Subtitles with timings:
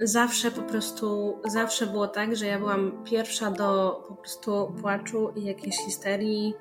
[0.00, 5.44] zawsze po prostu, zawsze było tak, że ja byłam pierwsza do po prostu płaczu i
[5.44, 6.54] jakiejś histerii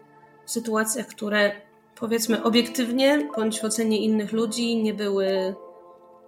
[0.46, 1.52] w sytuacjach, które
[1.96, 5.56] powiedzmy obiektywnie, bądź w ocenie innych ludzi nie były,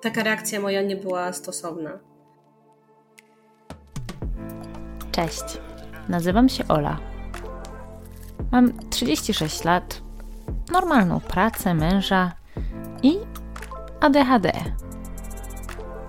[0.01, 1.99] taka reakcja moja nie była stosowna.
[5.11, 5.43] Cześć,
[6.09, 6.97] nazywam się Ola.
[8.51, 10.01] Mam 36 lat,
[10.71, 12.31] normalną pracę, męża
[13.03, 13.17] i
[13.99, 14.51] ADHD.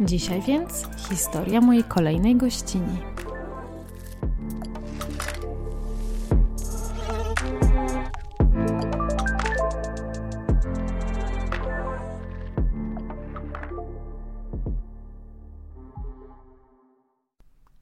[0.00, 2.98] Dzisiaj więc historia mojej kolejnej gościni.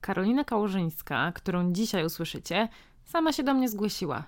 [0.01, 2.69] Karolina Kałużyńska, którą dzisiaj usłyszycie,
[3.05, 4.25] sama się do mnie zgłosiła.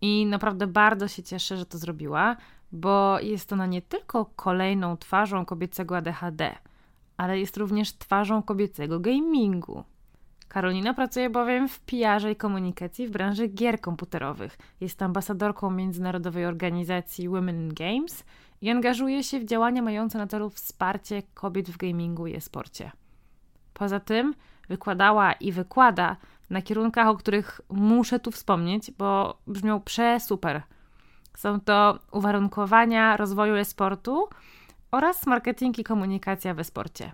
[0.00, 2.36] I naprawdę bardzo się cieszę, że to zrobiła,
[2.72, 6.54] bo jest ona nie tylko kolejną twarzą kobiecego ADHD,
[7.20, 9.84] ale jest również twarzą kobiecego gamingu.
[10.48, 14.58] Karolina pracuje bowiem w PR i komunikacji w branży gier komputerowych.
[14.80, 18.24] Jest ambasadorką międzynarodowej organizacji Women in Games
[18.60, 22.90] i angażuje się w działania mające na celu wsparcie kobiet w gamingu i e-sporcie.
[23.74, 24.34] Poza tym
[24.68, 26.16] wykładała i wykłada
[26.50, 30.62] na kierunkach, o których muszę tu wspomnieć, bo brzmią prze-super.
[31.36, 34.28] Są to uwarunkowania rozwoju e-sportu
[34.90, 37.12] oraz marketing i komunikacja we sporcie.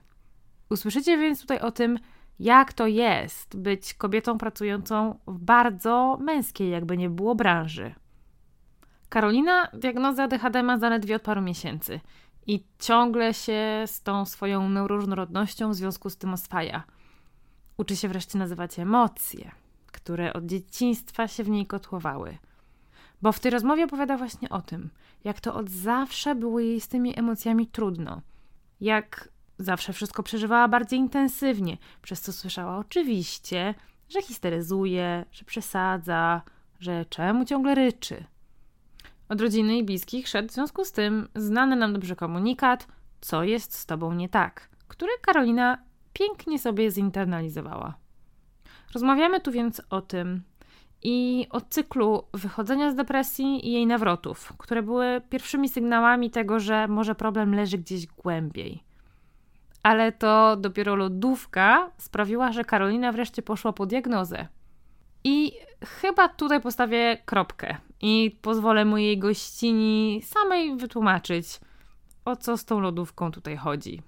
[0.70, 1.98] Usłyszycie więc tutaj o tym,
[2.38, 7.94] jak to jest być kobietą pracującą w bardzo męskiej, jakby nie było branży.
[9.09, 12.00] Karolina diagnozę ADHD ma zaledwie od paru miesięcy
[12.47, 16.82] i ciągle się z tą swoją neuroróżnorodnością w związku z tym oswaja–
[17.76, 19.50] Uczy się wreszcie nazywać emocje,
[19.87, 22.38] które od dzieciństwa się w niej kotłowały.
[23.22, 24.91] Bo w tej rozmowie opowiada właśnie o tym,
[25.25, 28.21] jak to od zawsze było jej z tymi emocjami trudno.
[28.81, 29.28] Jak
[29.59, 33.75] zawsze wszystko przeżywała bardziej intensywnie, przez co słyszała oczywiście,
[34.09, 36.43] że histeryzuje, że przesadza,
[36.81, 38.25] że czemu ciągle ryczy.
[39.28, 42.87] Od rodziny i bliskich szedł w związku z tym znany nam dobrze komunikat,
[43.21, 45.78] co jest z tobą nie tak, który Karolina
[46.12, 47.94] pięknie sobie zinternalizowała.
[48.94, 50.43] Rozmawiamy tu więc o tym
[51.09, 56.89] i o cyklu wychodzenia z depresji i jej nawrotów, które były pierwszymi sygnałami tego, że
[56.89, 58.83] może problem leży gdzieś głębiej.
[59.83, 64.49] Ale to dopiero lodówka sprawiła, że Karolina wreszcie poszła po diagnozę.
[65.25, 65.53] I
[65.84, 71.61] chyba tutaj postawię kropkę i pozwolę mojej gościni samej wytłumaczyć,
[72.25, 74.03] o co z tą lodówką tutaj chodzi.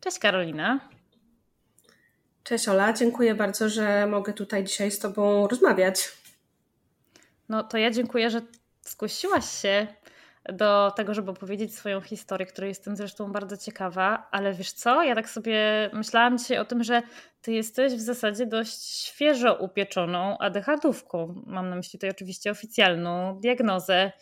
[0.00, 0.95] Cześć Karolina.
[2.46, 6.08] Cześć Ola, dziękuję bardzo, że mogę tutaj dzisiaj z Tobą rozmawiać.
[7.48, 8.40] No to ja dziękuję, że
[8.82, 9.86] zgłosiłaś się
[10.52, 15.14] do tego, żeby opowiedzieć swoją historię, której jestem zresztą bardzo ciekawa, ale wiesz co, ja
[15.14, 17.02] tak sobie myślałam dzisiaj o tym, że
[17.42, 21.42] ty jesteś w zasadzie dość świeżo upieczoną ADHD-ówką.
[21.46, 24.12] Mam na myśli tutaj oczywiście oficjalną diagnozę.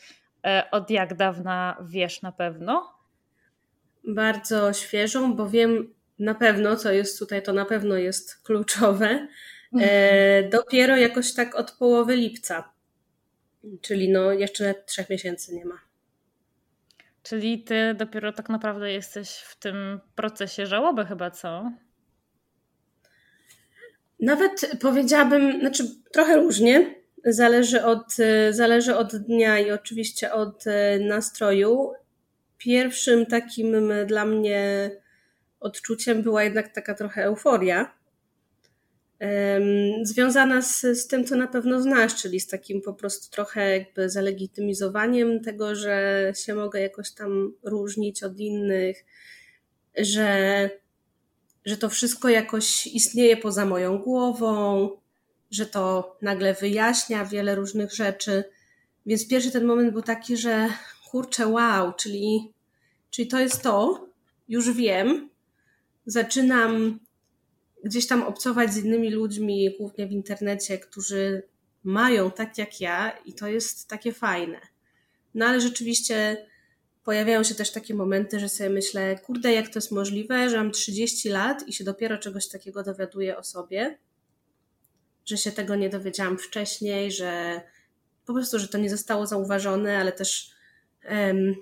[0.46, 2.94] E, od jak dawna wiesz na pewno?
[4.08, 9.08] bardzo świeżą, bo wiem na pewno, co jest tutaj, to na pewno jest kluczowe.
[9.08, 9.28] E,
[9.72, 10.50] mhm.
[10.50, 12.72] dopiero jakoś tak od połowy lipca,
[13.80, 15.78] czyli no jeszcze trzech miesięcy nie ma.
[17.22, 21.70] Czyli ty dopiero tak naprawdę jesteś w tym procesie żałoby chyba, co?
[24.20, 26.94] Nawet powiedziałabym, znaczy trochę różnie,
[27.24, 28.16] zależy od,
[28.50, 31.92] zależy od dnia i oczywiście od e, nastroju
[32.58, 34.90] pierwszym takim dla mnie
[35.64, 37.94] odczuciem była jednak taka trochę euforia.
[40.02, 44.10] Związana z, z tym, co na pewno znasz, czyli z takim po prostu trochę jakby
[44.10, 49.04] zalegitymizowaniem tego, że się mogę jakoś tam różnić od innych,
[49.98, 50.70] że,
[51.64, 54.90] że to wszystko jakoś istnieje poza moją głową,
[55.50, 58.44] że to nagle wyjaśnia wiele różnych rzeczy.
[59.06, 60.68] Więc pierwszy ten moment był taki, że
[61.10, 62.52] kurczę, wow, czyli,
[63.10, 64.06] czyli to jest to,
[64.48, 65.30] już wiem,
[66.06, 67.00] zaczynam
[67.84, 71.42] gdzieś tam obcować z innymi ludźmi, głównie w internecie, którzy
[71.84, 74.60] mają tak jak ja i to jest takie fajne.
[75.34, 76.46] No ale rzeczywiście
[77.04, 80.70] pojawiają się też takie momenty, że sobie myślę, kurde, jak to jest możliwe, że mam
[80.70, 83.98] 30 lat i się dopiero czegoś takiego dowiaduję o sobie,
[85.26, 87.60] że się tego nie dowiedziałam wcześniej, że
[88.26, 90.50] po prostu, że to nie zostało zauważone, ale też
[91.10, 91.54] um,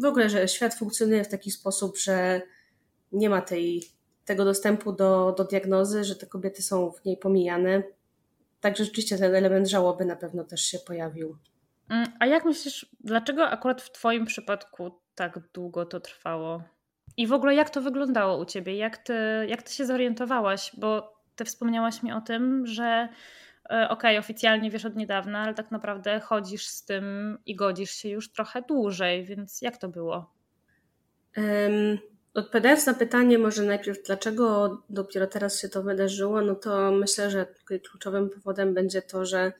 [0.00, 2.42] w ogóle, że świat funkcjonuje w taki sposób, że
[3.12, 3.82] nie ma tej,
[4.24, 7.82] tego dostępu do, do diagnozy, że te kobiety są w niej pomijane.
[8.60, 11.36] Także rzeczywiście ten element żałoby na pewno też się pojawił.
[11.88, 16.62] Mm, a jak myślisz, dlaczego akurat w Twoim przypadku tak długo to trwało?
[17.16, 18.76] I w ogóle jak to wyglądało u Ciebie?
[18.76, 19.14] Jak Ty,
[19.48, 20.72] jak ty się zorientowałaś?
[20.76, 23.08] Bo Ty wspomniałaś mi o tym, że
[23.70, 27.90] e, okej, okay, oficjalnie wiesz od niedawna, ale tak naprawdę chodzisz z tym i godzisz
[27.90, 30.32] się już trochę dłużej, więc jak to było?
[31.36, 31.98] Um,
[32.34, 37.46] odpowiadając na pytanie, może najpierw dlaczego dopiero teraz się to wydarzyło, no to myślę, że
[37.64, 39.52] kluczowym powodem będzie to, że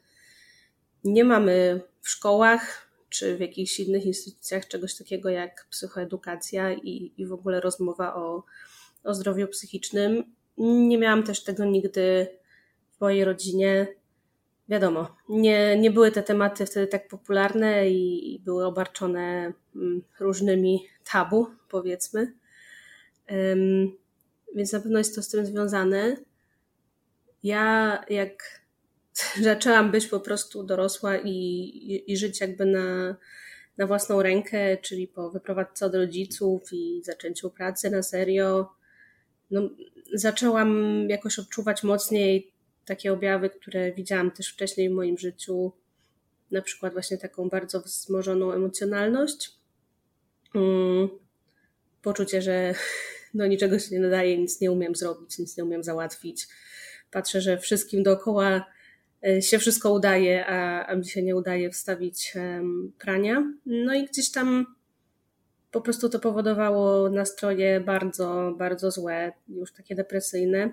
[1.04, 7.26] nie mamy w szkołach czy w jakichś innych instytucjach czegoś takiego jak psychoedukacja i, i
[7.26, 8.44] w ogóle rozmowa o,
[9.04, 10.24] o zdrowiu psychicznym.
[10.58, 12.26] Nie miałam też tego nigdy
[12.96, 13.86] w mojej rodzinie.
[14.68, 20.86] Wiadomo, nie, nie były te tematy wtedy tak popularne i, i były obarczone mm, różnymi
[21.12, 22.32] tabu, powiedzmy.
[24.54, 26.16] Więc na pewno jest to z tym związane.
[27.42, 28.62] Ja, jak
[29.42, 33.16] zaczęłam być po prostu dorosła i, i, i żyć jakby na,
[33.78, 38.72] na własną rękę, czyli po wyprowadzce od rodziców i zaczęciu pracy na serio,
[39.50, 39.70] no,
[40.14, 42.52] zaczęłam jakoś odczuwać mocniej
[42.84, 45.72] takie objawy, które widziałam też wcześniej w moim życiu,
[46.50, 49.52] na przykład właśnie taką bardzo wzmożoną emocjonalność,
[50.54, 51.08] mm,
[52.02, 52.74] poczucie, że
[53.34, 56.48] no niczego się nie nadaje, nic nie umiem zrobić, nic nie umiem załatwić.
[57.10, 58.64] Patrzę, że wszystkim dookoła
[59.26, 62.34] E, się wszystko udaje, a, a mi się nie udaje wstawić
[62.98, 63.52] prania.
[63.66, 64.66] No i gdzieś tam
[65.70, 70.72] po prostu to powodowało nastroje bardzo, bardzo złe, już takie depresyjne.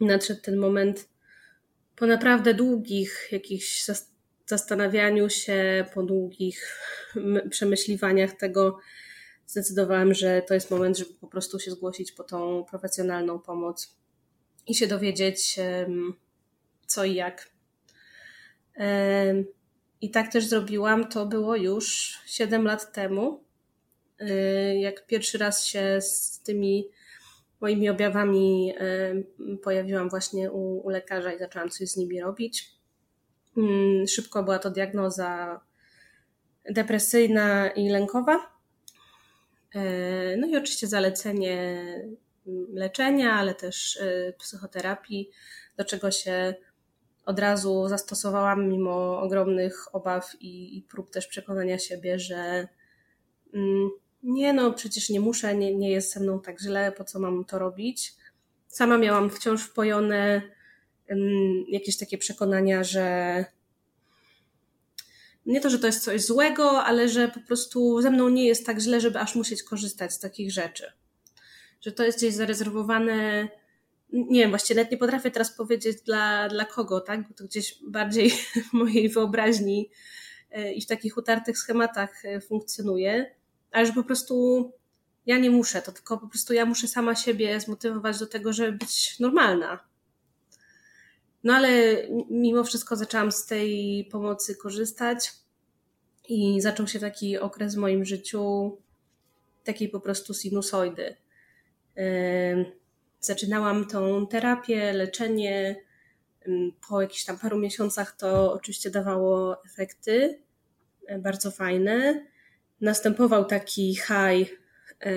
[0.00, 1.08] Nadszedł ten moment
[1.96, 3.84] po naprawdę długich jakichś
[4.46, 6.78] zastanawianiu się, po długich
[7.50, 8.78] przemyśliwaniach tego,
[9.46, 13.96] zdecydowałam, że to jest moment, żeby po prostu się zgłosić po tą profesjonalną pomoc
[14.66, 15.60] i się dowiedzieć,
[16.86, 17.50] co i jak.
[20.00, 21.08] I tak też zrobiłam.
[21.08, 23.44] To było już 7 lat temu,
[24.20, 26.88] y, jak pierwszy raz się z tymi
[27.60, 28.72] moimi objawami
[29.62, 32.70] pojawiłam właśnie u, u lekarza i zaczęłam coś z nimi robić.
[33.56, 35.60] Mm, szybko była to diagnoza
[36.70, 38.53] depresyjna i lękowa.
[39.74, 41.80] E, no i oczywiście zalecenie
[42.46, 45.30] mm, leczenia, ale też y, psychoterapii,
[45.76, 46.54] do czego się
[47.26, 52.68] od razu zastosowałam, mimo ogromnych obaw i, prób też przekonania siebie, że
[53.54, 53.90] mm,
[54.22, 57.44] nie no, przecież nie muszę, nie, nie jest ze mną tak źle, po co mam
[57.44, 58.14] to robić.
[58.68, 60.42] Sama miałam wciąż wpojone
[61.10, 63.44] um, jakieś takie przekonania, że
[65.46, 68.66] nie to, że to jest coś złego, ale że po prostu ze mną nie jest
[68.66, 70.92] tak źle, żeby aż musieć korzystać z takich rzeczy.
[71.80, 73.48] Że to jest gdzieś zarezerwowane
[74.14, 77.28] nie wiem, właściwie nawet nie potrafię teraz powiedzieć dla, dla kogo, tak?
[77.28, 78.30] Bo to gdzieś bardziej
[78.70, 79.90] w mojej wyobraźni
[80.50, 83.34] e, i w takich utartych schematach e, funkcjonuje,
[83.70, 84.72] ale że po prostu
[85.26, 88.72] ja nie muszę, to tylko po prostu ja muszę sama siebie zmotywować do tego, żeby
[88.72, 89.93] być normalna.
[91.44, 91.68] No ale
[92.30, 95.32] mimo wszystko zaczęłam z tej pomocy korzystać
[96.28, 98.76] i zaczął się taki okres w moim życiu
[99.64, 101.16] takiej po prostu sinusoidy
[103.24, 105.76] zaczynałam tą terapię, leczenie.
[106.88, 110.38] Po jakichś tam paru miesiącach to oczywiście dawało efekty
[111.06, 112.26] e, bardzo fajne.
[112.80, 114.60] Następował taki high
[115.00, 115.12] e,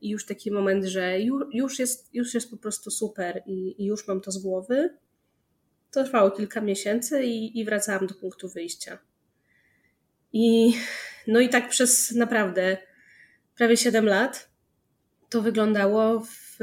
[0.00, 1.20] i już taki moment, że
[1.52, 4.96] już jest, już jest po prostu super i, i już mam to z głowy.
[5.90, 8.98] To trwało kilka miesięcy i, i wracałam do punktu wyjścia.
[10.32, 10.74] I
[11.26, 12.76] no i tak przez naprawdę
[13.56, 14.50] prawie 7 lat
[15.28, 16.58] to wyglądało w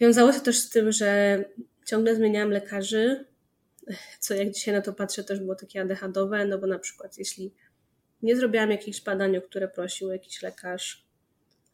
[0.00, 1.38] Wiązało się też z tym, że
[1.86, 3.26] ciągle zmieniałam lekarzy,
[4.20, 7.54] co jak dzisiaj na to patrzę też było takie adechadowe, no bo na przykład jeśli
[8.22, 11.06] nie zrobiłam jakichś badań, o które prosił jakiś lekarz,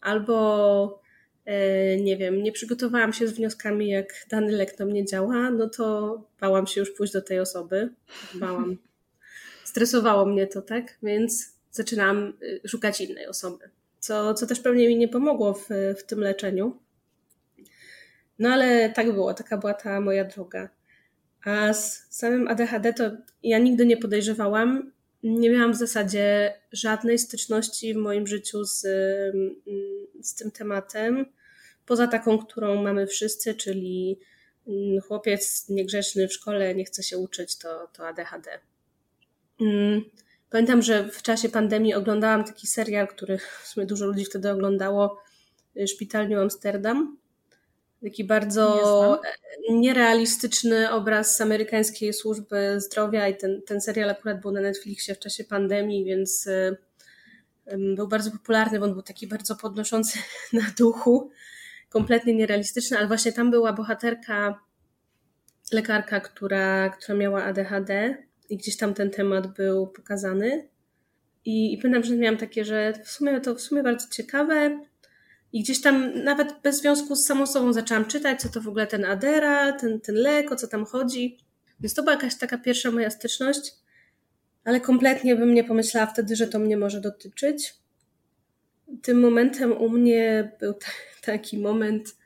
[0.01, 1.03] albo
[2.01, 6.17] nie wiem, nie przygotowałam się z wnioskami, jak dany lek na mnie działa, no to
[6.41, 7.93] bałam się już pójść do tej osoby.
[8.35, 8.79] Bałam.
[9.65, 10.99] Stresowało mnie to, tak?
[11.03, 13.71] Więc zaczynam y, szukać innej osoby.
[13.99, 15.69] Co, co też pewnie mi nie pomogło w,
[15.99, 16.77] w tym leczeniu.
[18.39, 20.69] No ale tak było, taka była ta moja droga.
[21.45, 23.11] A z samym ADHD to
[23.43, 29.57] ja nigdy nie podejrzewałam, nie miałam w zasadzie żadnej styczności w moim życiu z, mm,
[30.23, 31.27] z tym tematem,
[31.87, 34.19] poza taką, którą mamy wszyscy, czyli
[34.69, 38.51] mm, chłopiec niegrzeczny w szkole, nie chce się uczyć, to, to ADHD.
[39.61, 40.05] Mm,
[40.51, 45.23] pamiętam, że w czasie pandemii oglądałam taki serial, który w sumie dużo ludzi wtedy oglądało,
[45.77, 47.20] y, Szpital New Amsterdam.
[48.03, 49.21] Taki bardzo
[49.71, 55.45] nierealistyczny obraz amerykańskiej służby zdrowia i ten, ten serial akurat był na Netflixie w czasie
[55.45, 56.49] pandemii, więc
[57.77, 60.19] był bardzo popularny, bo on był taki bardzo podnoszący
[60.53, 61.31] na duchu,
[61.89, 64.61] kompletnie nierealistyczny, ale właśnie tam była bohaterka,
[65.73, 68.17] lekarka, która, która miała ADHD
[68.49, 70.69] i gdzieś tam ten temat był pokazany.
[71.45, 74.81] I, i pamiętam, że miałam takie, że w sumie to w sumie bardzo ciekawe,
[75.53, 78.87] i gdzieś tam nawet bez związku z samą sobą zaczęłam czytać, co to w ogóle
[78.87, 81.39] ten Adera, ten, ten lek, o co tam chodzi.
[81.81, 83.75] Więc to była jakaś taka pierwsza moja styczność,
[84.65, 87.75] ale kompletnie bym nie pomyślała wtedy, że to mnie może dotyczyć.
[89.03, 90.75] Tym momentem u mnie był
[91.23, 92.17] taki moment,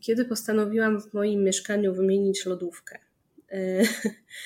[0.00, 2.98] kiedy postanowiłam w moim mieszkaniu wymienić lodówkę.
[3.52, 3.82] E,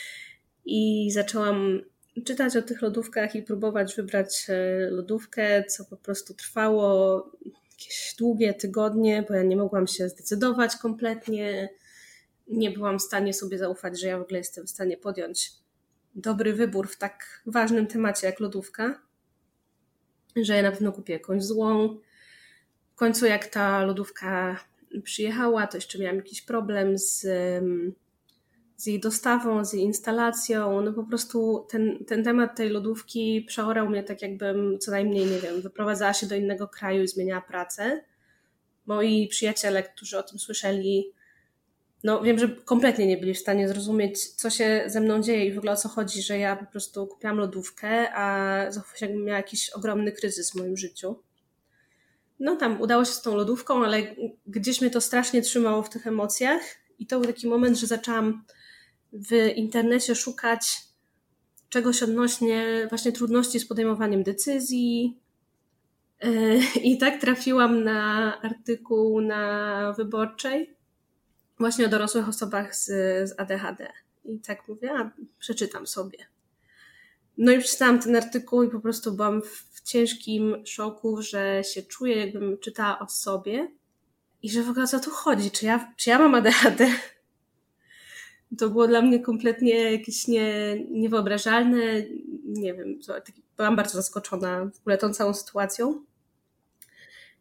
[0.66, 1.82] I zaczęłam
[2.25, 7.30] czytać o tych lodówkach i próbować wybrać e, lodówkę, co po prostu trwało
[7.72, 11.68] jakieś długie tygodnie, bo ja nie mogłam się zdecydować kompletnie.
[12.48, 15.52] Nie byłam w stanie sobie zaufać, że ja w ogóle jestem w stanie podjąć
[16.14, 19.02] dobry wybór w tak ważnym temacie jak lodówka,
[20.37, 21.98] że ja na pewno kupię jakąś złą.
[22.92, 24.64] W końcu, jak ta lodówka
[25.02, 27.26] przyjechała, to jeszcze miałam jakiś problem z
[28.78, 30.80] z jej dostawą, z jej instalacją.
[30.80, 35.38] No po prostu ten, ten temat tej lodówki przeorał mnie tak, jakbym co najmniej, nie
[35.38, 38.04] wiem, wyprowadzała się do innego kraju i zmieniała pracę.
[38.87, 41.12] Moi przyjaciele, którzy o tym słyszeli,
[42.04, 45.52] no wiem, że kompletnie nie byli w stanie zrozumieć, co się ze mną dzieje i
[45.52, 49.25] w ogóle o co chodzi, że ja po prostu kupiłam lodówkę, a zachowałam się jakbym
[49.25, 51.23] miała jakiś ogromny kryzys w moim życiu.
[52.40, 54.02] No tam udało się z tą lodówką, ale
[54.47, 56.62] gdzieś mnie to strasznie trzymało w tych emocjach
[56.99, 58.44] i to był taki moment, że zaczęłam
[59.12, 60.88] w internecie szukać
[61.69, 65.21] czegoś odnośnie właśnie trudności z podejmowaniem decyzji.
[66.21, 66.57] E,
[66.91, 70.79] I tak trafiłam na artykuł na wyborczej
[71.59, 72.87] właśnie o dorosłych osobach z,
[73.29, 73.93] z ADHD.
[74.25, 76.19] I tak mówię, a przeczytam sobie.
[77.38, 82.17] No i przeczytałam ten artykuł i po prostu byłam w ciężkim szoku, że się czuję,
[82.17, 83.69] jakbym czytała o sobie
[84.43, 85.50] i że w ogóle o co tu chodzi?
[85.50, 86.91] Czy ja, czy ja mam ADHD?
[88.59, 91.83] To było dla mnie kompletnie jakieś nie, niewyobrażalne.
[92.45, 92.99] Nie wiem,
[93.57, 96.05] byłam bardzo zaskoczona w ogóle tą całą sytuacją.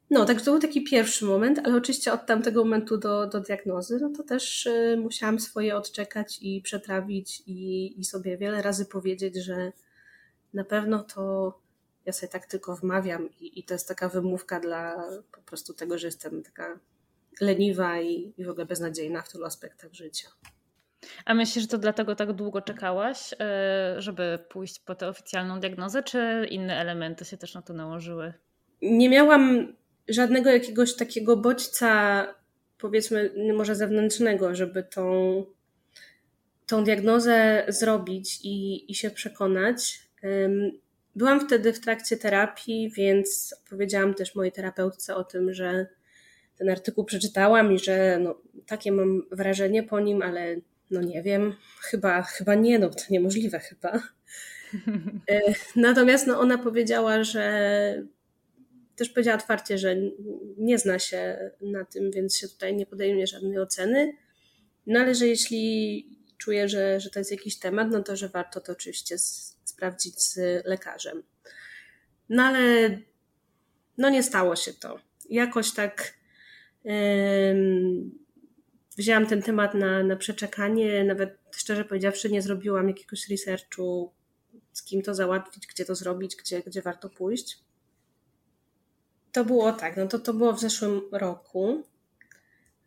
[0.09, 3.99] No, także to był taki pierwszy moment, ale oczywiście od tamtego momentu do, do diagnozy,
[4.01, 9.35] no to też y, musiałam swoje odczekać i przetrawić i, i sobie wiele razy powiedzieć,
[9.35, 9.71] że
[10.53, 11.53] na pewno to
[12.05, 15.97] ja sobie tak tylko wmawiam i, i to jest taka wymówka dla po prostu tego,
[15.97, 16.79] że jestem taka
[17.41, 20.27] leniwa i, i w ogóle beznadziejna w tylu aspektach życia.
[21.25, 26.03] A myślisz, że to dlatego tak długo czekałaś, e, żeby pójść po tę oficjalną diagnozę,
[26.03, 28.33] czy inne elementy się też na to nałożyły?
[28.81, 29.73] Nie miałam
[30.07, 32.27] żadnego jakiegoś takiego bodźca,
[32.77, 35.45] powiedzmy, może zewnętrznego, żeby tą,
[36.67, 39.99] tą diagnozę zrobić i, i się przekonać.
[41.15, 45.87] Byłam wtedy w trakcie terapii, więc powiedziałam też mojej terapeutce o tym, że
[46.57, 50.55] ten artykuł przeczytałam i że no, takie mam wrażenie po nim, ale
[50.91, 54.01] no nie wiem, chyba, chyba nie, no to niemożliwe chyba.
[55.29, 55.41] E,
[55.75, 58.03] natomiast no, ona powiedziała, że
[58.95, 59.95] też powiedziała otwarcie, że
[60.57, 64.13] nie zna się na tym, więc się tutaj nie podejmie żadnej oceny.
[64.87, 66.05] No ale że jeśli
[66.37, 70.21] czuje, że, że to jest jakiś temat, no to że warto to oczywiście z, sprawdzić
[70.21, 71.23] z lekarzem.
[72.29, 72.97] No ale
[73.97, 74.99] no nie stało się to.
[75.29, 76.13] Jakoś tak
[78.97, 81.03] wzięłam ten temat na, na przeczekanie.
[81.03, 84.11] Nawet szczerze powiedziawszy, nie zrobiłam jakiegoś researchu,
[84.73, 87.59] z kim to załatwić, gdzie to zrobić, gdzie, gdzie warto pójść.
[89.31, 91.83] To było tak, no to to było w zeszłym roku.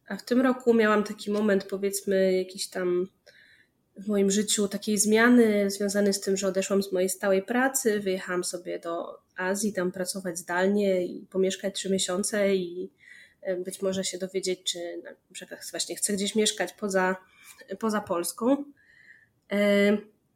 [0.09, 3.09] A w tym roku miałam taki moment, powiedzmy, jakiś tam
[3.97, 8.45] w moim życiu takiej zmiany związanej z tym, że odeszłam z mojej stałej pracy, wyjechałam
[8.45, 12.91] sobie do Azji, tam pracować zdalnie i pomieszkać trzy miesiące i
[13.65, 17.17] być może się dowiedzieć, czy na przykład właśnie chcę gdzieś mieszkać poza,
[17.79, 18.65] poza Polską.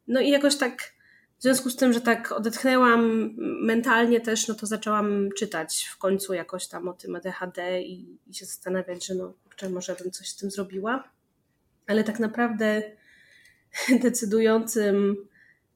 [0.09, 0.95] No i jakoś tak
[1.39, 3.31] w związku z tym, że tak odetchnęłam
[3.63, 8.35] mentalnie też, no to zaczęłam czytać w końcu jakoś tam o tym ADHD i, i
[8.35, 11.13] się zastanawiać, że no kurczę, może bym coś z tym zrobiła.
[11.87, 12.83] Ale tak naprawdę
[14.03, 15.17] decydującym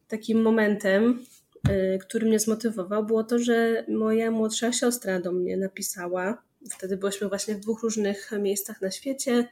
[0.08, 1.25] takim momentem,
[1.68, 6.42] y, który mnie zmotywował, było to, że moja młodsza siostra do mnie napisała.
[6.71, 9.49] Wtedy byliśmy właśnie w dwóch różnych miejscach na świecie,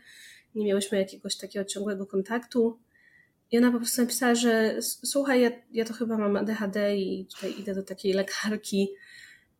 [0.54, 2.78] nie miałyśmy jakiegoś takiego ciągłego kontaktu.
[3.50, 7.54] I ona po prostu napisała, że słuchaj, ja, ja to chyba mam ADHD i tutaj
[7.58, 8.88] idę do takiej lekarki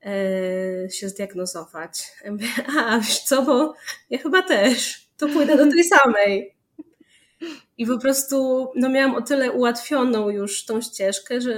[0.02, 2.12] e, się zdiagnozować.
[2.24, 2.48] Ja mówię,
[2.78, 3.74] a wiesz co, bo
[4.10, 5.06] ja chyba też.
[5.16, 6.56] To pójdę do tej samej.
[7.78, 11.52] I po prostu no, miałam o tyle ułatwioną już tą ścieżkę, że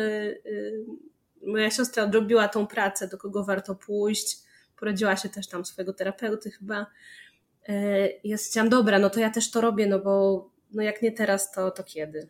[0.46, 0.84] y,
[1.46, 4.38] moja siostra odrobiła tą pracę, do kogo warto pójść.
[4.80, 6.86] Poradziła się też tam swojego terapeuty chyba.
[7.68, 11.12] Y, ja stwierdziłam, dobra, no to ja też to robię, no bo no jak nie
[11.12, 12.28] teraz, to, to kiedy?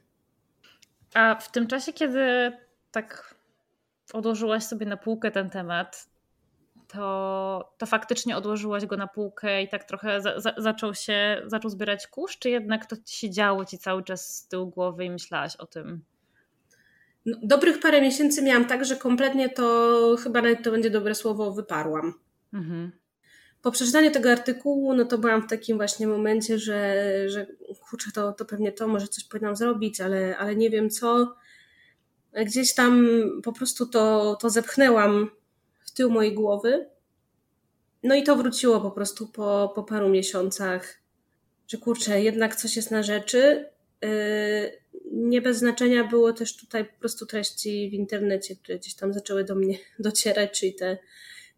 [1.14, 2.52] A w tym czasie, kiedy
[2.90, 3.34] tak
[4.12, 6.08] odłożyłaś sobie na półkę ten temat,
[6.88, 11.70] to, to faktycznie odłożyłaś go na półkę i tak trochę za, za, zaczął się, zaczął
[11.70, 15.56] zbierać kurz, czy jednak to się działo ci cały czas z tyłu głowy i myślałaś
[15.56, 16.04] o tym?
[17.26, 21.52] No, dobrych parę miesięcy miałam tak, że kompletnie to, chyba nawet to będzie dobre słowo,
[21.52, 22.14] wyparłam.
[22.52, 22.92] Mhm.
[23.62, 27.46] Po przeczytaniu tego artykułu, no to byłam w takim właśnie momencie, że, że
[27.90, 31.34] kurczę, to, to pewnie to, może coś powinnam zrobić, ale, ale nie wiem co.
[32.46, 33.08] Gdzieś tam
[33.42, 35.30] po prostu to, to zepchnęłam
[35.84, 36.90] w tył mojej głowy.
[38.02, 40.98] No i to wróciło po prostu po, po paru miesiącach,
[41.68, 43.68] że kurczę, jednak coś jest na rzeczy.
[44.02, 44.08] Yy,
[45.12, 49.44] nie bez znaczenia było też tutaj po prostu treści w internecie, które gdzieś tam zaczęły
[49.44, 50.98] do mnie docierać, czyli te,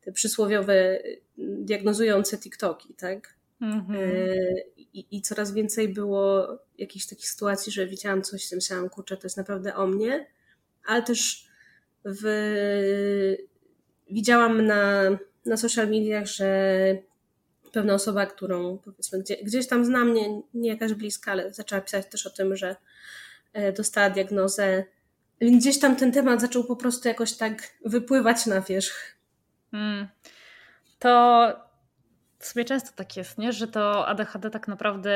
[0.01, 1.03] te przysłowiowe
[1.39, 3.35] diagnozujące TikToki, tak?
[3.63, 3.97] Mm-hmm.
[4.77, 9.27] I, I, coraz więcej było jakichś takich sytuacji, że widziałam coś i myślałam, kurczę, to
[9.27, 10.27] jest naprawdę o mnie,
[10.87, 11.49] ale też
[12.05, 12.25] w
[14.11, 15.03] widziałam na,
[15.47, 16.73] na social mediach, że
[17.73, 22.07] pewna osoba, którą powiedzmy gdzie, gdzieś tam znam, nie, nie jakaś bliska, ale zaczęła pisać
[22.07, 22.77] też o tym, że
[23.53, 24.85] e, dostała diagnozę.
[25.41, 29.20] Więc gdzieś tam ten temat zaczął po prostu jakoś tak wypływać na wierzch.
[29.71, 30.09] Hmm.
[30.99, 31.53] To
[32.39, 33.53] sobie często tak jest, nie?
[33.53, 35.13] że to ADHD tak naprawdę,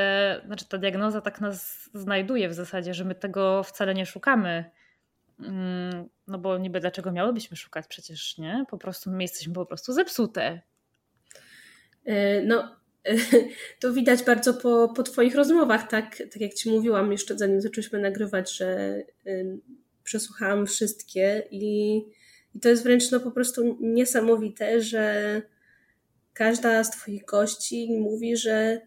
[0.46, 4.70] znaczy ta diagnoza tak nas znajduje w zasadzie, że my tego wcale nie szukamy
[5.40, 7.86] Mm, no bo niby dlaczego miałybyśmy szukać?
[7.88, 10.60] Przecież nie, po prostu my jesteśmy po prostu zepsute.
[12.04, 12.76] E, no,
[13.80, 16.16] to widać bardzo po, po Twoich rozmowach, tak?
[16.16, 18.98] Tak jak Ci mówiłam jeszcze zanim zaczęliśmy nagrywać, że
[20.04, 22.02] przesłuchałam wszystkie i,
[22.54, 25.42] i to jest wręcz no po prostu niesamowite, że
[26.32, 28.80] każda z Twoich gości mówi, że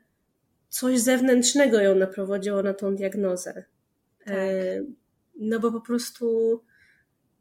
[0.69, 3.63] coś zewnętrznego ją naprowadziło na tą diagnozę.
[4.25, 4.33] Tak.
[4.37, 4.83] E,
[5.39, 6.59] no bo po prostu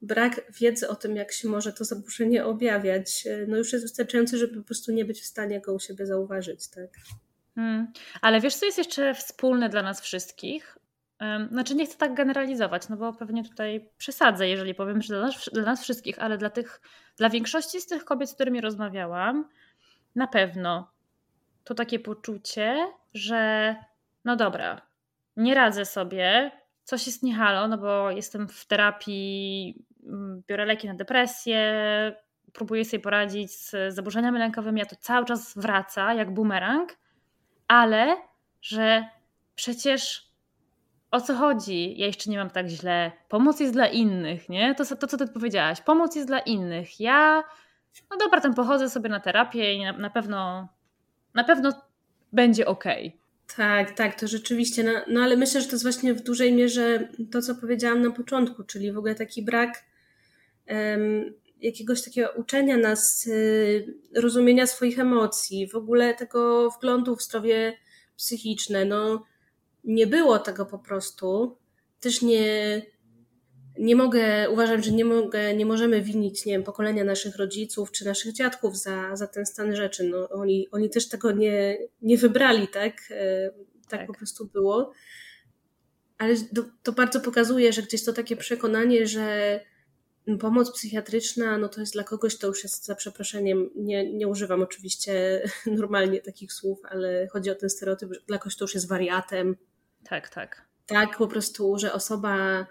[0.02, 4.38] brak wiedzy o tym, jak się może to zaburzenie objawiać, e, no już jest wystarczający,
[4.38, 6.90] żeby po prostu nie być w stanie go u siebie zauważyć, tak?
[7.54, 7.92] Hmm.
[8.20, 10.78] Ale wiesz, co jest jeszcze wspólne dla nas wszystkich?
[11.50, 15.50] Znaczy, nie chcę tak generalizować, no bo pewnie tutaj przesadzę, jeżeli powiem, że dla nas,
[15.52, 16.80] dla nas wszystkich, ale dla tych,
[17.16, 19.48] dla większości z tych kobiet, z którymi rozmawiałam,
[20.14, 20.90] na pewno
[21.64, 23.76] to takie poczucie, że
[24.24, 24.82] no dobra,
[25.36, 26.50] nie radzę sobie,
[26.84, 31.62] coś jest nie halo, no bo jestem w terapii, mm, biorę leki na depresję,
[32.52, 36.96] próbuję sobie poradzić z zaburzeniami lękowymi, a to cały czas wraca jak bumerang,
[37.68, 38.16] ale
[38.62, 39.08] że
[39.54, 40.25] przecież
[41.10, 41.98] o co chodzi?
[41.98, 43.12] Ja jeszcze nie mam tak źle.
[43.28, 44.74] Pomoc jest dla innych, nie?
[44.74, 45.80] To, to co ty powiedziałaś.
[45.80, 47.00] Pomoc jest dla innych.
[47.00, 47.44] Ja,
[48.10, 50.68] no dobra, tam pochodzę sobie na terapię i na, na pewno,
[51.34, 51.72] na pewno
[52.32, 52.84] będzie ok.
[53.56, 54.84] Tak, tak, to rzeczywiście.
[54.84, 58.10] No, no, ale myślę, że to jest właśnie w dużej mierze to, co powiedziałam na
[58.10, 59.84] początku, czyli w ogóle taki brak
[60.68, 67.78] um, jakiegoś takiego uczenia nas, y, rozumienia swoich emocji, w ogóle tego wglądu w zdrowie
[68.16, 68.84] psychiczne.
[68.84, 69.24] No,
[69.86, 71.56] nie było tego po prostu.
[72.00, 72.82] Też nie,
[73.78, 78.04] nie mogę, uważam, że nie, mogę, nie możemy winić, nie wiem, pokolenia naszych rodziców czy
[78.04, 80.04] naszych dziadków za, za ten stan rzeczy.
[80.04, 82.94] No, oni, oni też tego nie, nie wybrali, tak?
[83.88, 83.98] Tak?
[83.98, 84.92] tak po prostu było.
[86.18, 89.60] Ale to, to bardzo pokazuje, że gdzieś to takie przekonanie, że
[90.40, 94.62] pomoc psychiatryczna, no to jest dla kogoś, to już jest za przeproszeniem, nie, nie używam
[94.62, 95.42] oczywiście
[95.80, 99.56] normalnie takich słów, ale chodzi o ten stereotyp, że dla kogoś to już jest wariatem.
[100.08, 100.66] Tak, tak.
[100.86, 102.66] tak po prostu, że osoba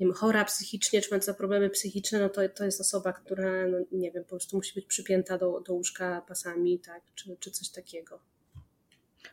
[0.00, 3.78] nie wiem, chora psychicznie, czy mająca problemy psychiczne, no to, to jest osoba, która, no,
[3.92, 7.68] nie wiem, po prostu musi być przypięta do, do łóżka pasami, tak, czy, czy coś
[7.68, 8.20] takiego.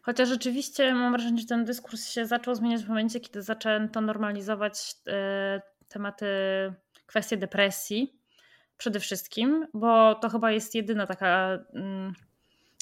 [0.02, 4.96] Chociaż rzeczywiście mam wrażenie, że ten dyskurs się zaczął zmieniać w momencie, kiedy zaczęto normalizować
[5.08, 6.26] e, tematy,
[7.06, 8.20] kwestie depresji
[8.78, 11.60] przede wszystkim, bo to chyba jest jedyna taka.
[11.74, 12.14] Mm,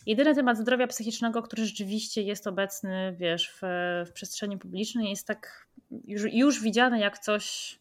[0.06, 3.62] jedyny temat zdrowia psychicznego, który rzeczywiście jest obecny, wiesz, w,
[4.10, 5.68] w przestrzeni publicznej, jest tak
[6.06, 7.80] już, już widziane jak coś,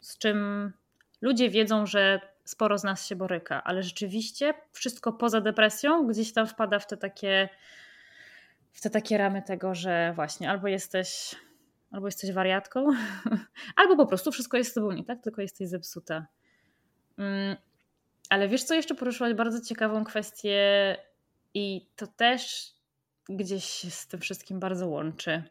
[0.00, 0.72] z czym
[1.20, 6.46] ludzie wiedzą, że sporo z nas się boryka, ale rzeczywiście wszystko poza depresją gdzieś tam
[6.46, 7.48] wpada w te takie
[8.72, 11.34] w te takie ramy tego, że właśnie albo jesteś
[11.90, 12.86] albo jesteś wariatką,
[13.76, 16.26] albo po prostu wszystko jest z tobą nie tak, tylko jesteś zepsuta.
[17.18, 17.56] Mm,
[18.28, 20.96] ale wiesz co, jeszcze poruszyłaś bardzo ciekawą kwestię
[21.54, 22.72] i to też
[23.28, 25.42] gdzieś się z tym wszystkim bardzo łączy.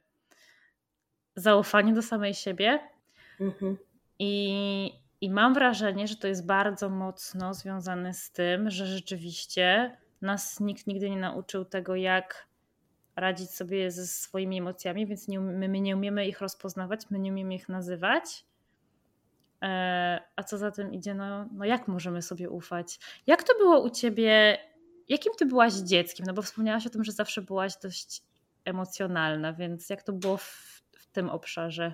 [1.35, 2.79] Zaufanie do samej siebie.
[3.39, 3.77] Mhm.
[4.19, 10.59] I, I mam wrażenie, że to jest bardzo mocno związane z tym, że rzeczywiście nas
[10.59, 12.47] nikt nigdy nie nauczył tego, jak
[13.15, 17.31] radzić sobie ze swoimi emocjami, więc nie, my, my nie umiemy ich rozpoznawać, my nie
[17.31, 18.45] umiemy ich nazywać.
[19.61, 22.99] E, a co za tym idzie, no, no jak możemy sobie ufać?
[23.27, 24.57] Jak to było u ciebie?
[25.09, 26.25] Jakim ty byłaś dzieckiem?
[26.25, 28.21] No bo wspomniałaś o tym, że zawsze byłaś dość
[28.65, 31.93] emocjonalna, więc jak to było w, w tym obszarze?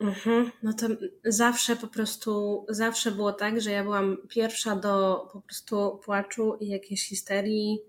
[0.00, 0.86] Mhm, no to
[1.24, 6.68] zawsze po prostu, zawsze było tak, że ja byłam pierwsza do po prostu płaczu i
[6.68, 7.80] jakiejś histerii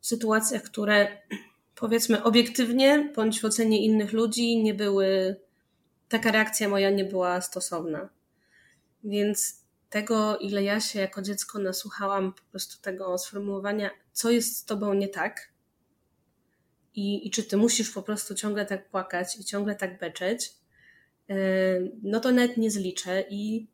[0.00, 1.18] w sytuacjach, które
[1.74, 5.36] powiedzmy obiektywnie, bądź w ocenie innych ludzi nie były,
[6.08, 8.08] taka reakcja moja nie była stosowna.
[9.04, 14.64] Więc tego, ile ja się jako dziecko nasłuchałam po prostu tego sformułowania, co jest z
[14.64, 15.48] tobą nie tak
[16.94, 20.52] i, i czy ty musisz po prostu ciągle tak płakać i ciągle tak beczeć,
[21.30, 21.36] e,
[22.02, 23.66] no to nawet nie zliczę i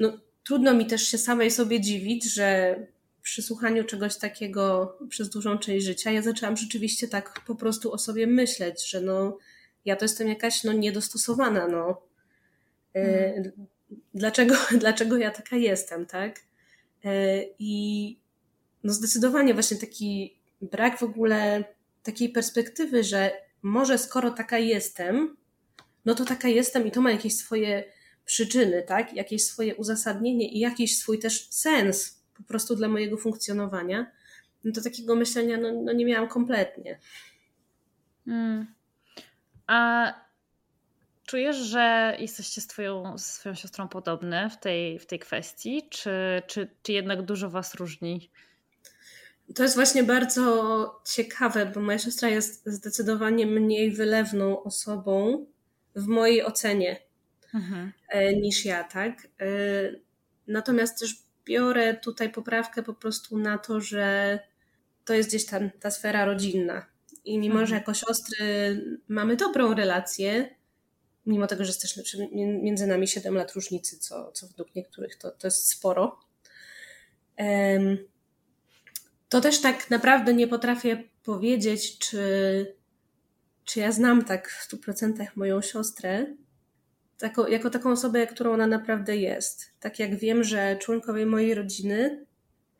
[0.00, 2.76] no, trudno mi też się samej sobie dziwić, że
[3.22, 7.98] przy słuchaniu czegoś takiego przez dużą część życia, ja zaczęłam rzeczywiście tak po prostu o
[7.98, 9.38] sobie myśleć, że no,
[9.84, 12.02] ja to jestem jakaś no, niedostosowana, no.
[12.92, 13.52] Hmm.
[14.14, 16.40] Dlaczego, dlaczego ja taka jestem, tak?
[17.04, 18.18] E, I
[18.84, 21.64] no zdecydowanie właśnie taki brak w ogóle
[22.02, 25.36] takiej perspektywy, że może skoro taka jestem,
[26.04, 27.84] no to taka jestem i to ma jakieś swoje
[28.24, 29.12] przyczyny, tak?
[29.12, 34.12] Jakieś swoje uzasadnienie i jakiś swój też sens po prostu dla mojego funkcjonowania,
[34.64, 36.98] no to takiego myślenia no, no nie miałam kompletnie.
[38.24, 38.66] Hmm.
[39.66, 40.06] A
[41.34, 46.42] czujesz, że jesteście z twoją, z swoją siostrą podobne w tej, w tej kwestii, czy,
[46.46, 48.30] czy, czy jednak dużo was różni?
[49.54, 55.46] To jest właśnie bardzo ciekawe, bo moja siostra jest zdecydowanie mniej wylewną osobą
[55.96, 57.00] w mojej ocenie
[57.54, 57.92] mhm.
[58.08, 59.28] E, niż ja, tak?
[59.40, 59.46] E,
[60.46, 64.38] natomiast też biorę tutaj poprawkę po prostu na to, że
[65.04, 66.86] to jest gdzieś tam ta sfera rodzinna.
[67.24, 67.66] I mimo, mhm.
[67.66, 68.46] że jako siostry
[69.08, 70.54] mamy dobrą relację,
[71.26, 72.16] mimo tego, że jest też
[72.62, 76.20] między nami 7 lat różnicy, co, co według niektórych to, to jest sporo,
[79.28, 82.76] to też tak naprawdę nie potrafię powiedzieć, czy,
[83.64, 86.26] czy ja znam tak w 100% moją siostrę,
[87.48, 89.70] jako taką osobę, którą ona naprawdę jest.
[89.80, 92.26] Tak jak wiem, że członkowie mojej rodziny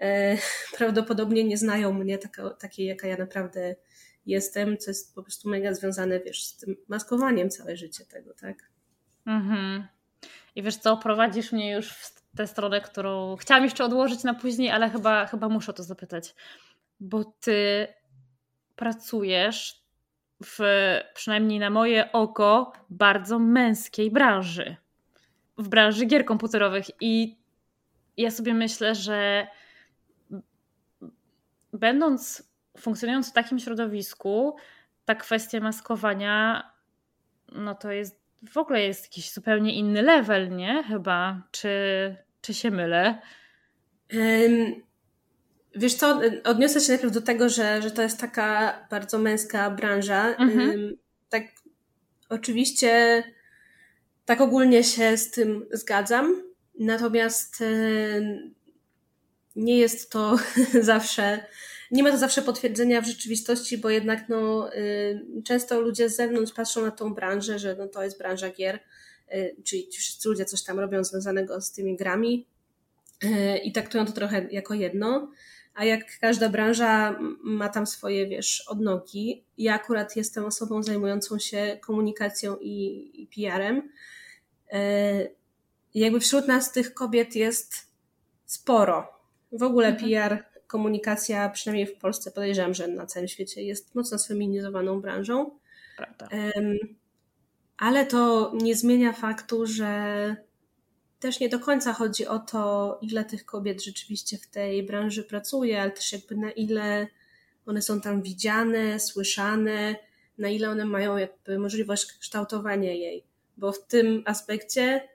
[0.01, 0.39] e,
[0.79, 2.19] prawdopodobnie nie znają mnie
[2.59, 3.77] takiej, jaka ja naprawdę
[4.27, 8.57] jestem, co jest po prostu mega związane, wiesz, z tym maskowaniem całe życie tego, tak?
[9.27, 9.87] Mhm.
[10.55, 14.71] I wiesz co, prowadzisz mnie już w tę stronę, którą chciałam jeszcze odłożyć na później,
[14.71, 16.35] ale chyba, chyba muszę o to zapytać.
[17.01, 17.87] Bo ty
[18.77, 19.85] pracujesz
[20.45, 20.61] w
[21.15, 24.77] przynajmniej na moje oko bardzo męskiej branży.
[25.59, 26.87] W branży gier komputerowych.
[27.01, 27.39] I
[28.17, 29.47] ja sobie myślę, że
[31.73, 34.57] będąc, funkcjonując w takim środowisku,
[35.05, 36.71] ta kwestia maskowania,
[37.53, 40.85] no to jest w ogóle jest jakiś zupełnie inny level, nie?
[40.89, 41.43] Chyba.
[41.51, 41.69] Czy,
[42.41, 43.19] czy się mylę?
[45.77, 50.37] Wiesz co, odniosę się najpierw do tego, że, że to jest taka bardzo męska branża.
[50.37, 50.97] Mhm.
[51.29, 51.43] Tak,
[52.29, 53.23] oczywiście,
[54.25, 56.43] tak ogólnie się z tym zgadzam,
[56.79, 57.65] natomiast
[59.57, 60.37] nie jest to
[60.81, 61.47] zawsze,
[61.95, 64.71] nie ma to zawsze potwierdzenia w rzeczywistości, bo jednak no,
[65.45, 68.81] często ludzie z zewnątrz patrzą na tą branżę, że no, to jest branża gier,
[69.35, 72.47] y, czyli wszyscy ludzie coś tam robią związanego z tymi grami
[73.25, 75.33] y, i traktują to trochę jako jedno.
[75.75, 79.45] a jak każda branża ma tam swoje, wiesz, odnogi.
[79.59, 83.89] Ja akurat jestem osobą zajmującą się komunikacją i, i PR-em.
[85.95, 87.75] Jakby wśród nas tych kobiet jest
[88.47, 89.09] sporo.
[89.53, 90.11] W ogóle mhm.
[90.11, 95.59] PR, komunikacja, przynajmniej w Polsce, podejrzewam, że na całym świecie jest mocno sfeminizowaną branżą.
[95.97, 96.29] Prawda.
[97.79, 100.37] Ale to nie zmienia faktu, że
[101.21, 105.83] też nie do końca chodzi o to, ile tych kobiet rzeczywiście w tej branży pracuje,
[105.83, 107.07] ale też jakby na ile
[107.67, 109.97] one są tam widziane, słyszane,
[110.39, 113.25] na ile one mają jakby możliwość kształtowania jej.
[113.57, 115.09] Bo w tym aspekcie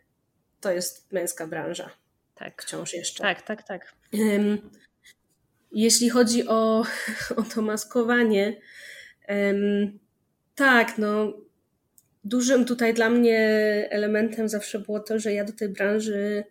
[0.62, 1.90] to jest męska branża.
[2.36, 2.64] Tak.
[2.64, 3.24] Wciąż jeszcze.
[3.24, 3.96] Tak, tak, tak.
[5.72, 6.84] Jeśli chodzi o,
[7.38, 8.62] o to maskowanie,
[10.56, 11.34] tak, no
[12.24, 13.40] Dużym tutaj dla mnie
[13.90, 16.44] elementem zawsze było to, że ja do tej branży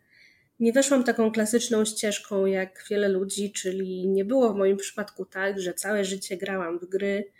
[0.61, 5.61] nie weszłam taką klasyczną ścieżką jak wiele ludzi, czyli nie było w moim przypadku tak,
[5.61, 7.31] że całe życie grałam w gry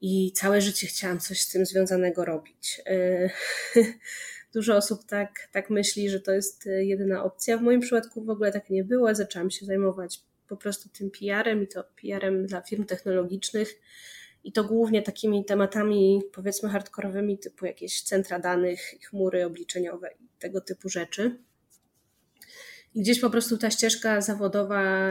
[0.00, 2.80] i całe życie chciałam coś z tym związanego robić.
[2.86, 3.30] E,
[4.54, 7.58] dużo osób tak, tak myśli, że to jest jedyna opcja.
[7.58, 9.14] W moim przypadku w ogóle tak nie było.
[9.14, 13.80] Zaczęłam się zajmować po prostu tym PR-em i to PR-em dla firm technologicznych
[14.44, 20.60] i to głównie takimi tematami, powiedzmy, hardkorowymi, typu jakieś centra danych, chmury obliczeniowe i tego
[20.60, 21.38] typu rzeczy.
[22.94, 25.10] I gdzieś po prostu ta ścieżka zawodowa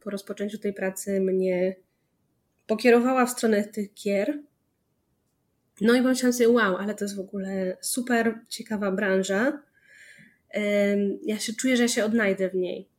[0.00, 1.76] po rozpoczęciu tej pracy mnie
[2.66, 4.38] pokierowała w stronę tych gier.
[5.80, 9.62] No i pomyślałam sobie, wow, ale to jest w ogóle super ciekawa branża.
[11.22, 12.93] Ja się czuję, że ja się odnajdę w niej.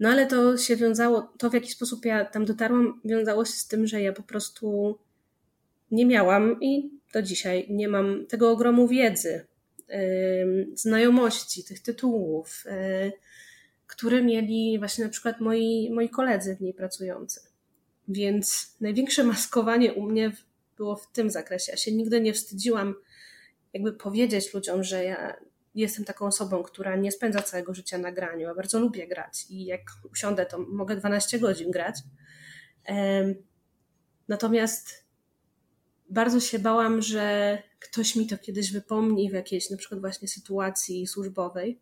[0.00, 3.66] No ale to się wiązało, to w jaki sposób ja tam dotarłam, wiązało się z
[3.66, 4.98] tym, że ja po prostu
[5.90, 9.46] nie miałam i do dzisiaj nie mam tego ogromu wiedzy,
[10.74, 13.12] znajomości, tych tytułów, y,
[13.86, 17.40] które mieli właśnie na przykład moi, moi koledzy w niej pracujący.
[18.08, 20.32] Więc największe maskowanie u mnie
[20.76, 21.72] było w tym zakresie.
[21.72, 22.94] Ja się nigdy nie wstydziłam
[23.72, 25.36] jakby powiedzieć ludziom, że ja
[25.80, 29.64] jestem taką osobą, która nie spędza całego życia na graniu, a bardzo lubię grać i
[29.64, 29.80] jak
[30.12, 31.94] usiądę, to mogę 12 godzin grać.
[34.28, 35.04] Natomiast
[36.10, 41.06] bardzo się bałam, że ktoś mi to kiedyś wypomni w jakiejś na przykład właśnie sytuacji
[41.06, 41.80] służbowej.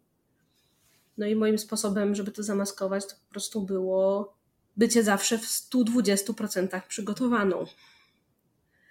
[1.18, 4.36] No i moim sposobem, żeby to zamaskować, to po prostu było
[4.76, 7.64] bycie zawsze w 120% przygotowaną.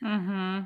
[0.01, 0.65] Mhm.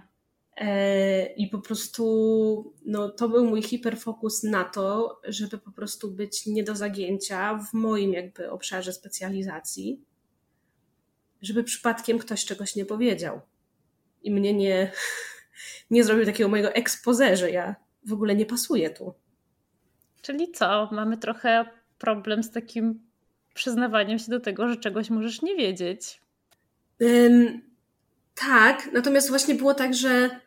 [0.59, 6.45] E, I po prostu no, to był mój hiperfokus na to, żeby po prostu być
[6.45, 10.01] nie do zagięcia w moim jakby obszarze specjalizacji,
[11.41, 13.41] żeby przypadkiem ktoś czegoś nie powiedział
[14.23, 14.91] i mnie nie,
[15.91, 19.13] nie zrobił takiego mojego expose, że ja w ogóle nie pasuję tu.
[20.21, 20.89] Czyli co?
[20.91, 21.65] Mamy trochę
[21.97, 22.99] problem z takim
[23.53, 26.21] przyznawaniem się do tego, że czegoś możesz nie wiedzieć.
[27.01, 27.61] Um,
[28.35, 30.39] tak, natomiast właśnie było tak, że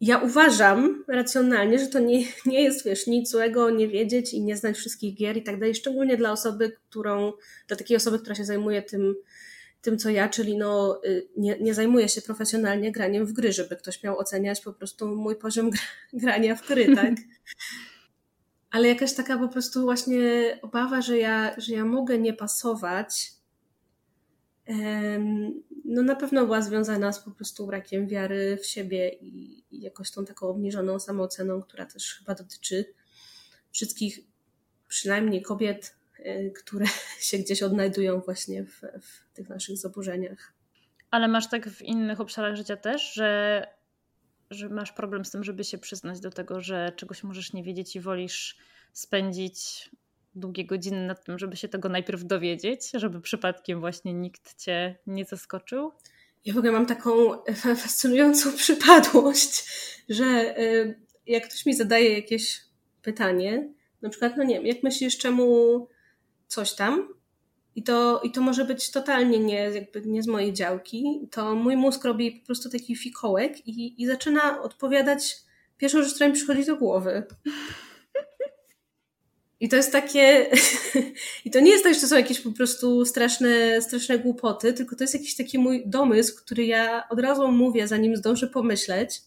[0.00, 4.56] ja uważam racjonalnie, że to nie, nie jest, wiesz, nic złego nie wiedzieć i nie
[4.56, 7.32] znać wszystkich gier i tak dalej, szczególnie dla osoby, którą,
[7.68, 9.14] dla takiej osoby, która się zajmuje tym,
[9.82, 14.02] tym co ja, czyli no, y, nie, nie się profesjonalnie graniem w gry, żeby ktoś
[14.02, 15.70] miał oceniać po prostu mój poziom
[16.12, 17.14] grania w gry, tak?
[18.70, 20.20] Ale jakaś taka po prostu właśnie
[20.62, 23.32] obawa, że ja, że ja mogę nie pasować,
[25.84, 30.24] no na pewno była związana z po prostu brakiem wiary w siebie i, jakoś tą
[30.24, 32.84] taką obniżoną samooceną, która też chyba dotyczy
[33.72, 34.20] wszystkich,
[34.88, 36.86] przynajmniej kobiet, e, które
[37.28, 40.52] się gdzieś odnajdują właśnie w, w tych naszych zaburzeniach.
[41.10, 43.66] Ale masz tak w innych obszarach życia też, że,
[44.50, 47.96] że masz problem z tym, żeby się przyznać do tego, że czegoś możesz nie wiedzieć
[47.96, 48.56] i wolisz
[48.92, 49.90] spędzić
[50.34, 55.24] długie godziny nad tym, żeby się tego najpierw dowiedzieć, żeby przypadkiem właśnie nikt cię nie
[55.24, 55.92] zaskoczył?
[56.44, 57.10] Ja w ogóle mam taką
[57.54, 59.64] fascynującą przypadłość,
[60.08, 62.60] że y, jak ktoś mi zadaje jakieś
[63.02, 63.68] pytanie,
[64.02, 65.88] na przykład, no nie wiem, jak myślisz, czemu
[66.46, 67.08] coś tam,
[67.74, 71.76] i to, i to może być totalnie nie, jakby nie z mojej działki, to mój
[71.76, 75.36] mózg robi po prostu taki fikołek i, i zaczyna odpowiadać
[75.78, 77.22] pierwszą rzecz, która mi przychodzi do głowy.
[79.60, 80.46] I to jest takie.
[81.44, 84.96] I to nie jest tak, że to są jakieś po prostu straszne, straszne głupoty, tylko
[84.96, 89.22] to jest jakiś taki mój domysł, który ja od razu mówię, zanim zdążę pomyśleć.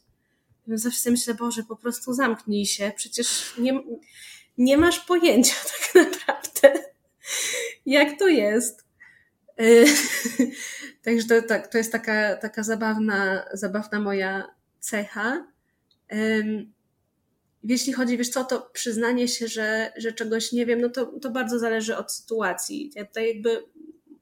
[0.68, 3.84] Zawsze sobie myślę, Boże, po prostu zamknij się, przecież nie,
[4.58, 5.56] nie masz pojęcia
[5.94, 6.84] tak naprawdę,
[7.86, 8.84] jak to jest.
[11.04, 15.48] Także to, tak, to jest taka, taka zabawna, zabawna moja cecha
[17.64, 21.30] jeśli chodzi, wiesz co, to przyznanie się, że, że czegoś nie wiem, no to, to
[21.30, 22.92] bardzo zależy od sytuacji.
[22.96, 23.64] Ja tutaj jakby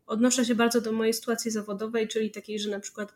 [0.08, 3.14] odnoszę się bardzo do mojej sytuacji zawodowej, czyli takiej, że na przykład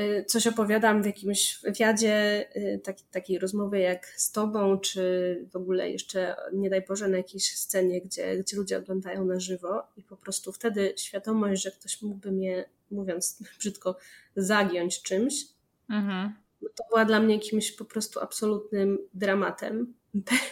[0.00, 5.56] y, coś opowiadam w jakimś wywiadzie, y, taki, takiej rozmowie jak z tobą, czy w
[5.56, 10.02] ogóle jeszcze, nie daj Boże, na jakiejś scenie, gdzie, gdzie ludzie oglądają na żywo i
[10.02, 13.96] po prostu wtedy świadomość, że ktoś mógłby mnie, mówiąc brzydko,
[14.36, 15.34] zagiąć czymś,
[15.90, 16.45] mhm.
[16.74, 19.94] To była dla mnie jakimś po prostu absolutnym dramatem.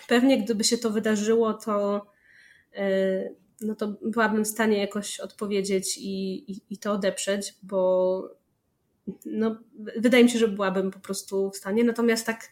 [0.09, 2.07] Pewnie gdyby się to wydarzyło, to
[2.79, 8.31] y, no to byłabym w stanie jakoś odpowiedzieć i, i, i to odeprzeć, bo
[9.27, 9.57] no,
[9.97, 11.85] wydaje mi się, że byłabym po prostu w stanie.
[11.85, 12.49] Natomiast tak,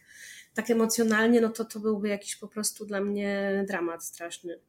[0.53, 4.59] tak emocjonalnie, no to to byłby jakiś po prostu dla mnie dramat straszny.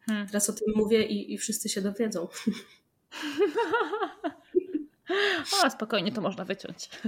[0.00, 0.26] Hmm.
[0.26, 2.28] Teraz o tym mówię i, i wszyscy się dowiedzą.
[5.64, 6.90] o, spokojnie, to można wyciąć.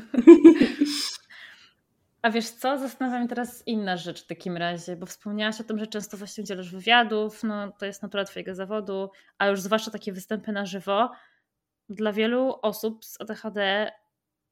[2.22, 5.78] A wiesz co, zastanawiam mnie teraz inna rzecz w takim razie, bo wspomniałaś o tym,
[5.78, 10.12] że często właśnie udzielasz wywiadów, no to jest natura twojego zawodu, a już zwłaszcza takie
[10.12, 11.10] występy na żywo.
[11.88, 13.92] Dla wielu osób z ADHD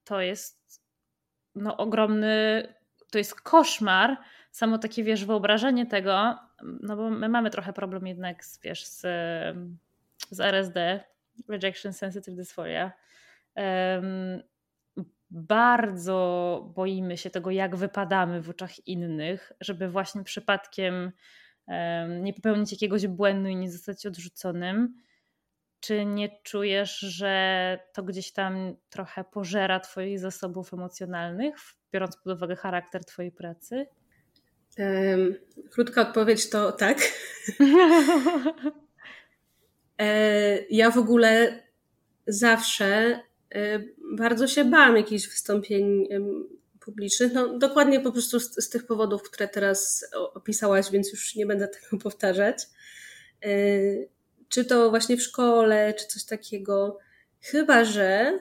[0.04, 0.82] to jest
[1.54, 2.62] no ogromny,
[3.10, 4.16] to jest koszmar,
[4.50, 9.00] samo takie wiesz, wyobrażenie tego, no bo my mamy trochę problem jednak z, wiesz, z,
[10.30, 11.04] z RSD,
[11.48, 12.92] Rejection Sensitive Dysphoria,
[15.31, 21.12] bardzo boimy się tego, jak wypadamy w oczach innych, żeby właśnie przypadkiem
[22.20, 24.94] nie popełnić jakiegoś błędu i nie zostać odrzuconym.
[25.81, 31.55] Czy nie czujesz, że to gdzieś tam trochę pożera Twoich zasobów emocjonalnych,
[31.92, 33.87] biorąc pod uwagę charakter Twojej pracy?
[34.79, 35.35] Um,
[35.70, 36.99] krótka odpowiedź to tak.
[39.99, 41.62] e, ja w ogóle
[42.27, 43.20] zawsze
[44.16, 46.08] bardzo się bałam jakichś wystąpień
[46.80, 47.32] publicznych.
[47.32, 51.68] No, dokładnie po prostu z, z, tych powodów, które teraz opisałaś, więc już nie będę
[51.68, 52.66] tego powtarzać.
[53.46, 54.08] Y,
[54.48, 56.98] czy to właśnie w szkole, czy coś takiego.
[57.40, 58.38] Chyba, że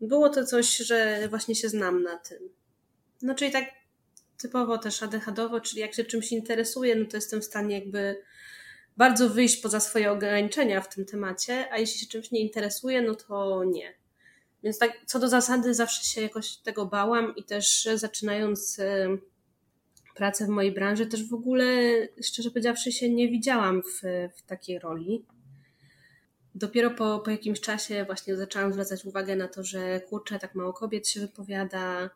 [0.00, 2.38] było to coś, że właśnie się znam na tym.
[3.22, 3.64] No, czyli tak
[4.38, 8.22] typowo też ADHD-owo, czyli jak się czymś interesuję, no to jestem w stanie jakby
[8.96, 13.14] bardzo wyjść poza swoje ograniczenia w tym temacie, a jeśli się czymś nie interesuje, no
[13.14, 13.94] to nie.
[14.64, 19.08] Więc tak, co do zasady zawsze się jakoś tego bałam i też zaczynając e,
[20.14, 21.66] pracę w mojej branży, też w ogóle,
[22.22, 24.02] szczerze powiedziawszy, się nie widziałam w,
[24.36, 25.24] w takiej roli.
[26.54, 30.72] Dopiero po, po jakimś czasie właśnie zaczęłam zwracać uwagę na to, że kurczę, tak mało
[30.72, 32.10] kobiet się wypowiada,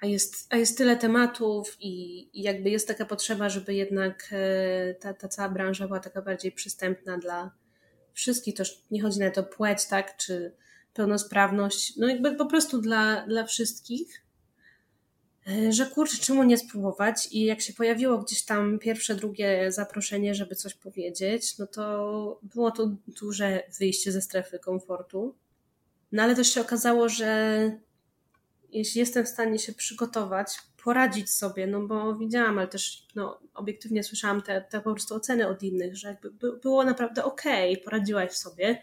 [0.00, 4.94] a jest, a jest tyle tematów i, i jakby jest taka potrzeba, żeby jednak e,
[4.94, 7.50] ta, ta cała branża była taka bardziej przystępna dla
[8.12, 8.54] wszystkich.
[8.54, 10.52] To nie chodzi na to płeć, tak, czy
[10.96, 14.22] pełnosprawność, no jakby po prostu dla, dla wszystkich,
[15.48, 17.28] e, że kurczę, czemu nie spróbować?
[17.30, 22.70] I jak się pojawiło gdzieś tam pierwsze, drugie zaproszenie, żeby coś powiedzieć, no to było
[22.70, 25.34] to duże wyjście ze strefy komfortu.
[26.12, 27.70] No ale też się okazało, że
[28.70, 34.04] jeśli jestem w stanie się przygotować, poradzić sobie, no bo widziałam, ale też no, obiektywnie
[34.04, 38.32] słyszałam te, te po prostu oceny od innych, że jakby było naprawdę okej, okay, poradziłaś
[38.32, 38.82] sobie,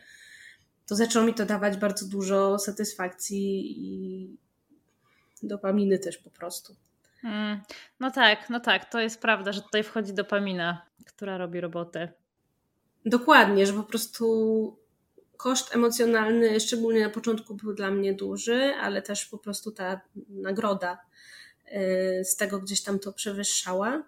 [0.93, 4.37] to zaczęło mi to dawać bardzo dużo satysfakcji i
[5.43, 6.75] dopaminy też po prostu.
[7.23, 7.61] Mm,
[7.99, 12.13] no tak, no tak, to jest prawda, że tutaj wchodzi dopamina, która robi robotę.
[13.05, 14.77] Dokładnie, że po prostu
[15.37, 20.97] koszt emocjonalny, szczególnie na początku, był dla mnie duży, ale też po prostu ta nagroda
[21.67, 24.03] y, z tego gdzieś tam to przewyższała.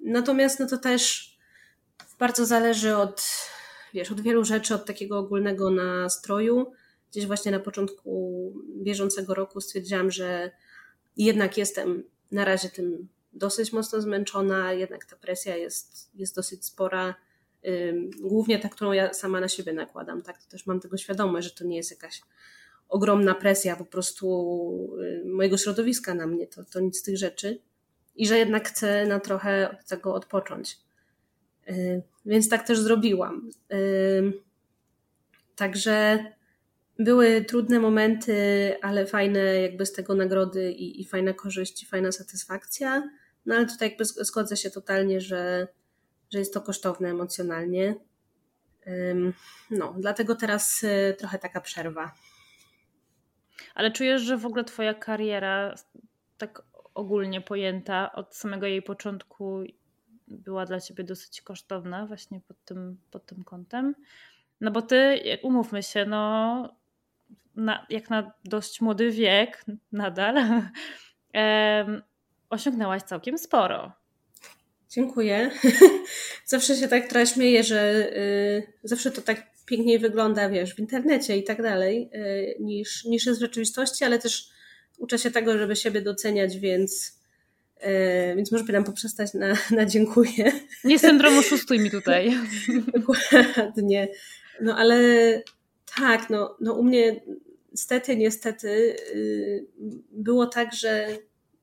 [0.00, 1.32] Natomiast no to też
[2.18, 3.22] bardzo zależy od
[3.96, 6.72] wiesz, od wielu rzeczy, od takiego ogólnego nastroju.
[7.10, 10.50] Gdzieś właśnie na początku bieżącego roku stwierdziłam, że
[11.16, 17.14] jednak jestem na razie tym dosyć mocno zmęczona, jednak ta presja jest, jest dosyć spora.
[18.20, 20.42] Głównie ta, którą ja sama na siebie nakładam, tak?
[20.42, 22.22] To też mam tego świadomość, że to nie jest jakaś
[22.88, 24.26] ogromna presja po prostu
[25.24, 27.58] mojego środowiska na mnie, to, to nic z tych rzeczy.
[28.16, 30.78] I że jednak chcę na trochę od tego odpocząć.
[31.68, 33.50] Y, więc tak też zrobiłam.
[35.56, 36.24] Także
[36.98, 38.36] były trudne momenty,
[38.82, 43.10] ale fajne jakby z tego nagrody i, i fajna korzyść, i fajna satysfakcja.
[43.46, 45.68] No ale tutaj jakby zgodzę się totalnie, że,
[46.32, 47.94] że jest to kosztowne emocjonalnie.
[49.70, 52.14] No, dlatego teraz y, trochę taka przerwa.
[53.74, 55.74] Ale czujesz, że w ogóle Twoja kariera,
[56.38, 56.62] tak
[56.94, 59.64] ogólnie pojęta, od samego jej początku
[60.28, 63.94] była dla ciebie dosyć kosztowna właśnie pod tym, pod tym kątem.
[64.60, 66.76] No bo ty, umówmy się, no
[67.56, 70.36] na, jak na dość młody wiek nadal,
[71.32, 72.02] em,
[72.50, 73.92] osiągnęłaś całkiem sporo.
[74.90, 75.50] Dziękuję.
[76.46, 81.36] zawsze się tak trochę śmieję, że y, zawsze to tak piękniej wygląda, wiesz, w internecie
[81.36, 84.48] i tak dalej, y, niż, niż jest w rzeczywistości, ale też
[84.98, 87.20] uczę się tego, żeby siebie doceniać, więc,
[88.36, 90.52] więc może powinnam poprzestać na, na dziękuję.
[90.84, 92.36] Nie syndrom oszustuj mi tutaj.
[92.94, 94.08] Dokładnie.
[94.60, 94.96] No ale
[95.98, 97.20] tak, no, no u mnie
[97.72, 98.96] niestety, niestety
[100.10, 101.08] było tak, że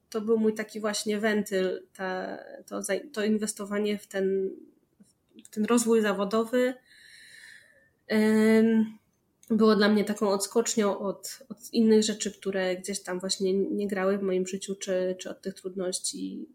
[0.09, 2.79] to był mój taki właśnie wentyl, ta, to,
[3.13, 4.49] to inwestowanie w ten,
[5.45, 6.73] w ten rozwój zawodowy
[9.57, 14.17] było dla mnie taką odskocznią od, od innych rzeczy, które gdzieś tam właśnie nie grały
[14.17, 16.45] w moim życiu, czy, czy od tych trudności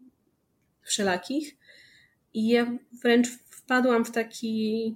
[0.81, 1.57] wszelakich.
[2.33, 4.95] I ja wręcz wpadłam w taki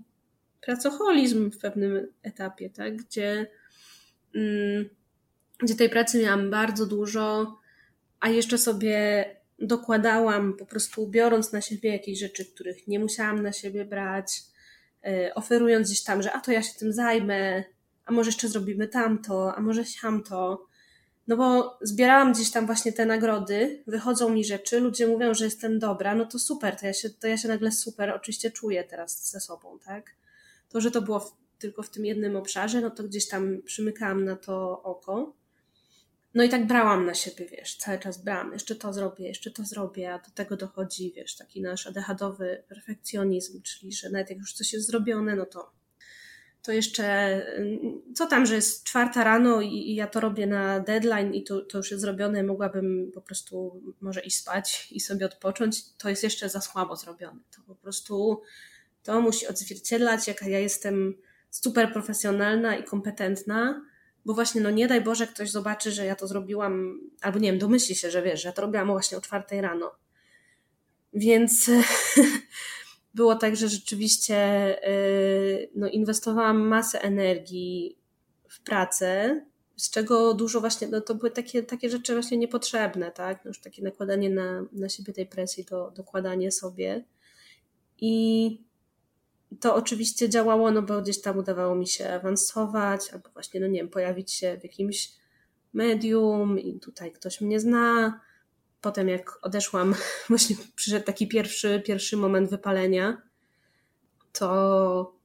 [0.62, 2.96] pracoholizm w pewnym etapie, tak?
[2.96, 3.48] gdzie,
[4.36, 4.90] mm,
[5.60, 7.58] gdzie tej pracy miałam bardzo dużo,
[8.20, 9.26] a jeszcze sobie
[9.60, 14.42] dokładałam, po prostu biorąc na siebie jakieś rzeczy, których nie musiałam na siebie brać,
[15.06, 17.64] e, oferując gdzieś tam, że a to ja się tym zajmę,
[18.06, 20.68] a może jeszcze zrobimy tamto, a może siamto.
[21.28, 25.80] No bo zbierałam gdzieś tam właśnie te nagrody, wychodzą mi rzeczy, ludzie mówią, że jestem
[25.80, 29.32] dobra, no to super, to ja się, to ja się nagle super oczywiście czuję teraz
[29.32, 30.16] ze sobą, tak?
[30.70, 34.26] To, że to było w, tylko w tym jednym obszarze, no to gdzieś tam przymykałam
[34.26, 35.34] na to oko.
[36.34, 39.66] No i tak brałam na siebie, wiesz, cały czas brałam, jeszcze to zrobię, jeszcze to
[39.66, 44.54] zrobię, a do tego dochodzi, wiesz, taki nasz adechadowy perfekcjonizm, czyli że nawet jak już
[44.54, 45.72] coś jest zrobione, no to
[46.64, 47.06] to jeszcze,
[47.58, 51.44] mm, co tam, że jest czwarta rano i, i ja to robię na deadline i
[51.44, 56.10] to, to już jest zrobione, mogłabym po prostu może iść spać i sobie odpocząć, to
[56.10, 57.40] jest jeszcze za słabo zrobione.
[57.56, 58.42] To po prostu,
[59.04, 61.14] to musi odzwierciedlać, jaka ja jestem
[61.50, 63.86] super profesjonalna i kompetentna,
[64.26, 67.60] bo właśnie, no nie daj Boże, ktoś zobaczy, że ja to zrobiłam, albo nie wiem,
[67.60, 69.92] domyśli się, że wiesz, że ja to robiłam właśnie o czwartej rano.
[71.14, 71.70] Więc
[73.14, 74.38] było tak, że rzeczywiście
[74.90, 77.98] y, no, inwestowałam masę energii
[78.50, 79.42] w pracę,
[79.76, 83.46] z czego dużo właśnie, no to były takie, takie rzeczy właśnie niepotrzebne, tak?
[83.46, 87.06] No już takie nakładanie na, na siebie tej presji, to dokładanie sobie.
[88.00, 88.58] I
[89.60, 93.80] to oczywiście działało, no bo gdzieś tam udawało mi się awansować, albo właśnie, no nie
[93.80, 95.12] wiem, pojawić się w jakimś
[95.74, 98.20] medium i tutaj ktoś mnie zna.
[98.84, 99.96] Potem jak odeszłam,
[100.30, 103.22] właśnie przyszedł taki pierwszy, pierwszy moment wypalenia,
[104.32, 105.16] to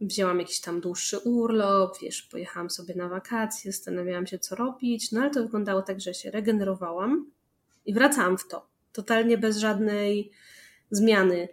[0.00, 5.20] wzięłam jakiś tam dłuższy urlop, wiesz, pojechałam sobie na wakacje, zastanawiałam się, co robić, no
[5.20, 7.30] ale to wyglądało tak, że się regenerowałam
[7.86, 8.66] i wracałam w to.
[8.92, 10.30] Totalnie bez żadnej
[10.90, 11.48] zmiany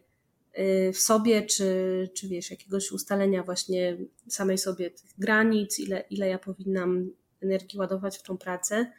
[0.59, 3.97] Y, w sobie, czy, czy wiesz, jakiegoś ustalenia właśnie
[4.27, 7.09] samej sobie tych granic, ile, ile ja powinnam
[7.41, 8.91] energii ładować w tą pracę.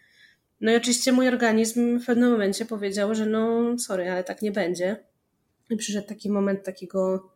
[0.60, 4.52] No i oczywiście mój organizm w pewnym momencie powiedział, że no sorry, ale tak nie
[4.52, 5.04] będzie.
[5.70, 7.30] I przyszedł taki moment takiego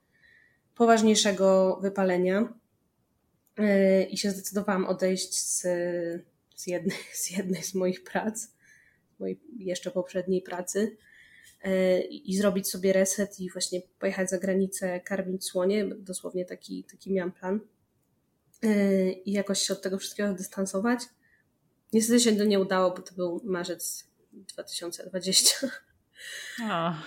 [0.75, 2.55] poważniejszego wypalenia
[3.59, 5.63] y, i się zdecydowałam odejść z,
[6.57, 8.49] z, jednej, z jednej z moich prac,
[9.19, 10.97] mojej jeszcze poprzedniej pracy
[12.11, 15.85] i zrobić sobie reset i właśnie pojechać za granicę, karmić słonie.
[15.85, 17.61] Dosłownie taki, taki miałam plan.
[19.25, 21.01] I jakoś się od tego wszystkiego dystansować.
[21.95, 25.67] Niestety się to nie udało, bo to był marzec 2020.
[26.63, 27.03] Oh.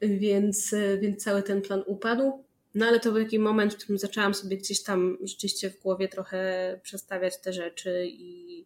[0.00, 2.44] Więc, więc cały ten plan upadł.
[2.74, 6.08] No ale to był taki moment, w którym zaczęłam sobie gdzieś tam rzeczywiście w głowie
[6.08, 8.64] trochę przestawiać te rzeczy i,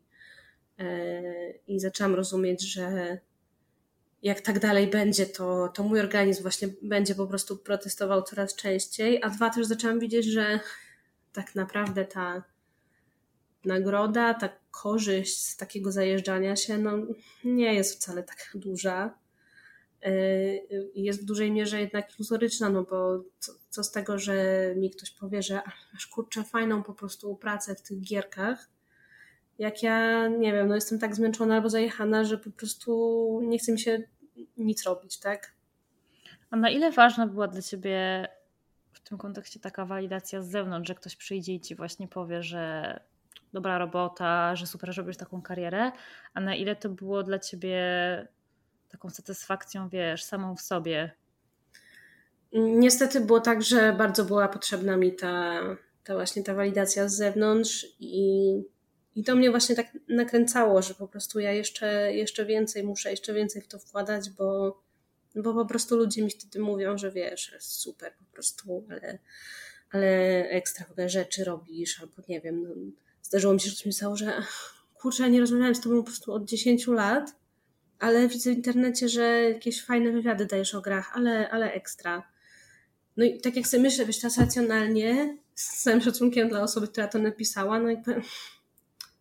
[1.66, 3.18] i zaczęłam rozumieć, że
[4.23, 9.23] jak tak dalej będzie, to, to mój organizm właśnie będzie po prostu protestował coraz częściej.
[9.23, 10.61] A dwa, też zaczęłam widzieć, że
[11.33, 12.43] tak naprawdę ta
[13.65, 16.93] nagroda, ta korzyść z takiego zajeżdżania się, no
[17.45, 19.19] nie jest wcale tak duża.
[20.05, 24.35] Yy, jest w dużej mierze jednak iluzoryczna, no bo co, co z tego, że
[24.77, 25.61] mi ktoś powie, że
[25.93, 28.69] masz kurczę fajną po prostu pracę w tych gierkach,
[29.61, 33.73] jak ja, nie wiem, no jestem tak zmęczona albo zajechana, że po prostu nie chce
[33.73, 34.03] mi się
[34.57, 35.53] nic robić, tak?
[36.51, 38.29] A na ile ważna była dla Ciebie
[38.93, 43.01] w tym kontekście taka walidacja z zewnątrz, że ktoś przyjdzie i Ci właśnie powie, że
[43.53, 45.92] dobra robota, że super, robisz taką karierę,
[46.34, 47.78] a na ile to było dla Ciebie
[48.88, 51.11] taką satysfakcją, wiesz, samą w sobie?
[52.53, 55.61] Niestety było tak, że bardzo była potrzebna mi ta,
[56.05, 58.55] ta właśnie ta walidacja z zewnątrz i
[59.16, 63.34] i to mnie właśnie tak nakręcało, że po prostu ja jeszcze, jeszcze więcej muszę, jeszcze
[63.34, 64.80] więcej w to wkładać, bo,
[65.36, 69.18] bo po prostu ludzie mi wtedy mówią, że wiesz, super po prostu, ale,
[69.90, 70.09] ale
[70.48, 72.68] ekstra rzeczy robisz, albo nie wiem, no,
[73.31, 74.43] zdarzyło mi się, że ktoś mi że
[74.95, 77.37] kurczę, nie rozmawiałem z tobą po prostu od 10 lat,
[77.99, 82.31] ale widzę w internecie, że jakieś fajne wywiady dajesz o grach, ale, ale ekstra.
[83.16, 87.09] No i tak jak sobie myślę, wiesz, teraz racjonalnie, z całym szacunkiem dla osoby, która
[87.09, 87.97] to napisała, no i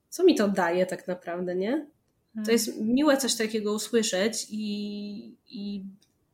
[0.10, 1.72] co mi to daje tak naprawdę, nie?
[1.72, 2.52] To hmm.
[2.52, 5.84] jest miłe coś takiego usłyszeć i, i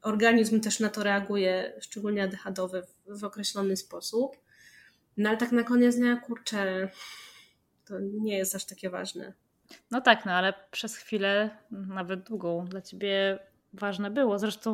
[0.01, 4.37] organizm też na to reaguje, szczególnie ADHD w, w określony sposób.
[5.17, 6.89] No ale tak na koniec dnia, kurczę,
[7.85, 9.33] to nie jest aż takie ważne.
[9.91, 13.39] No tak, no ale przez chwilę, nawet długą, dla ciebie
[13.73, 14.39] ważne było.
[14.39, 14.71] Zresztą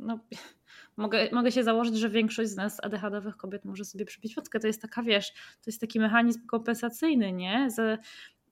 [0.00, 0.18] no,
[0.96, 4.60] mogę, mogę się założyć, że większość z nas ADHD-owych kobiet może sobie przybić fotkę.
[4.60, 7.70] To jest taka, wiesz, to jest taki mechanizm kompensacyjny, nie?
[7.70, 7.98] Za,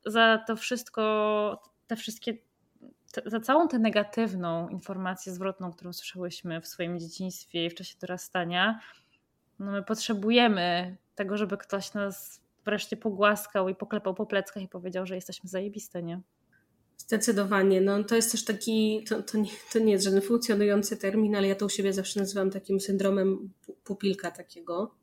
[0.06, 2.34] za to wszystko, te wszystkie,
[3.12, 7.94] te, za całą tę negatywną informację zwrotną, którą słyszałyśmy w swoim dzieciństwie i w czasie
[8.00, 8.80] dorastania,
[9.58, 15.06] no my potrzebujemy tego, żeby ktoś nas wreszcie pogłaskał i poklepał po pleckach i powiedział,
[15.06, 16.20] że jesteśmy zajebiste, nie?
[16.96, 17.80] Zdecydowanie.
[17.80, 21.48] No, to jest też taki, to, to, nie, to nie jest żaden funkcjonujący termin, ale
[21.48, 23.50] ja to u siebie zawsze nazywam takim syndromem
[23.84, 24.94] pupilka takiego.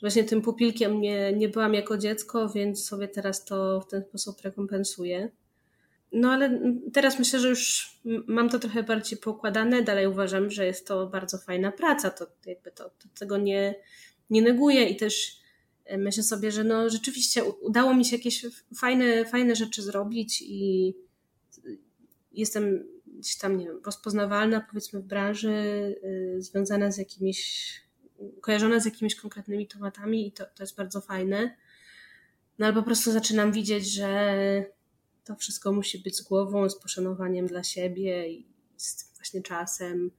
[0.00, 4.40] Właśnie tym pupilkiem nie, nie byłam jako dziecko, więc sobie teraz to w ten sposób
[4.40, 5.30] rekompensuję.
[6.12, 6.60] No ale
[6.92, 7.90] teraz myślę, że już
[8.26, 9.82] mam to trochę bardziej poukładane.
[9.82, 12.10] Dalej uważam, że jest to bardzo fajna praca.
[12.10, 13.74] To jakby to, to tego nie,
[14.30, 15.37] nie neguję i też
[15.98, 20.94] myślę sobie, że no rzeczywiście udało mi się jakieś fajne, fajne rzeczy zrobić i
[22.32, 25.52] jestem gdzieś tam, nie wiem, rozpoznawalna powiedzmy w branży,
[26.02, 27.70] yy, związana z jakimiś,
[28.40, 31.56] kojarzona z jakimiś konkretnymi tematami i to, to jest bardzo fajne.
[32.58, 34.64] No ale po prostu zaczynam widzieć, że
[35.24, 40.10] to wszystko musi być z głową, z poszanowaniem dla siebie i z właśnie czasem,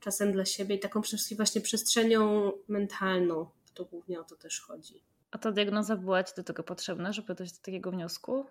[0.00, 3.46] czasem dla siebie i taką przede wszystkim właśnie przestrzenią mentalną.
[3.74, 5.07] To głównie o to też chodzi.
[5.30, 8.46] A ta diagnoza była Ci do tego potrzebna, żeby dojść do takiego wniosku?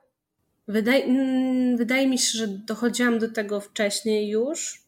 [0.67, 4.83] Wydaje, mm, wydaje mi się, że dochodziłam do tego wcześniej już.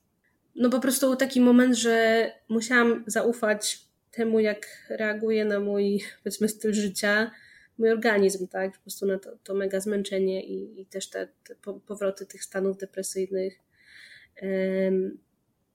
[0.56, 3.82] No po prostu był taki moment, że musiałam zaufać
[4.12, 7.32] temu, jak reaguje na mój, powiedzmy, styl życia,
[7.78, 8.74] mój organizm, tak?
[8.74, 11.56] Po prostu na to, to mega zmęczenie i, i też te, te
[11.88, 13.60] powroty tych stanów depresyjnych.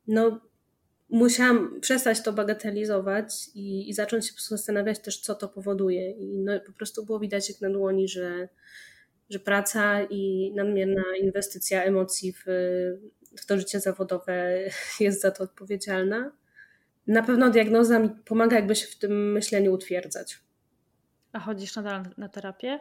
[0.06, 0.40] No,
[1.14, 6.10] musiałam przestać to bagatelizować i, i zacząć się po prostu zastanawiać też, co to powoduje.
[6.10, 8.48] I no, po prostu było widać jak na dłoni, że
[9.30, 12.44] że praca i nadmierna inwestycja emocji w,
[13.38, 14.58] w to życie zawodowe
[15.00, 16.32] jest za to odpowiedzialna.
[17.06, 20.38] Na pewno diagnoza mi pomaga jakby się w tym myśleniu utwierdzać.
[21.32, 22.80] A chodzisz nadal na terapię?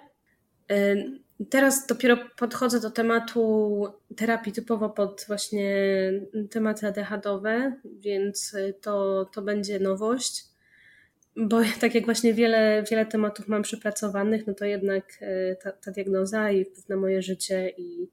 [1.50, 5.74] Teraz dopiero podchodzę do tematu terapii typowo pod właśnie
[6.50, 10.54] tematy ADHD, więc to, to będzie nowość
[11.36, 15.92] bo tak jak właśnie wiele, wiele tematów mam przepracowanych, no to jednak e, ta, ta
[15.92, 18.10] diagnoza i wpływ na moje życie i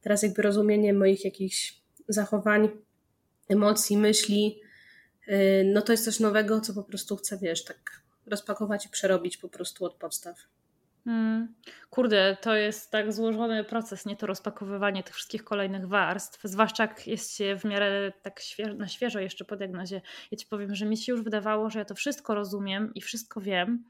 [0.00, 2.68] teraz jakby rozumienie moich jakichś zachowań,
[3.48, 4.60] emocji, myśli,
[5.26, 9.36] e, no to jest coś nowego, co po prostu chcę, wiesz, tak rozpakować i przerobić
[9.36, 10.36] po prostu od podstaw.
[11.08, 11.54] Hmm.
[11.90, 17.06] Kurde, to jest tak złożony proces, nie to rozpakowywanie tych wszystkich kolejnych warstw, zwłaszcza jak
[17.06, 18.40] jest się w miarę tak
[18.76, 20.00] na świeżo jeszcze po diagnozie.
[20.30, 23.40] Ja ci powiem, że mi się już wydawało, że ja to wszystko rozumiem i wszystko
[23.40, 23.84] wiem,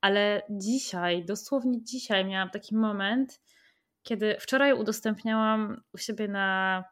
[0.00, 3.40] ale dzisiaj, dosłownie dzisiaj miałam taki moment,
[4.02, 6.84] kiedy wczoraj udostępniałam u siebie na,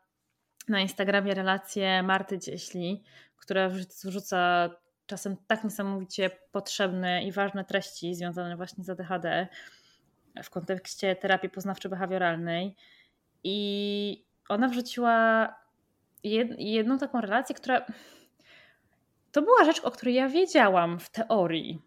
[0.69, 3.05] na Instagramie relację Marty Cieśli,
[3.37, 3.69] która
[4.05, 4.71] wrzuca
[5.07, 9.49] czasem tak niesamowicie potrzebne i ważne treści związane właśnie z ADHD
[10.43, 12.75] w kontekście terapii poznawczo-behawioralnej.
[13.45, 15.49] I ona wrzuciła
[16.59, 17.87] jedną taką relację, która
[19.33, 21.83] to była rzecz, o której ja wiedziałam w teorii,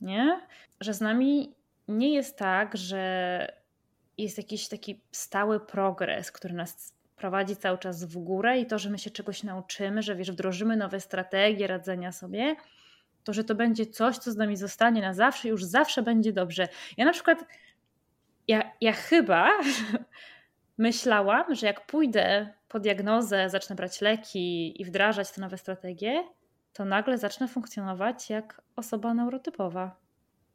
[0.00, 0.40] nie?
[0.80, 1.54] że z nami
[1.88, 3.64] nie jest tak, że
[4.18, 8.90] jest jakiś taki stały progres, który nas prowadzi cały czas w górę i to, że
[8.90, 12.56] my się czegoś nauczymy, że wiesz, wdrożymy nowe strategie radzenia sobie,
[13.24, 16.68] to, że to będzie coś, co z nami zostanie na zawsze, już zawsze będzie dobrze.
[16.96, 17.44] Ja na przykład,
[18.48, 19.50] ja, ja chyba
[20.78, 26.24] myślałam, że jak pójdę po diagnozę, zacznę brać leki i wdrażać te nowe strategie,
[26.72, 29.96] to nagle zacznę funkcjonować jak osoba neurotypowa.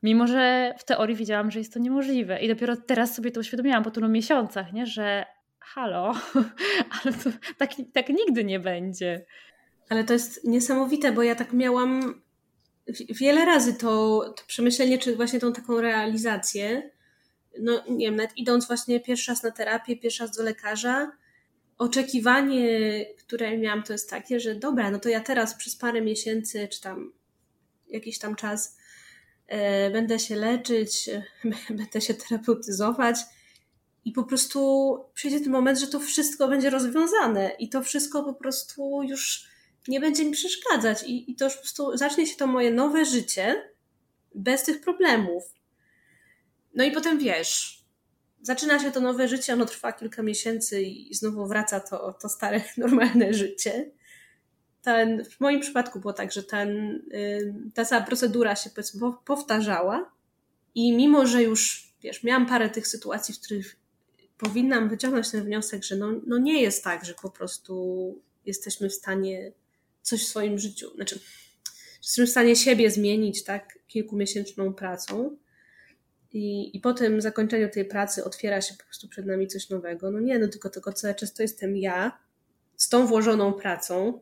[0.03, 2.39] Mimo, że w teorii wiedziałam, że jest to niemożliwe.
[2.39, 4.85] I dopiero teraz sobie to uświadomiłam po tylu miesiącach, nie?
[4.85, 5.25] że
[5.59, 6.13] halo,
[7.03, 9.25] ale to tak, tak nigdy nie będzie.
[9.89, 12.21] Ale to jest niesamowite, bo ja tak miałam
[13.09, 16.91] wiele razy to, to przemyślenie, czy właśnie tą taką realizację.
[17.59, 21.11] No nie wiem, nawet idąc właśnie pierwszy raz na terapię, pierwszy raz do lekarza,
[21.77, 26.67] oczekiwanie, które miałam, to jest takie, że dobra, no to ja teraz przez parę miesięcy,
[26.67, 27.13] czy tam
[27.87, 28.77] jakiś tam czas
[29.47, 31.09] e, będę się leczyć,
[31.69, 33.17] będę się terapeutyzować
[34.09, 38.33] i po prostu przyjdzie ten moment, że to wszystko będzie rozwiązane i to wszystko po
[38.33, 39.47] prostu już
[39.87, 43.05] nie będzie mi przeszkadzać i, i to już po prostu zacznie się to moje nowe
[43.05, 43.71] życie
[44.35, 45.43] bez tych problemów.
[46.75, 47.83] No i potem wiesz,
[48.41, 52.61] zaczyna się to nowe życie, ono trwa kilka miesięcy i znowu wraca to, to stare,
[52.77, 53.91] normalne życie.
[54.81, 57.01] Ten, w moim przypadku było tak, że ten,
[57.73, 58.69] ta cała procedura się
[59.25, 60.11] powtarzała
[60.75, 63.78] i mimo, że już wiesz, miałam parę tych sytuacji, w których
[64.39, 68.15] powinnam wyciągnąć ten wniosek, że no, no nie jest tak, że po prostu
[68.45, 69.51] jesteśmy w stanie
[70.01, 71.19] coś w swoim życiu, znaczy
[71.97, 75.37] jesteśmy w stanie siebie zmienić, tak, kilkumiesięczną pracą
[76.31, 80.11] i, i po tym zakończeniu tej pracy otwiera się po prostu przed nami coś nowego.
[80.11, 82.19] No nie, no tylko, tylko cały czas to jestem ja
[82.75, 84.21] z tą włożoną pracą,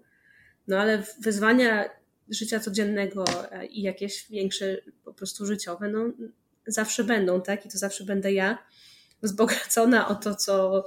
[0.68, 1.90] no ale wyzwania
[2.30, 3.26] życia codziennego
[3.70, 6.12] i jakieś większe po prostu życiowe, no
[6.68, 7.66] zawsze będą, tak?
[7.66, 8.58] I to zawsze będę ja
[9.24, 10.86] wzbogacona o to, co,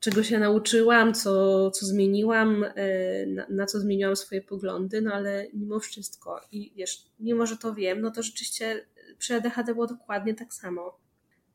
[0.00, 5.46] czego się nauczyłam, co, co zmieniłam, e, na, na, co zmieniłam swoje poglądy, no ale
[5.52, 8.86] mimo wszystko i wiesz, mimo, że to wiem, no to rzeczywiście
[9.18, 10.98] przy ADHD było dokładnie tak samo.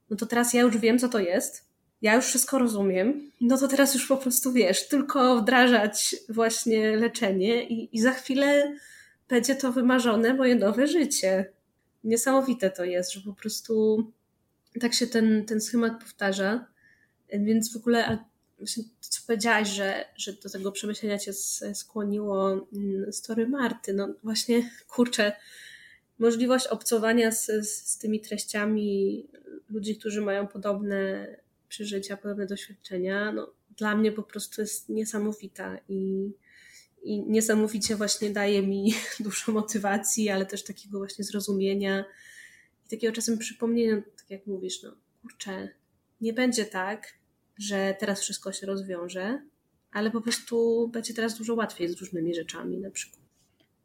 [0.09, 1.65] No to teraz ja już wiem, co to jest,
[2.01, 7.67] ja już wszystko rozumiem, no to teraz już po prostu wiesz, tylko wdrażać właśnie leczenie
[7.67, 8.75] i, i za chwilę
[9.29, 11.51] będzie to wymarzone moje nowe życie.
[12.03, 14.03] Niesamowite to jest, że po prostu
[14.79, 16.67] tak się ten, ten schemat powtarza.
[17.33, 18.17] Więc w ogóle
[18.57, 21.33] właśnie to, co powiedziałaś, że, że do tego przemyślenia cię
[21.73, 25.33] skłoniło mm, story Marty, no właśnie, kurczę,
[26.19, 29.27] możliwość obcowania z, z tymi treściami
[29.69, 31.27] ludzi, którzy mają podobne
[31.69, 36.31] przeżycia, podobne doświadczenia, no, dla mnie po prostu jest niesamowita i,
[37.03, 42.05] i niesamowicie właśnie daje mi dużo motywacji, ale też takiego właśnie zrozumienia
[42.85, 45.69] i takiego czasem przypomnienia, tak jak mówisz, no kurczę,
[46.21, 47.13] nie będzie tak,
[47.57, 49.41] że teraz wszystko się rozwiąże,
[49.91, 53.21] ale po prostu będzie teraz dużo łatwiej z różnymi rzeczami na przykład.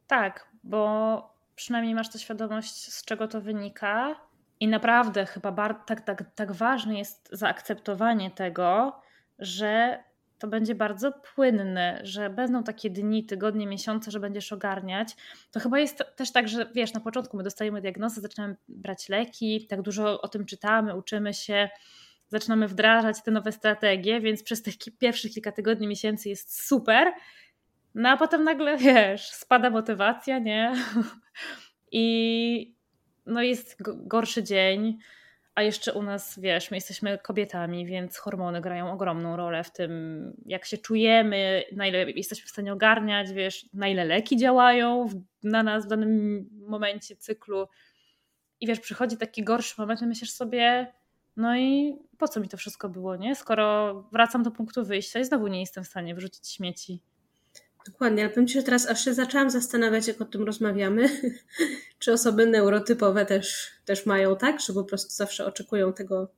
[0.07, 4.20] Tak, bo przynajmniej masz tę świadomość, z czego to wynika.
[4.61, 9.01] I naprawdę chyba bar- tak, tak, tak ważne jest zaakceptowanie tego,
[9.38, 10.05] że
[10.39, 15.16] to będzie bardzo płynne, że będą takie dni, tygodnie, miesiące, że będziesz ogarniać.
[15.51, 19.66] To chyba jest też tak, że wiesz, na początku my dostajemy diagnozę, zaczynamy brać leki,
[19.66, 21.68] tak dużo o tym czytamy, uczymy się,
[22.28, 27.12] zaczynamy wdrażać te nowe strategie, więc przez tych pierwszych kilka tygodni, miesięcy jest super.
[27.95, 30.72] No a potem nagle, wiesz, spada motywacja, nie?
[31.93, 32.74] I
[33.26, 33.76] no jest
[34.07, 34.99] gorszy dzień
[35.59, 39.93] a jeszcze u nas, wiesz, my jesteśmy kobietami, więc hormony grają ogromną rolę w tym,
[40.47, 45.09] jak się czujemy, na ile jesteśmy w stanie ogarniać, wiesz, na ile leki działają
[45.43, 47.69] na nas w danym momencie cyklu.
[48.61, 50.93] I wiesz, przychodzi taki gorszy moment, i myślisz sobie,
[51.37, 53.35] no i po co mi to wszystko było, nie?
[53.35, 57.03] Skoro wracam do punktu wyjścia i znowu nie jestem w stanie wyrzucić śmieci.
[57.89, 61.09] Dokładnie, ale powiem Ci, że teraz aż się zaczęłam zastanawiać, jak o tym rozmawiamy,
[61.99, 66.28] czy osoby neurotypowe też, też mają tak, że po prostu zawsze oczekują tego,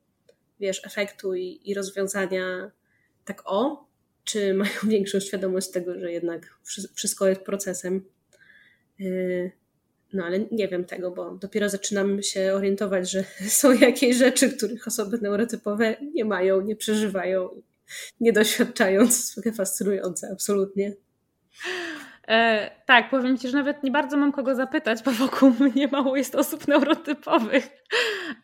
[0.61, 2.70] wiesz, efektu i, i rozwiązania
[3.24, 3.86] tak o,
[4.24, 6.59] czy mają większą świadomość tego, że jednak
[6.94, 8.05] wszystko jest procesem.
[8.98, 9.51] Yy,
[10.12, 13.24] no ale nie wiem tego, bo dopiero zaczynam się orientować, że
[13.61, 17.62] są jakieś rzeczy, których osoby neurotypowe nie mają, nie przeżywają,
[18.20, 20.94] nie doświadczają, co jest fascynujące, absolutnie.
[22.28, 26.16] E, tak, powiem Ci, że nawet nie bardzo mam kogo zapytać, bo wokół mnie mało
[26.16, 27.68] jest osób neurotypowych.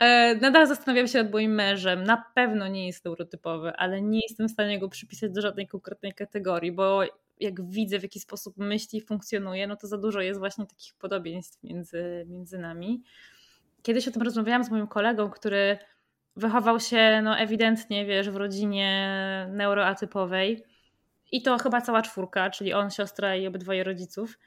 [0.00, 2.04] E, nadal zastanawiam się nad moim mężem.
[2.04, 6.14] Na pewno nie jest neurotypowy, ale nie jestem w stanie go przypisać do żadnej konkretnej
[6.14, 7.02] kategorii, bo
[7.40, 10.94] jak widzę, w jaki sposób myśli i funkcjonuje, no to za dużo jest właśnie takich
[10.94, 13.02] podobieństw między, między nami.
[13.82, 15.78] Kiedyś o tym rozmawiałam z moim kolegą, który
[16.36, 20.64] wychował się no ewidentnie, wiesz, w rodzinie neuroatypowej
[21.32, 24.38] i to chyba cała czwórka, czyli on, siostra i obydwoje rodziców.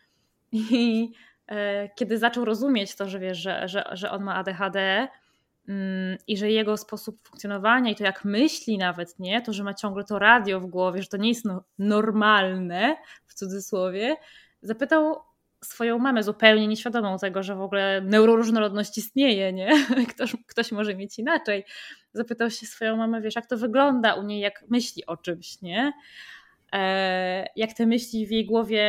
[0.51, 1.11] I
[1.47, 5.07] e, kiedy zaczął rozumieć to, że wiesz, że, że, że on ma ADHD
[5.67, 9.73] mm, i że jego sposób funkcjonowania i to jak myśli nawet, nie, to, że ma
[9.73, 14.15] ciągle to radio w głowie, że to nie jest no, normalne, w cudzysłowie,
[14.61, 15.29] zapytał
[15.63, 19.69] swoją mamę zupełnie nieświadomą tego, że w ogóle neuroróżnorodność istnieje, nie?
[20.13, 21.65] Ktoś, ktoś może mieć inaczej.
[22.13, 25.93] Zapytał się swoją mamę, wiesz, jak to wygląda u niej, jak myśli o czymś, nie?
[26.73, 28.83] E, jak te myśli w jej głowie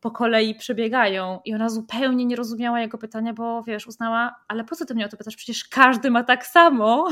[0.00, 4.76] po kolei przebiegają i ona zupełnie nie rozumiała jego pytania, bo wiesz, uznała, ale po
[4.76, 5.36] co ty mnie o to pytasz?
[5.36, 7.08] Przecież każdy ma tak samo.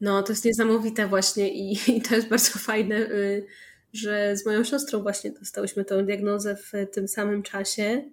[0.00, 3.46] No, to jest niesamowite właśnie i, i to jest bardzo fajne, y,
[3.92, 8.04] że z moją siostrą właśnie dostałyśmy tę diagnozę w tym samym czasie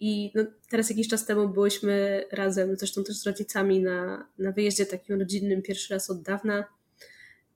[0.00, 4.86] I no, teraz jakiś czas temu byłyśmy razem, zresztą też z rodzicami na, na wyjeździe
[4.86, 6.64] takim rodzinnym, pierwszy raz od dawna.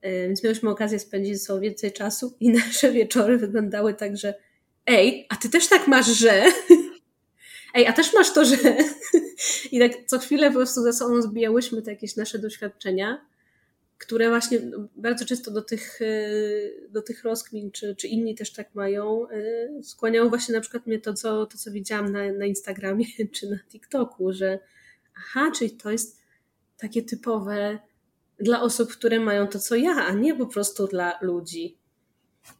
[0.03, 4.35] Więc miałyśmy okazję spędzić ze sobą więcej czasu i nasze wieczory wyglądały tak, że
[4.87, 6.45] ej, a ty też tak masz, że...
[7.75, 8.57] Ej, a też masz to, że...
[9.73, 13.33] I tak co chwilę po prostu ze sobą zbijałyśmy te jakieś nasze doświadczenia
[14.03, 14.61] które właśnie
[14.97, 19.83] bardzo często do tych, e, do tych rozkmin, czy, czy inni też tak mają, e,
[19.83, 23.59] skłaniało właśnie na przykład mnie to, co, to, co widziałam na, na Instagramie czy na
[23.71, 24.59] TikToku, że
[25.17, 26.23] aha, czyli to jest
[26.79, 27.79] takie typowe
[28.43, 31.79] dla osób, które mają to, co ja, a nie po prostu dla ludzi.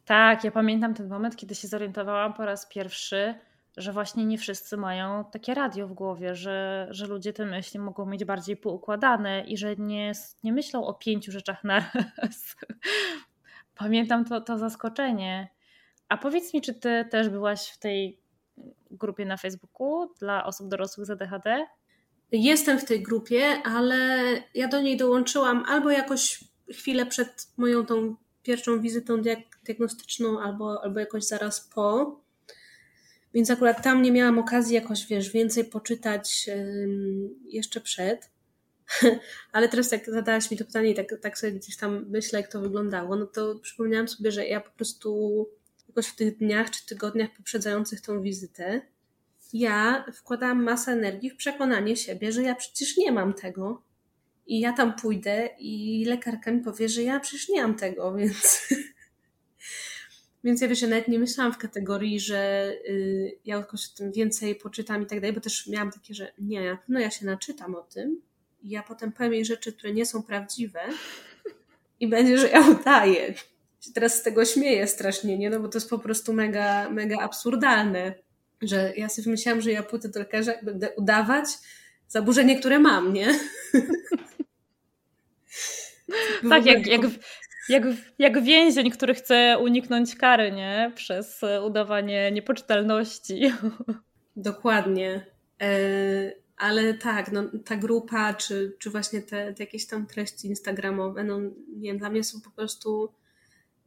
[0.05, 3.35] Tak, ja pamiętam ten moment, kiedy się zorientowałam po raz pierwszy,
[3.77, 8.05] że właśnie nie wszyscy mają takie radio w głowie, że, że ludzie te myśli mogą
[8.05, 10.11] mieć bardziej poukładane i że nie,
[10.43, 12.55] nie myślą o pięciu rzeczach naraz.
[13.75, 15.47] Pamiętam to, to zaskoczenie.
[16.09, 18.19] A powiedz mi, czy ty też byłaś w tej
[18.91, 21.65] grupie na Facebooku dla osób dorosłych z ADHD?
[22.33, 24.23] Jestem w tej grupie, ale
[24.53, 29.21] ja do niej dołączyłam albo jakoś chwilę przed moją tą pierwszą wizytą
[29.63, 32.19] diagnostyczną, albo, albo jakoś zaraz po.
[33.33, 36.49] Więc akurat tam nie miałam okazji jakoś, wiesz, więcej poczytać
[37.45, 38.29] jeszcze przed.
[39.51, 42.51] Ale teraz jak zadałaś mi to pytanie i tak, tak sobie gdzieś tam myślę, jak
[42.51, 45.49] to wyglądało, no to przypomniałam sobie, że ja po prostu
[45.87, 48.81] jakoś w tych dniach czy tygodniach poprzedzających tą wizytę
[49.53, 53.81] ja wkładałam masę energii w przekonanie siebie, że ja przecież nie mam tego.
[54.47, 58.67] I ja tam pójdę i lekarka mi powie, że ja przecież nie mam tego, więc
[60.43, 64.11] Więc ja wiesz, ja nawet nie myślałam w kategorii, że y, ja jakoś o tym
[64.11, 67.75] więcej poczytam i tak dalej, bo też miałam takie, że nie, no ja się naczytam
[67.75, 68.21] o tym
[68.61, 70.79] i ja potem powiem jej rzeczy, które nie są prawdziwe
[71.99, 73.33] i będzie, że ja udaję.
[73.93, 75.49] Teraz z tego śmieję strasznie, nie?
[75.49, 78.13] No bo to jest po prostu mega, mega absurdalne,
[78.67, 81.45] że ja sobie myślałam, że ja pójdę do lekarza i będę udawać
[82.07, 83.27] zaburzenie, które mam, nie?
[86.49, 87.01] tak, jak, jak,
[87.69, 87.83] jak,
[88.19, 90.91] jak więzień, który chce uniknąć kary, nie?
[90.95, 93.51] Przez udawanie niepoczytalności.
[94.35, 95.25] Dokładnie.
[95.61, 95.67] E,
[96.57, 101.39] ale tak, no, ta grupa, czy, czy właśnie te, te jakieś tam treści instagramowe, no
[101.67, 103.13] nie wiem, dla mnie są po prostu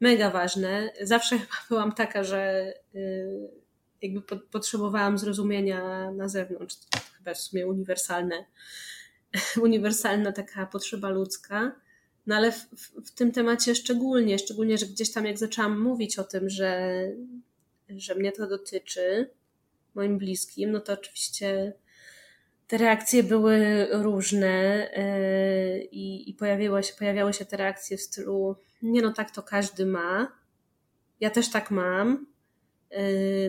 [0.01, 0.93] mega ważne.
[1.03, 2.73] Zawsze chyba byłam taka, że
[4.03, 6.77] jakby potrzebowałam zrozumienia na zewnątrz.
[6.77, 8.45] To chyba w sumie uniwersalne,
[9.63, 11.73] uniwersalna taka potrzeba ludzka.
[12.27, 12.67] No ale w,
[13.05, 17.03] w, tym temacie szczególnie, szczególnie, że gdzieś tam jak zaczęłam mówić o tym, że,
[17.89, 19.31] że mnie to dotyczy,
[19.95, 21.73] moim bliskim, no to oczywiście
[22.67, 24.89] te reakcje były różne
[25.77, 26.37] yy, i, i
[26.83, 30.33] się, pojawiały się te reakcje w stylu nie no tak to każdy ma,
[31.21, 32.27] ja też tak mam,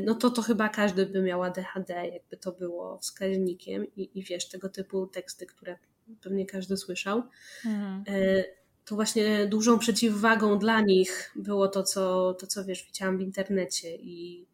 [0.06, 4.50] no to to chyba każdy by miał ADHD, jakby to było wskaźnikiem i, i wiesz,
[4.50, 5.78] tego typu teksty, które
[6.22, 7.24] pewnie każdy słyszał.
[7.66, 8.04] Mhm.
[8.08, 8.44] Yy,
[8.86, 13.96] to właśnie dużą przeciwwagą dla nich było to, co, to, co wiesz, widziałam w internecie
[13.96, 14.46] i,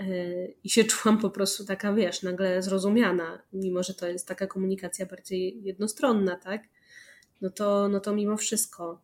[0.00, 4.46] yy, i się czułam po prostu taka, wiesz, nagle zrozumiana, mimo że to jest taka
[4.46, 6.62] komunikacja bardziej jednostronna, tak?
[7.40, 9.02] No to, no to mimo wszystko.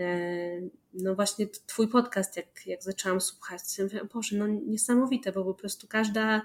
[0.00, 5.44] Yy, no właśnie twój podcast, jak, jak zaczęłam słuchać, to mówię, Boże, no niesamowite, bo
[5.44, 6.42] po prostu każda,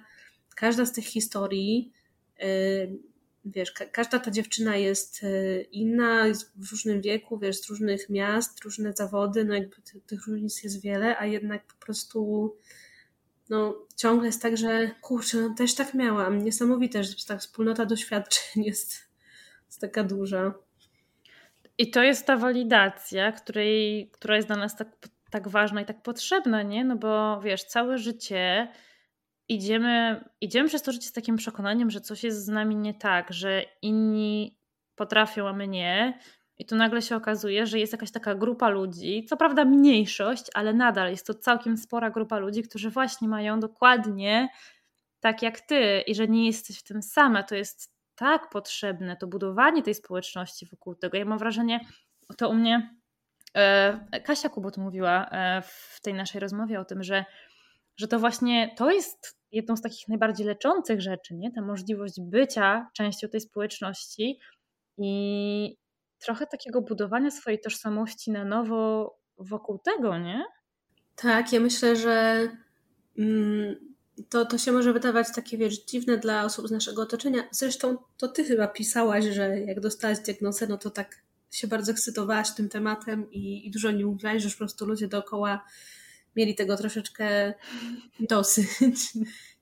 [0.55, 1.93] każda z tych historii
[2.39, 2.99] yy,
[3.45, 8.09] wiesz, ka każda ta dziewczyna jest e, inna, jest w różnym wieku, wiesz, z różnych
[8.09, 9.75] miast, różne zawody, no jakby
[10.07, 12.51] tych różnic jest wiele, a jednak po prostu
[13.49, 16.43] no ciągle jest tak, że kurczę, no też tak miałam.
[16.43, 18.93] Niesamowite, że ta wspólnota doświadczeń jest,
[19.67, 20.53] jest taka duża.
[21.77, 24.87] I to jest ta walidacja, której, która jest dla nas tak,
[25.29, 26.85] tak ważna i tak potrzebna, nie?
[26.85, 28.67] No bo wiesz, całe życie
[29.49, 33.33] idziemy, idziemy przez to życie z takim przekonaniem, że coś jest z nami nie tak,
[33.33, 34.57] że inni
[34.95, 36.19] potrafią, a my nie.
[36.57, 40.73] I tu nagle się okazuje, że jest jakaś taka grupa ludzi, co prawda mniejszość, ale
[40.73, 44.49] nadal jest to całkiem spora grupa ludzi, którzy właśnie mają dokładnie
[45.19, 47.43] tak jak ty i że nie jesteś w tym sama.
[47.43, 51.17] To jest tak potrzebne, to budowanie tej społeczności wokół tego.
[51.17, 51.79] Ja mam wrażenie,
[52.37, 52.95] to u mnie
[53.53, 57.25] e, Kasia Kubot mówiła e, w tej naszej rozmowie o tym, że
[57.97, 61.51] że to właśnie to jest jedną z takich najbardziej leczących rzeczy, nie?
[61.51, 64.39] Ta możliwość bycia częścią tej społeczności
[64.97, 65.77] i
[66.19, 70.43] trochę takiego budowania swojej tożsamości na nowo wokół tego, nie?
[71.15, 72.47] Tak, ja myślę, że
[73.17, 73.94] mm,
[74.29, 77.43] to, to się może wydawać takie, wiesz, dziwne dla osób z naszego otoczenia.
[77.51, 81.15] Zresztą to ty chyba pisałaś, że jak dostałaś diagnozę, no to tak
[81.51, 85.65] się bardzo ekscytowałaś tym tematem i, i dużo nie mówiłaś, że po prostu ludzie dookoła
[86.35, 87.53] mieli tego troszeczkę
[88.19, 89.13] dosyć.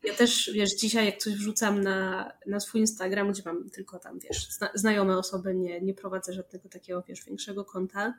[0.04, 4.20] Ja też, wiesz, dzisiaj jak coś wrzucam na, na swój Instagram, gdzie mam tylko tam,
[4.20, 8.14] wiesz, zna, znajome osoby, nie, nie prowadzę żadnego takiego, wiesz, większego konta,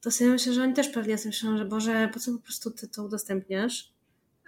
[0.00, 2.70] to sobie myślę, że oni też pewnie sobie myślą, że Boże, po co po prostu
[2.70, 3.92] ty to udostępniasz?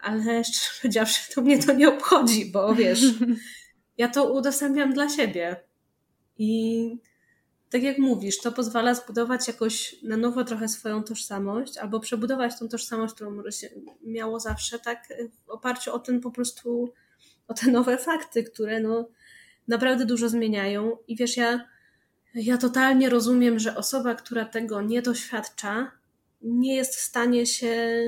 [0.05, 3.01] Ale szczerze powiedziawszy, to mnie to nie obchodzi, bo wiesz,
[3.99, 5.57] ja to udostępniam dla siebie.
[6.39, 6.99] I
[7.71, 12.69] tak jak mówisz, to pozwala zbudować jakoś na nowo trochę swoją tożsamość, albo przebudować tą
[12.69, 13.43] tożsamość, którą
[14.03, 15.09] miało zawsze, tak
[15.47, 16.93] w oparciu o ten po prostu,
[17.49, 19.09] o te nowe fakty, które no
[19.69, 20.97] naprawdę dużo zmieniają.
[21.09, 21.69] I wiesz, ja,
[22.35, 25.91] ja totalnie rozumiem, że osoba, która tego nie doświadcza,
[26.43, 28.01] nie jest w stanie się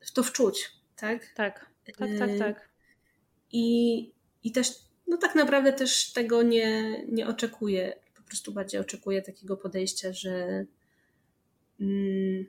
[0.00, 1.32] w to wczuć, tak?
[1.34, 2.68] Tak, tak, tak, y, tak.
[3.52, 3.98] I,
[4.44, 4.68] i też,
[5.08, 10.64] no tak naprawdę też tego nie, nie oczekuje prostu bardziej oczekuję takiego podejścia, że
[11.80, 12.46] mm,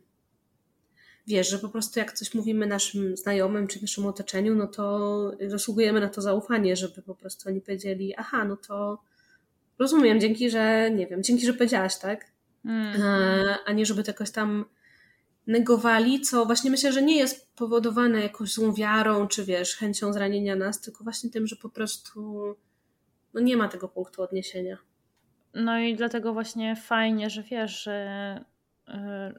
[1.27, 5.99] wiesz, że po prostu jak coś mówimy naszym znajomym czy naszym otoczeniu, no to zasługujemy
[5.99, 9.01] na to zaufanie, żeby po prostu oni powiedzieli, aha, no to
[9.79, 12.25] rozumiem, dzięki, że, nie wiem, dzięki, że powiedziałaś, tak?
[12.65, 13.01] Mm.
[13.01, 14.65] A, a nie żeby to jakoś tam
[15.47, 20.55] negowali, co właśnie myślę, że nie jest powodowane jakąś złą wiarą, czy wiesz, chęcią zranienia
[20.55, 22.55] nas, tylko właśnie tym, że po prostu
[23.33, 24.77] no nie ma tego punktu odniesienia.
[25.53, 27.93] No i dlatego właśnie fajnie, że wiesz, że
[28.87, 29.33] e,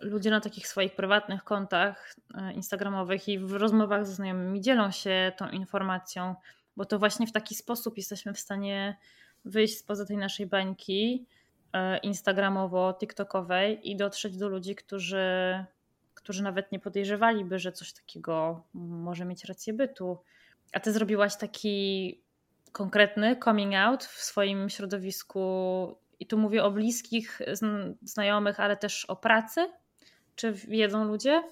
[0.00, 5.32] ludzie na takich swoich prywatnych kontach e, instagramowych i w rozmowach ze znajomymi dzielą się
[5.36, 6.34] tą informacją,
[6.76, 8.96] bo to właśnie w taki sposób jesteśmy w stanie
[9.44, 11.26] wyjść spoza tej naszej bańki
[12.02, 15.24] instagramowo-tiktokowej i dotrzeć do ludzi, którzy,
[16.14, 20.18] którzy nawet nie podejrzewaliby, że coś takiego może mieć rację bytu.
[20.72, 22.20] A ty zrobiłaś taki
[22.72, 25.40] konkretny coming out w swoim środowisku
[26.20, 27.40] i tu mówię o bliskich
[28.02, 29.60] znajomych, ale też o pracy?
[30.36, 31.42] Czy wiedzą ludzie?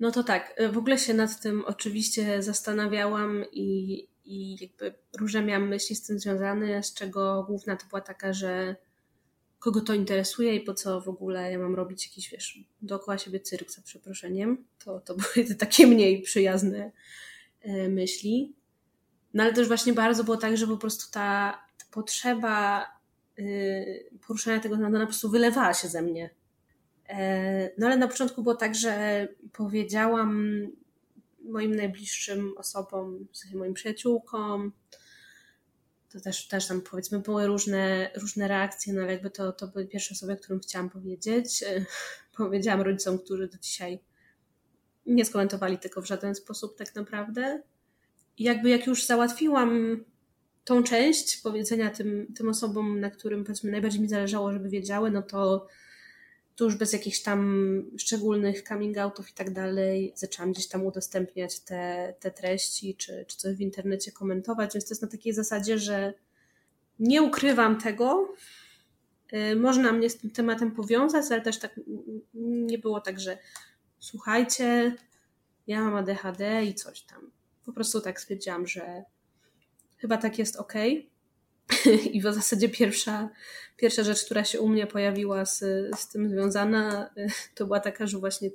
[0.00, 5.68] No to tak, w ogóle się nad tym oczywiście zastanawiałam i, i jakby różne miałam
[5.68, 8.76] myśli z tym związane, z czego główna to była taka, że
[9.64, 13.40] kogo to interesuje i po co w ogóle ja mam robić jakiś, wiesz, dookoła siebie
[13.40, 14.64] cyrk za przeproszeniem.
[14.84, 16.92] To, to były te takie mniej przyjazne
[17.60, 18.54] e, myśli.
[19.34, 21.58] No ale też właśnie bardzo było tak, że po prostu ta,
[21.90, 22.86] potrzeba
[23.36, 26.30] yy, poruszania tego tematu po prostu wylewała się ze mnie.
[27.08, 30.60] E, no ale na początku było tak, że powiedziałam
[31.44, 34.72] moim najbliższym osobom, w sensie moim przyjaciółkom,
[36.14, 39.86] to też, też tam powiedzmy były różne, różne reakcje, no ale jakby to, to były
[39.86, 41.64] pierwsze osoby, którym chciałam powiedzieć.
[42.36, 44.00] Powiedziałam rodzicom, którzy do dzisiaj
[45.06, 47.62] nie skomentowali tego w żaden sposób tak naprawdę
[48.38, 50.00] jakby jak już załatwiłam
[50.64, 55.22] tą część powiedzenia tym, tym osobom, na którym powiedzmy najbardziej mi zależało, żeby wiedziały, no
[55.22, 55.66] to,
[56.56, 61.60] to już bez jakichś tam szczególnych coming outów i tak dalej zaczęłam gdzieś tam udostępniać
[61.60, 65.78] te, te treści, czy, czy coś w internecie komentować, więc to jest na takiej zasadzie,
[65.78, 66.14] że
[66.98, 68.34] nie ukrywam tego,
[69.32, 71.80] y, można mnie z tym tematem powiązać, ale też tak
[72.34, 73.38] nie było tak, że
[73.98, 74.96] słuchajcie,
[75.66, 77.30] ja mam ADHD i coś tam.
[77.64, 79.04] Po prostu tak stwierdziłam, że
[79.96, 80.74] chyba tak jest ok.
[82.12, 83.28] I w zasadzie pierwsza,
[83.76, 85.58] pierwsza rzecz, która się u mnie pojawiła z,
[85.98, 87.10] z tym związana,
[87.54, 88.50] to była taka, że właśnie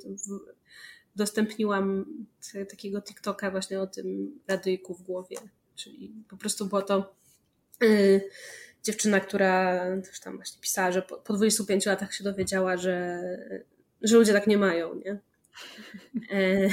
[1.15, 2.05] udostępniłam
[2.69, 5.37] takiego TikToka właśnie o tym radyjku w głowie.
[5.75, 7.15] Czyli po prostu było to
[7.81, 8.21] yy,
[8.83, 13.19] dziewczyna, która też tam właśnie pisała, że po, po 25 latach się dowiedziała, że,
[14.01, 15.19] że ludzie tak nie mają, nie?
[16.31, 16.69] E,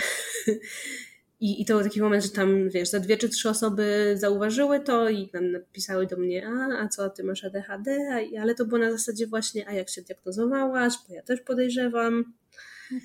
[1.46, 4.80] i, I to był taki moment, że tam, wiesz, za dwie czy trzy osoby zauważyły
[4.80, 8.08] to i tam napisały do mnie, a, a co, ty masz ADHD?
[8.12, 10.94] A, ale to było na zasadzie właśnie, a jak się diagnozowałaś?
[11.08, 12.34] Bo ja też podejrzewam.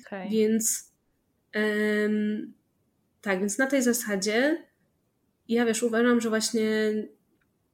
[0.06, 0.28] Okay.
[0.30, 0.92] Więc
[3.20, 4.64] tak, więc na tej zasadzie
[5.48, 6.62] ja, wiesz, uważam, że właśnie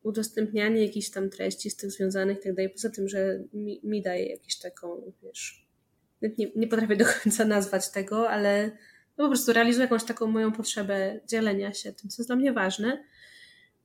[0.02, 4.02] udostępnianie jakichś tam treści z tych związanych i tak dalej, poza tym, że mi, mi
[4.02, 5.68] daje jakąś taką, wiesz,
[6.22, 8.70] nie, nie potrafię do końca nazwać tego, ale
[9.18, 12.52] no po prostu realizuję jakąś taką moją potrzebę dzielenia się tym, co jest dla mnie
[12.52, 13.04] ważne,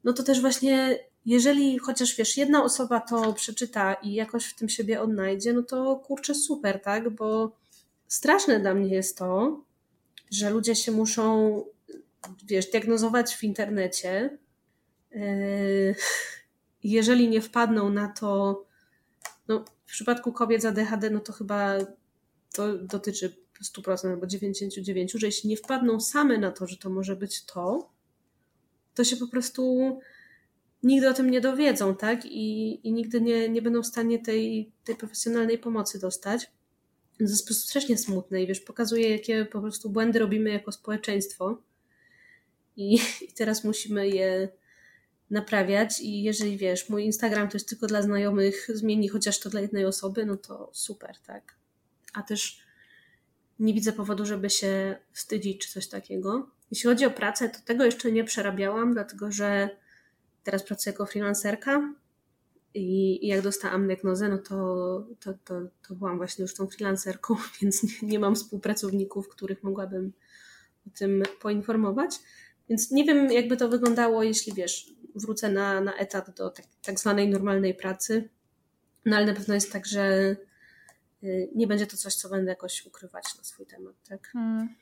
[0.04, 4.70] no to też właśnie, jeżeli chociaż wiesz, jedna osoba to przeczyta i jakoś w tym
[4.70, 7.10] siebie odnajdzie, no to kurczę, super, tak?
[7.10, 7.56] Bo
[8.08, 9.62] straszne dla mnie jest to,
[10.32, 11.66] że ludzie się muszą,
[12.46, 14.38] wiesz, diagnozować w internecie.
[15.12, 15.96] Yy,
[16.84, 18.64] jeżeli nie wpadną na to,
[19.48, 21.74] no w przypadku kobiet z ADHD, no to chyba
[22.54, 27.16] to dotyczy 100% albo 99%, że jeśli nie wpadną same na to, że to może
[27.16, 27.90] być to,
[28.94, 30.00] to się po prostu
[30.84, 32.26] nigdy o tym nie dowiedzą, tak?
[32.26, 36.52] I, i nigdy nie, nie będą w stanie tej, tej profesjonalnej pomocy dostać.
[37.18, 41.62] To jest strasznie smutne i wiesz, pokazuje, jakie po prostu błędy robimy jako społeczeństwo.
[42.78, 42.94] i,
[43.30, 44.50] i teraz musimy je
[45.30, 49.62] naprawiać i jeżeli wiesz, mój Instagram to jest tylko dla znajomych, zmieni chociaż to dla
[49.62, 51.56] jednej osoby, no to super, tak.
[52.14, 52.63] A też
[53.60, 56.50] nie widzę powodu, żeby się wstydzić czy coś takiego.
[56.72, 59.70] Jeśli chodzi o pracę, to tego jeszcze nie przerabiałam, dlatego że
[60.44, 61.94] teraz pracuję jako freelancerka
[62.74, 64.56] i, jak dostałam diagnozę, no to,
[65.20, 70.14] to, to, to byłam właśnie już tą freelancerką, więc nie, nie mam współpracowników, których mogłabym
[70.88, 72.20] o tym poinformować.
[72.70, 77.00] Więc nie wiem, jakby to wyglądało, jeśli wiesz, wrócę na, na etat do tak, tak
[77.00, 78.30] zwanej normalnej pracy.
[79.06, 80.36] No ale na pewno jest tak, że
[81.56, 84.28] nie będzie to coś, co będę jakoś ukrywać na swój temat, tak?
[84.28, 84.76] Hmm.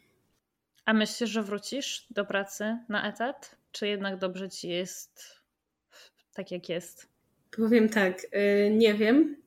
[0.85, 3.55] A myślisz, że wrócisz do pracy na etat?
[3.71, 5.41] Czy jednak dobrze ci jest
[6.33, 7.07] tak, jak jest?
[7.51, 9.41] Powiem tak, y, nie wiem.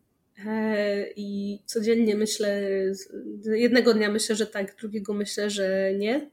[0.46, 2.62] E, I codziennie myślę,
[3.44, 6.30] jednego dnia myślę, że tak, drugiego myślę, że nie.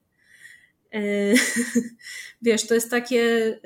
[0.94, 1.34] E,
[2.42, 3.60] wiesz, to jest takie,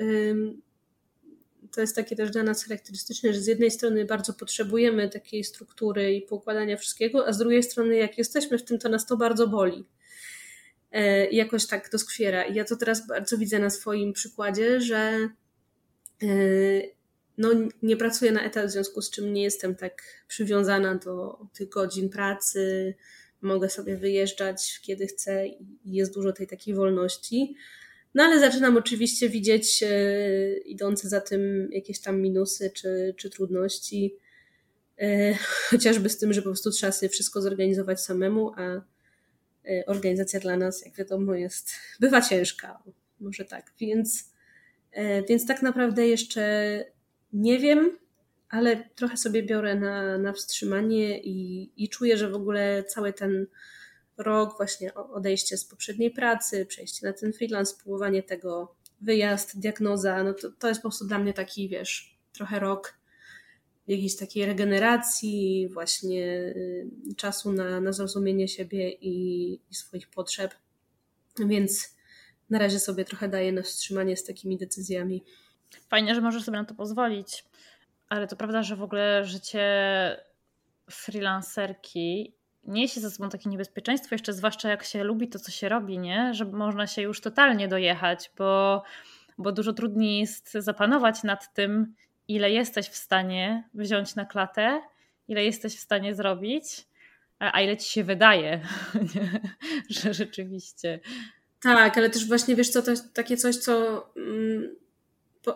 [1.76, 6.14] to jest takie też dla nas charakterystyczne, że z jednej strony bardzo potrzebujemy takiej struktury
[6.14, 9.48] i poukładania wszystkiego, a z drugiej strony, jak jesteśmy w tym, to nas to bardzo
[9.48, 9.84] boli.
[10.92, 12.44] E, I jakoś tak doskwiera.
[12.44, 15.28] I ja to teraz bardzo widzę na swoim przykładzie, że
[17.38, 17.50] no,
[17.82, 22.08] nie pracuję na etat, w związku z czym nie jestem tak przywiązana do tych godzin
[22.08, 22.94] pracy.
[23.40, 27.54] Mogę sobie wyjeżdżać kiedy chcę i jest dużo tej takiej wolności.
[28.16, 29.88] No ale zaczynam oczywiście widzieć e,
[30.58, 34.16] idące za tym jakieś tam minusy czy, czy trudności.
[34.98, 35.34] E,
[35.70, 38.62] chociażby z tym, że po prostu trzeba sobie wszystko zorganizować samemu, a
[39.64, 42.82] e, organizacja dla nas, jak wiadomo, jest, bywa ciężka.
[43.20, 43.72] Może tak.
[43.80, 44.32] Więc,
[45.28, 46.84] więc tak naprawdę jeszcze
[47.32, 47.98] nie wiem,
[48.48, 53.46] ale trochę sobie biorę na, na wstrzymanie i, i czuję, że w ogóle cały ten
[54.16, 60.34] rok, właśnie odejście z poprzedniej pracy, przejście na ten freelance, spróbowanie tego, wyjazd, diagnoza, no
[60.34, 62.94] to, to jest po prostu dla mnie taki, wiesz, trochę rok
[63.88, 70.54] jakiejś takiej regeneracji, właśnie y, czasu na, na zrozumienie siebie i, i swoich potrzeb.
[71.38, 71.96] Więc
[72.50, 75.24] na razie sobie trochę daję na wstrzymanie z takimi decyzjami.
[75.88, 77.44] Fajnie, że możesz sobie na to pozwolić,
[78.08, 79.66] ale to prawda, że w ogóle życie
[80.90, 82.34] freelancerki
[82.68, 86.34] niesie ze sobą takie niebezpieczeństwo, jeszcze zwłaszcza jak się lubi to, co się robi, nie?
[86.34, 88.82] że można się już totalnie dojechać, bo,
[89.38, 91.94] bo dużo trudniej jest zapanować nad tym,
[92.28, 94.80] ile jesteś w stanie wziąć na klatę,
[95.28, 96.86] ile jesteś w stanie zrobić,
[97.38, 98.60] a ile ci się wydaje,
[100.00, 101.00] że rzeczywiście.
[101.62, 104.76] Tak, ale też właśnie wiesz co, to jest takie coś, co mm,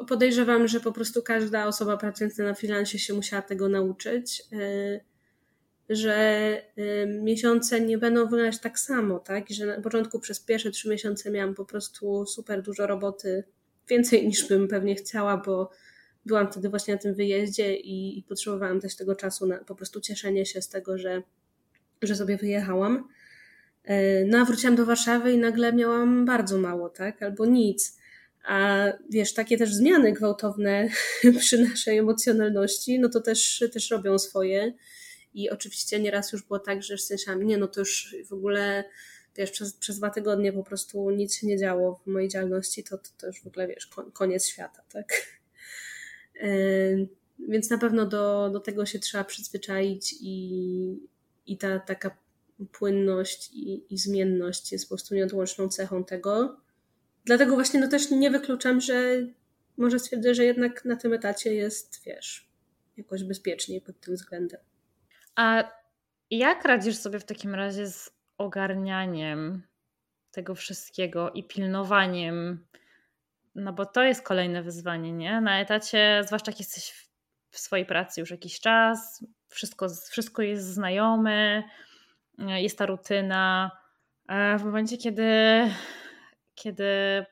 [0.08, 5.00] podejrzewam, że po prostu każda osoba pracująca na freelancie się musiała tego nauczyć, y,
[5.90, 9.50] że y, miesiące nie będą wyglądać tak samo, tak?
[9.50, 13.44] I że na początku przez pierwsze trzy miesiące miałam po prostu super dużo roboty,
[13.88, 15.70] więcej niż bym pewnie chciała, bo
[16.26, 20.00] byłam wtedy właśnie na tym wyjeździe i, i potrzebowałam też tego czasu na po prostu
[20.00, 21.22] cieszenie się z tego, że,
[22.02, 23.08] że sobie wyjechałam.
[23.90, 27.22] Y, no a wróciłam do Warszawy i nagle miałam bardzo mało, tak?
[27.22, 27.98] Albo nic.
[28.44, 30.88] A wiesz, takie też zmiany gwałtowne
[31.40, 34.72] przy naszej emocjonalności, no to też, też robią swoje.
[35.34, 38.84] I oczywiście nieraz już było tak, że słyszałam, nie, no to już w ogóle,
[39.36, 42.98] wiesz, przez, przez dwa tygodnie po prostu nic się nie działo w mojej działalności, to,
[42.98, 45.06] to, to już w ogóle, wiesz, koniec świata, tak?
[47.48, 51.08] Więc na pewno do, do tego się trzeba przyzwyczaić i,
[51.46, 52.16] i ta taka
[52.72, 56.60] płynność i, i zmienność jest po prostu nieodłączną cechą tego.
[57.24, 59.26] Dlatego właśnie no też nie wykluczam, że
[59.76, 62.48] może stwierdzę, że jednak na tym etacie jest, wiesz,
[62.96, 64.60] jakoś bezpieczniej pod tym względem.
[65.36, 65.64] A
[66.30, 69.62] jak radzisz sobie w takim razie z ogarnianiem
[70.30, 72.66] tego wszystkiego i pilnowaniem?
[73.54, 75.40] No bo to jest kolejne wyzwanie, nie?
[75.40, 77.10] Na etacie, zwłaszcza jak jesteś
[77.50, 81.62] w swojej pracy już jakiś czas, wszystko, wszystko jest znajome,
[82.38, 83.70] jest ta rutyna.
[84.28, 85.24] A w momencie, kiedy
[86.62, 86.84] kiedy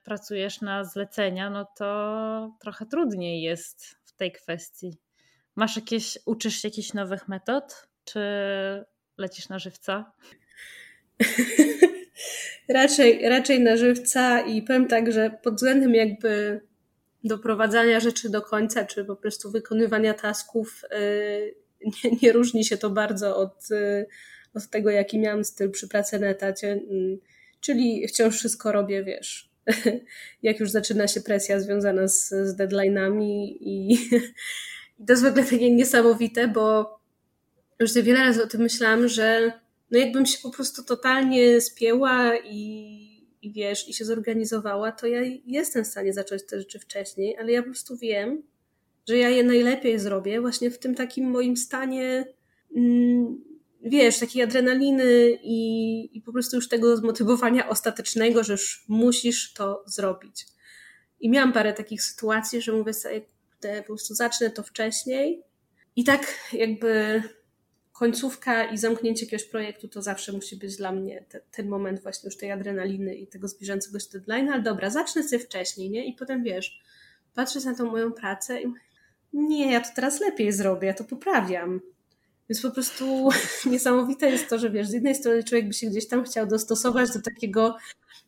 [0.04, 4.98] pracujesz na zlecenia, no to trochę trudniej jest w tej kwestii.
[5.58, 8.20] Masz jakieś, uczysz się jakichś nowych metod, czy
[9.16, 10.12] lecisz na żywca?
[12.68, 16.60] raczej, raczej na żywca i powiem tak, że pod względem jakby
[17.24, 21.54] doprowadzania rzeczy do końca, czy po prostu wykonywania tasków, yy,
[22.04, 24.06] nie, nie różni się to bardzo od, yy,
[24.54, 26.80] od tego, jaki miałam styl przy pracy na etacie.
[26.90, 27.18] Yy,
[27.60, 29.50] Czyli wciąż wszystko robię, wiesz,
[30.42, 33.98] jak już zaczyna się presja związana z, z deadline'ami i,
[34.98, 36.98] i to jest w ogóle takie niesamowite, bo
[37.80, 39.52] już wiele razy o tym myślałam, że
[39.90, 42.58] no jakbym się po prostu totalnie spięła i,
[43.42, 47.52] i wiesz, i się zorganizowała, to ja jestem w stanie zacząć te rzeczy wcześniej, ale
[47.52, 48.42] ja po prostu wiem,
[49.08, 52.34] że ja je najlepiej zrobię właśnie w tym takim moim stanie,
[52.76, 53.44] mm,
[53.82, 59.84] wiesz, takiej adrenaliny i, i po prostu już tego zmotywowania ostatecznego, że już musisz to
[59.86, 60.46] zrobić.
[61.20, 63.20] I miałam parę takich sytuacji, że mówię sobie,
[63.60, 65.42] po prostu zacznę to wcześniej
[65.96, 67.22] i tak jakby
[67.92, 72.26] końcówka i zamknięcie jakiegoś projektu to zawsze musi być dla mnie te, ten moment właśnie
[72.26, 76.06] już tej adrenaliny i tego zbliżającego się deadline, ale dobra, zacznę sobie wcześniej, nie?
[76.06, 76.82] I potem wiesz,
[77.34, 78.80] patrzę na tą moją pracę i mówię,
[79.32, 81.80] nie, ja to teraz lepiej zrobię, ja to poprawiam.
[82.48, 83.28] Więc po prostu
[83.70, 87.12] niesamowite jest to, że wiesz, z jednej strony człowiek by się gdzieś tam chciał dostosować
[87.12, 87.76] do takiego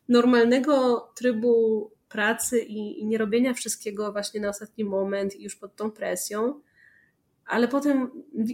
[0.09, 5.75] normalnego trybu pracy i, i nie robienia wszystkiego właśnie na ostatni moment i już pod
[5.75, 6.61] tą presją,
[7.45, 8.11] ale potem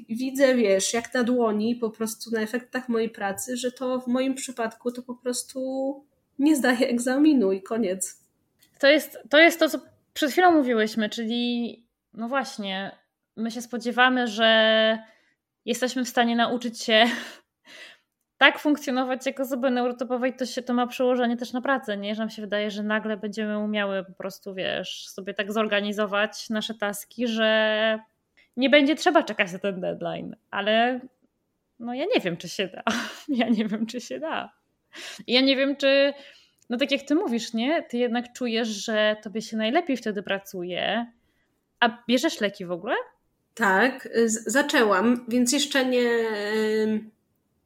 [0.09, 4.35] widzę, wiesz, jak na dłoni po prostu na efektach mojej pracy, że to w moim
[4.35, 5.59] przypadku to po prostu
[6.39, 8.23] nie zdaje egzaminu i koniec.
[8.79, 9.79] To jest to, jest to co
[10.13, 12.91] przed chwilą mówiłyśmy, czyli no właśnie,
[13.35, 14.99] my się spodziewamy, że
[15.65, 17.05] jesteśmy w stanie nauczyć się
[18.37, 22.15] tak funkcjonować jako osoby neurotypowej, to się to ma przełożenie też na pracę, nie?
[22.15, 26.73] Że nam się wydaje, że nagle będziemy umiały po prostu, wiesz, sobie tak zorganizować nasze
[26.73, 27.99] taski, że
[28.57, 30.99] nie będzie trzeba czekać na ten deadline, ale
[31.79, 32.83] no ja nie wiem, czy się da.
[33.37, 34.53] Ja nie wiem, czy się da.
[35.27, 36.13] Ja nie wiem, czy,
[36.69, 37.83] no tak jak ty mówisz, nie?
[37.83, 41.05] Ty jednak czujesz, że tobie się najlepiej wtedy pracuje.
[41.79, 42.95] A bierzesz leki w ogóle?
[43.53, 46.09] Tak, zaczęłam, więc jeszcze nie,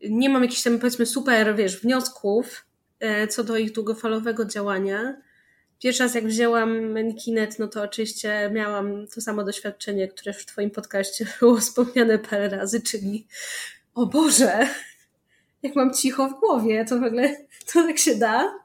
[0.09, 2.65] nie mam jakichś tam powiedzmy super, wiesz, wniosków
[2.99, 5.21] e, co do ich długofalowego działania.
[5.79, 10.71] Pierwszy raz jak wzięłam Menkinet, no to oczywiście miałam to samo doświadczenie, które w Twoim
[10.71, 13.27] podcaście było wspomniane parę razy, czyli
[13.93, 14.67] o Boże,
[15.63, 17.35] jak mam cicho w głowie, to w ogóle
[17.73, 18.61] to tak się da.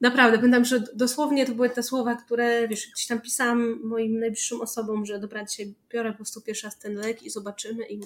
[0.00, 4.60] Naprawdę, pamiętam, że dosłownie to były te słowa, które, wiesz, gdzieś tam pisałam moim najbliższym
[4.60, 8.00] osobom, że dobra, dzisiaj biorę po prostu pierwszy raz ten lek i zobaczymy i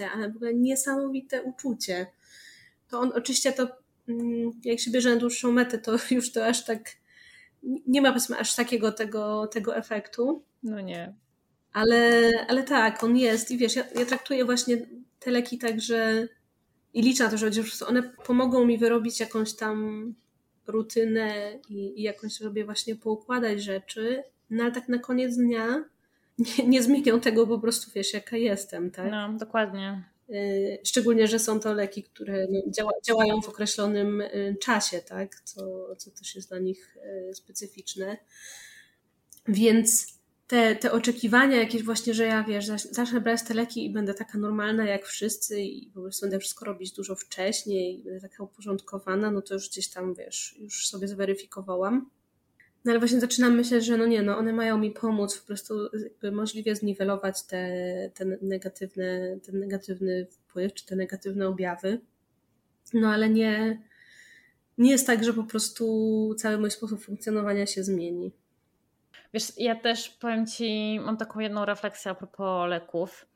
[0.00, 2.06] ale w ogóle niesamowite uczucie.
[2.88, 3.68] To on, oczywiście to,
[4.08, 6.80] mm, jak się bierze na dłuższą metę, to już to aż tak
[7.86, 10.42] nie ma powiedzmy aż takiego tego, tego efektu.
[10.62, 11.14] No nie.
[11.72, 14.86] Ale, ale tak, on jest i wiesz, ja, ja traktuję właśnie
[15.20, 16.28] te leki tak, że
[16.94, 17.50] i liczę na to, że
[17.86, 20.14] one pomogą mi wyrobić jakąś tam
[20.66, 25.84] rutynę i, i jakoś sobie właśnie poukładać rzeczy, no ale tak na koniec dnia
[26.38, 29.10] nie, nie zmienią tego po prostu, wiesz, jaka jestem, tak?
[29.10, 30.04] No, dokładnie.
[30.30, 35.40] Y, szczególnie, że są to leki, które no, działa, działają w określonym y, czasie, tak?
[35.44, 36.96] co, co też jest dla nich
[37.30, 38.16] y, specyficzne.
[39.48, 40.14] Więc
[40.46, 44.38] te, te oczekiwania jakieś właśnie, że ja wiesz, zacznę brać te leki i będę taka
[44.38, 49.30] normalna jak wszyscy i po prostu będę wszystko robić dużo wcześniej i będę taka uporządkowana,
[49.30, 52.10] no to już gdzieś tam wiesz, już sobie zweryfikowałam.
[52.84, 55.74] No ale właśnie zaczynam myśleć, że no nie, no one mają mi pomóc po prostu
[56.32, 57.70] możliwie zniwelować te,
[58.14, 62.00] te negatywne, ten negatywny wpływ, czy te negatywne objawy.
[62.94, 63.82] No ale nie,
[64.78, 68.32] nie jest tak, że po prostu cały mój sposób funkcjonowania się zmieni.
[69.34, 73.26] Wiesz, ja też powiem Ci, mam taką jedną refleksję a propos leków,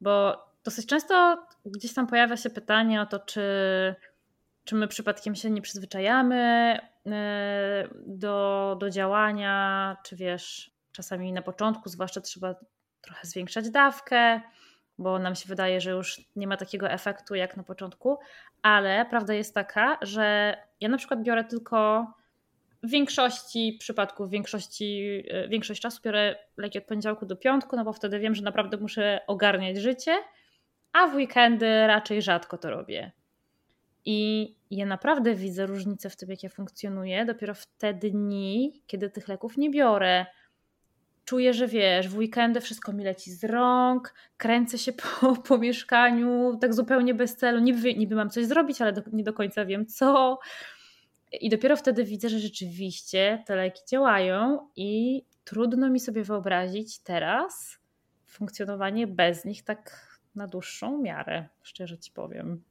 [0.00, 3.42] bo dosyć często gdzieś tam pojawia się pytanie o to, czy,
[4.64, 6.78] czy my przypadkiem się nie przyzwyczajamy
[8.06, 12.54] do, do działania, czy wiesz, czasami na początku zwłaszcza trzeba
[13.00, 14.40] trochę zwiększać dawkę,
[14.98, 18.18] bo nam się wydaje, że już nie ma takiego efektu jak na początku,
[18.62, 22.06] ale prawda jest taka, że ja na przykład biorę tylko
[22.82, 27.84] w większości przypadków, w większości, e, większość czasu biorę leki od poniedziałku do piątku, no
[27.84, 30.18] bo wtedy wiem, że naprawdę muszę ogarniać życie,
[30.92, 33.12] a w weekendy raczej rzadko to robię.
[34.04, 39.10] I ja naprawdę widzę różnicę w tym, jak ja funkcjonuję, dopiero w te dni, kiedy
[39.10, 40.26] tych leków nie biorę.
[41.24, 46.58] Czuję, że wiesz, w weekendy wszystko mi leci z rąk, kręcę się po, po mieszkaniu,
[46.60, 47.58] tak zupełnie bez celu.
[47.58, 50.38] Niby, niby mam coś zrobić, ale do, nie do końca wiem co.
[51.32, 57.78] I dopiero wtedy widzę, że rzeczywiście te leki działają i trudno mi sobie wyobrazić teraz
[58.26, 62.62] funkcjonowanie bez nich tak na dłuższą miarę, szczerze ci powiem.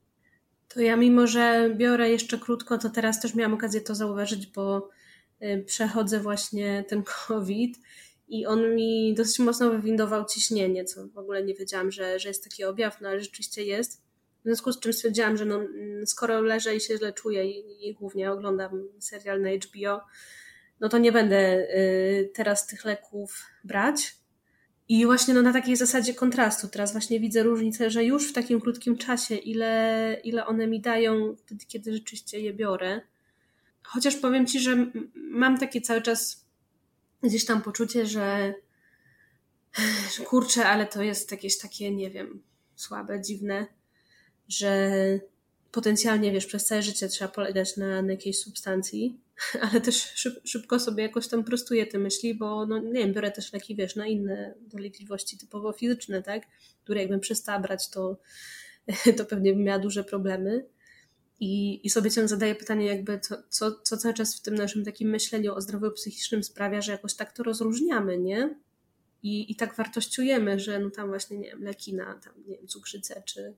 [0.69, 4.89] To ja mimo, że biorę jeszcze krótko, to teraz też miałam okazję to zauważyć, bo
[5.41, 7.79] y, przechodzę właśnie ten COVID
[8.27, 12.43] i on mi dosyć mocno wywindował ciśnienie, co w ogóle nie wiedziałam, że, że jest
[12.43, 14.01] taki objaw, no ale rzeczywiście jest.
[14.39, 17.89] W związku z czym stwierdziłam, że no, mm, skoro leżę i się źle czuję i,
[17.89, 20.01] i głównie oglądam serial na HBO,
[20.79, 24.15] no to nie będę y, teraz tych leków brać.
[24.89, 28.61] I właśnie no, na takiej zasadzie kontrastu teraz właśnie widzę różnicę, że już w takim
[28.61, 33.01] krótkim czasie, ile, ile one mi dają wtedy, kiedy rzeczywiście je biorę.
[33.83, 36.45] chociaż powiem Ci, że mam takie cały czas
[37.23, 38.53] gdzieś tam poczucie, że,
[40.25, 42.43] kurczę, ale to jest jakieś takie, nie wiem,
[42.75, 43.67] słabe, dziwne,
[44.47, 44.91] że
[45.71, 49.19] potencjalnie, wiesz, przez całe życie trzeba polegać na, na jakiejś substancji,
[49.71, 53.31] ale też szyb, szybko sobie jakoś tam prostuję te myśli, bo no nie wiem, biorę
[53.31, 56.43] też leki, wiesz, na inne dolegliwości typowo fizyczne, tak,
[56.83, 58.17] które jakbym przestała brać, to,
[59.17, 60.65] to pewnie bym miała duże problemy.
[61.39, 64.85] I, I sobie ciągle zadaję pytanie, jakby co, co, co cały czas w tym naszym
[64.85, 68.55] takim myśleniu o zdrowiu psychicznym sprawia, że jakoś tak to rozróżniamy, nie?
[69.23, 72.67] I, i tak wartościujemy, że no tam właśnie, nie wiem, leki na tam, nie wiem,
[72.67, 73.55] cukrzycę czy,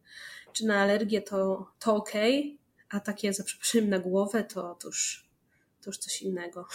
[0.53, 2.57] czy na alergię to, to okej, okay,
[2.89, 5.28] a takie za przeproszeniem na głowę to, to, już,
[5.81, 6.67] to już coś innego.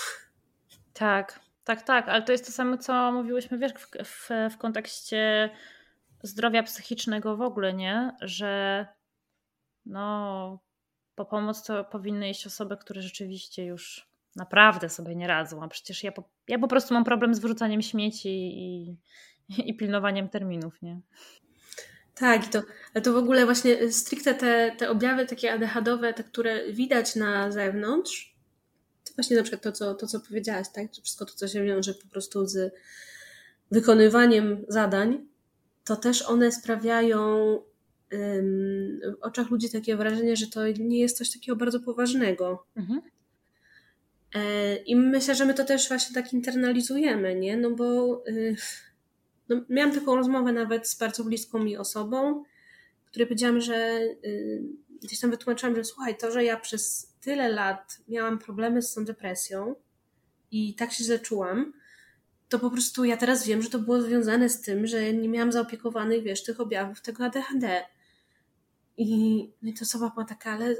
[0.92, 5.50] Tak, tak, tak, ale to jest to samo, co mówiłyśmy, wiesz, w, w, w kontekście
[6.22, 8.16] zdrowia psychicznego w ogóle, nie?
[8.20, 8.86] Że
[9.86, 10.58] no,
[11.14, 16.04] po pomoc to powinny iść osoby, które rzeczywiście już naprawdę sobie nie radzą, a przecież
[16.04, 18.96] ja po, ja po prostu mam problem z wyrzucaniem śmieci i,
[19.70, 21.00] i pilnowaniem terminów, nie?
[22.14, 22.62] Tak, to,
[22.94, 27.50] ale to w ogóle właśnie stricte te, te objawy takie ADHD-owe, te, które widać na
[27.50, 28.33] zewnątrz,
[29.16, 30.92] właśnie na przykład to, co, to, co powiedziałaś, tak?
[30.92, 32.74] Wszystko to, co się wiąże po prostu z
[33.70, 35.26] wykonywaniem zadań,
[35.84, 37.58] to też one sprawiają
[38.10, 42.66] w oczach ludzi takie wrażenie, że to nie jest coś takiego bardzo poważnego.
[42.76, 43.00] Mhm.
[44.34, 47.56] E, I myślę, że my to też właśnie tak internalizujemy, nie?
[47.56, 48.56] No bo y,
[49.48, 52.44] no, miałam taką rozmowę nawet z bardzo bliską mi osobą,
[53.06, 54.62] której powiedziałam, że y,
[55.02, 59.04] gdzieś tam wytłumaczyłam, że słuchaj, to, że ja przez tyle lat miałam problemy z tą
[59.04, 59.74] depresją
[60.50, 61.72] i tak się zaczułam,
[62.48, 65.52] to po prostu ja teraz wiem, że to było związane z tym, że nie miałam
[65.52, 67.84] zaopiekowanych, wiesz, tych objawów tego ADHD.
[68.96, 70.76] I, no i to osoba była taka, ale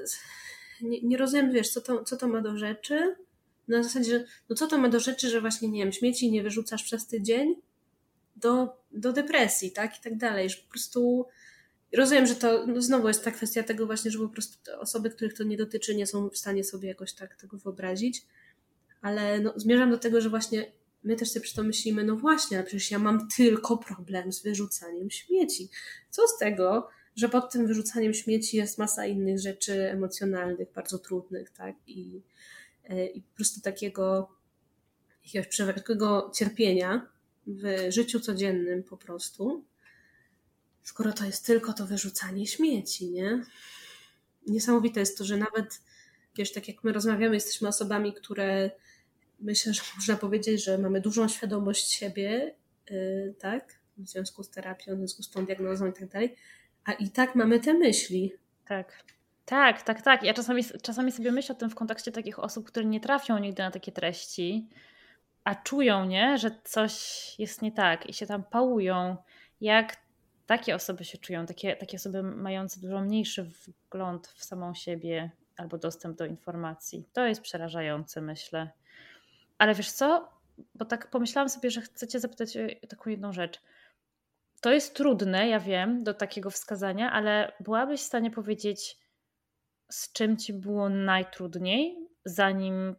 [0.81, 3.17] nie, nie rozumiem, wiesz, co to, co to ma do rzeczy.
[3.69, 6.43] Na zasadzie, że no co to ma do rzeczy, że właśnie, nie wiem, śmieci nie
[6.43, 7.55] wyrzucasz przez tydzień
[8.37, 9.99] do, do depresji, tak?
[9.99, 11.27] I tak dalej, że po prostu
[11.97, 15.35] rozumiem, że to no znowu jest ta kwestia tego właśnie, że po prostu osoby, których
[15.35, 18.23] to nie dotyczy, nie są w stanie sobie jakoś tak tego wyobrazić,
[19.03, 20.73] ale no, zmierzam do tego, że właśnie
[21.05, 24.43] my też sobie przy to myślimy, no właśnie, ale przecież ja mam tylko problem z
[24.43, 25.69] wyrzucaniem śmieci.
[26.11, 31.51] Co z tego, że pod tym wyrzucaniem śmieci jest masa innych rzeczy emocjonalnych, bardzo trudnych,
[31.51, 31.77] tak?
[31.87, 32.23] I,
[32.85, 34.29] e, i po prostu takiego
[35.25, 37.07] jakiegoś przewlekłego cierpienia
[37.47, 39.65] w życiu codziennym po prostu,
[40.85, 43.43] skoro to jest tylko to wyrzucanie śmieci, nie?
[44.47, 45.81] Niesamowite jest to, że nawet,
[46.37, 48.71] wiesz, tak jak my rozmawiamy, jesteśmy osobami, które
[49.41, 52.55] myślę, że można powiedzieć, że mamy dużą świadomość siebie,
[52.91, 53.79] yy, tak?
[53.97, 56.37] W związku z terapią, w związku z tą diagnozą i tak dalej,
[56.85, 58.33] a i tak mamy te myśli.
[58.69, 59.05] Tak.
[59.45, 60.23] Tak, tak, tak.
[60.23, 63.63] Ja czasami, czasami sobie myślę o tym w kontekście takich osób, które nie trafią nigdy
[63.63, 64.69] na takie treści,
[65.45, 66.95] a czują, nie, że coś
[67.39, 69.17] jest nie tak i się tam pałują.
[69.61, 69.97] Jak
[70.47, 75.79] takie osoby się czują, takie, takie osoby mające dużo mniejszy wgląd w samą siebie albo
[75.79, 77.09] dostęp do informacji.
[77.13, 78.71] To jest przerażające, myślę.
[79.59, 80.29] Ale wiesz co?
[80.75, 83.61] Bo tak pomyślałam sobie, że chcecie zapytać o taką jedną rzecz.
[84.61, 88.99] To jest trudne, ja wiem, do takiego wskazania, ale byłabyś w stanie powiedzieć,
[89.91, 92.97] z czym ci było najtrudniej, zanim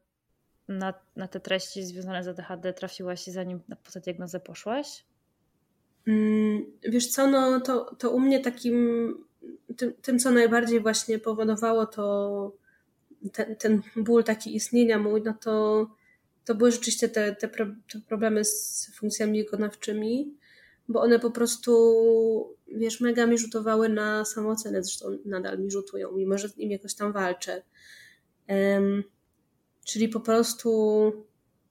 [0.67, 5.05] na, na te treści związane z ADHD trafiłaś i zanim na diagnozę poszłaś?
[6.07, 8.75] Mm, wiesz co, no to, to u mnie takim,
[9.77, 12.55] tym, tym, co najbardziej właśnie powodowało to
[13.33, 15.87] ten, ten ból taki istnienia mój, no to,
[16.45, 20.33] to były rzeczywiście te, te, pro, te problemy z funkcjami wykonawczymi,
[20.87, 26.37] bo one po prostu, wiesz, mega mi rzutowały na samoocenę, zresztą nadal mi rzutują, mimo
[26.37, 27.63] że z nim jakoś tam walczę.
[28.49, 29.03] Um,
[29.85, 31.11] czyli po prostu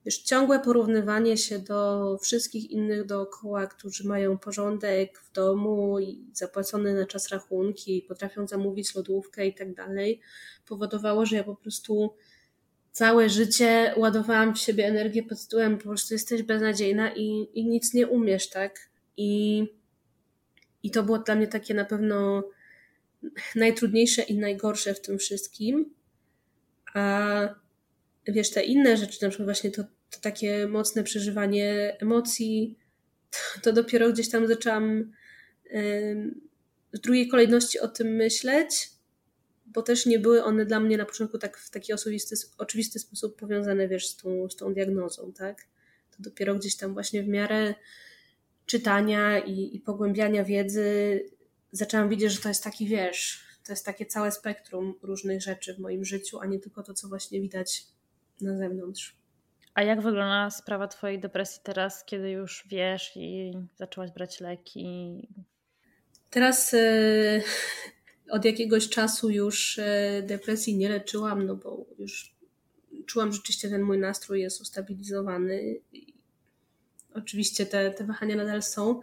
[0.04, 6.94] wiesz, ciągłe porównywanie się do wszystkich innych dookoła, którzy mają porządek w domu i zapłacone
[6.94, 10.20] na czas rachunki, potrafią zamówić lodówkę i tak dalej,
[10.66, 12.14] powodowało, że ja po prostu
[12.92, 17.94] całe życie ładowałam w siebie energię pod tytułem po prostu jesteś beznadziejna i, i nic
[17.94, 18.90] nie umiesz, tak?
[19.16, 19.64] I,
[20.82, 22.44] I to było dla mnie takie na pewno
[23.54, 25.94] najtrudniejsze i najgorsze w tym wszystkim.
[26.94, 27.63] A
[28.26, 32.78] wiesz, te inne rzeczy, na przykład właśnie to, to takie mocne przeżywanie emocji,
[33.30, 35.12] to, to dopiero gdzieś tam zaczęłam
[36.92, 38.90] w drugiej kolejności o tym myśleć,
[39.66, 43.36] bo też nie były one dla mnie na początku tak w taki osobisty, oczywisty sposób
[43.40, 45.66] powiązane, wiesz, z tą, z tą diagnozą, tak?
[46.10, 47.74] To dopiero gdzieś tam właśnie w miarę
[48.66, 51.20] czytania i, i pogłębiania wiedzy
[51.72, 55.78] zaczęłam widzieć, że to jest taki, wiesz, to jest takie całe spektrum różnych rzeczy w
[55.78, 57.86] moim życiu, a nie tylko to, co właśnie widać
[58.40, 59.16] na zewnątrz.
[59.74, 65.28] A jak wygląda sprawa Twojej depresji teraz, kiedy już wiesz i zaczęłaś brać leki?
[66.30, 67.42] Teraz e,
[68.30, 72.34] od jakiegoś czasu już e, depresji nie leczyłam, no bo już
[73.06, 75.80] czułam, że rzeczywiście ten mój nastrój jest ustabilizowany.
[77.14, 79.00] Oczywiście te, te wahania nadal są.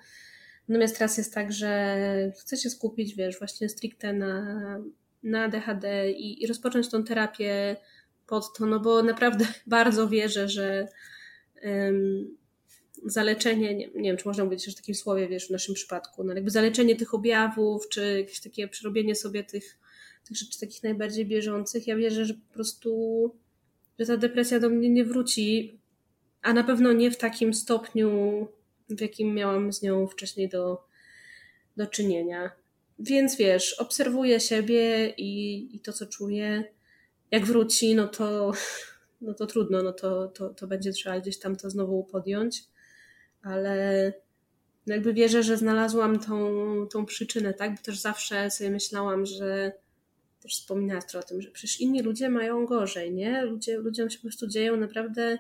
[0.67, 4.79] Natomiast teraz jest tak, że chcę się skupić, wiesz, właśnie stricte na,
[5.23, 7.77] na ADHD i, i rozpocząć tą terapię
[8.27, 10.87] pod to, no bo naprawdę bardzo wierzę, że
[11.63, 12.37] um,
[13.05, 16.23] zaleczenie, nie, nie wiem, czy można mówić też w takim słowie, wiesz, w naszym przypadku,
[16.23, 19.77] no jakby zaleczenie tych objawów, czy jakieś takie przerobienie sobie tych,
[20.27, 23.31] tych rzeczy takich najbardziej bieżących, ja wierzę, że po prostu,
[23.99, 25.79] że ta depresja do mnie nie wróci,
[26.41, 28.47] a na pewno nie w takim stopniu,
[28.89, 30.83] w jakim miałam z nią wcześniej do,
[31.77, 32.51] do czynienia.
[32.99, 36.63] Więc wiesz, obserwuję siebie i, i to, co czuję.
[37.31, 38.51] Jak wróci, no to,
[39.21, 42.71] no to trudno, no to, to, to będzie trzeba gdzieś tam to znowu podjąć
[43.41, 44.13] ale
[44.87, 47.75] no jakby wierzę, że znalazłam tą, tą przyczynę, tak?
[47.75, 49.71] Bo też zawsze sobie myślałam, że
[50.41, 53.45] też wspominałaś o tym, że przecież inni ludzie mają gorzej, nie?
[53.45, 55.37] Ludzie, ludziom się po prostu dzieją naprawdę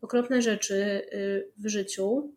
[0.00, 2.32] okropne rzeczy y, w życiu,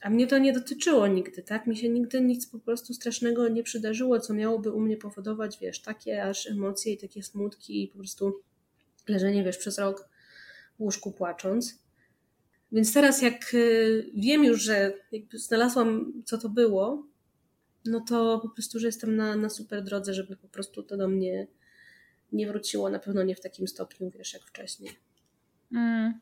[0.00, 1.66] a mnie to nie dotyczyło nigdy, tak?
[1.66, 5.82] Mi się nigdy nic po prostu strasznego nie przydarzyło, co miałoby u mnie powodować, wiesz,
[5.82, 8.40] takie aż emocje i takie smutki i po prostu
[9.08, 10.08] leżenie, wiesz, przez rok
[10.78, 11.78] w łóżku płacząc.
[12.72, 17.06] Więc teraz, jak y, wiem już, że jakby znalazłam, co to było,
[17.84, 21.08] no to po prostu, że jestem na, na super drodze, żeby po prostu to do
[21.08, 21.46] mnie
[22.32, 22.90] nie wróciło.
[22.90, 24.90] Na pewno nie w takim stopniu, wiesz, jak wcześniej.
[25.72, 26.20] Mm.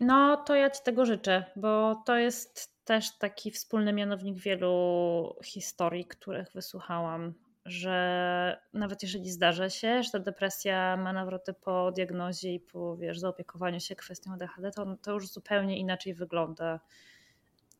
[0.00, 6.04] No, to ja Ci tego życzę, bo to jest też taki wspólny mianownik wielu historii,
[6.04, 7.34] których wysłuchałam
[7.68, 13.18] że nawet jeżeli zdarza się, że ta depresja ma nawroty po diagnozie i po wiesz,
[13.18, 16.80] zaopiekowaniu się kwestią ADHD, to, to już zupełnie inaczej wygląda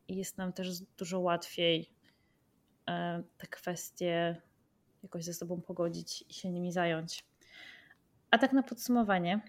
[0.07, 1.89] i jest nam też dużo łatwiej
[2.89, 4.41] e, te kwestie
[5.03, 7.25] jakoś ze sobą pogodzić i się nimi zająć.
[8.31, 9.41] A tak na podsumowanie,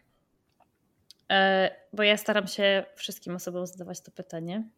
[1.31, 4.71] e, bo ja staram się wszystkim osobom zadawać to pytanie,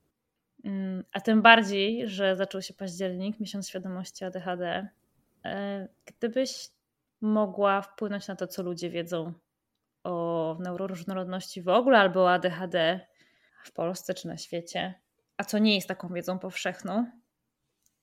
[1.13, 4.89] a tym bardziej, że zaczął się październik, miesiąc świadomości ADHD,
[5.45, 6.69] E, gdybyś
[7.21, 9.33] mogła wpłynąć na to, co ludzie wiedzą
[10.05, 13.01] o neuroróżnorodności w ogóle albo o ADHD
[13.65, 14.95] w Polsce czy na świecie,
[15.37, 17.07] a co nie jest taką wiedzą powszechną,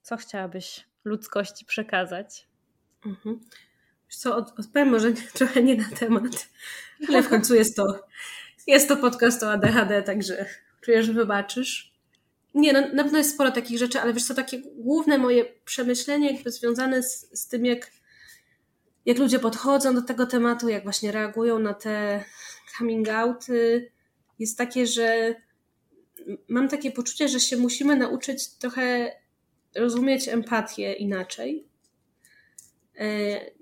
[0.02, 2.46] co chciałabyś ludzkości przekazać?
[3.06, 3.40] Mhm.
[4.08, 6.48] Co, odpowiem może trochę nie na temat,
[7.08, 8.06] ale w końcu jest to,
[8.66, 10.46] jest to podcast o ADHD, także
[10.80, 11.89] czuję, że wybaczysz.
[12.54, 16.32] Nie, no, na pewno jest sporo takich rzeczy, ale wiesz co, takie główne moje przemyślenie
[16.32, 17.90] jakby związane z, z tym, jak,
[19.06, 22.24] jak ludzie podchodzą do tego tematu, jak właśnie reagują na te
[22.78, 23.90] coming outy,
[24.38, 25.34] jest takie, że
[26.48, 29.12] mam takie poczucie, że się musimy nauczyć trochę
[29.74, 31.68] rozumieć empatię inaczej,
[32.98, 33.06] e,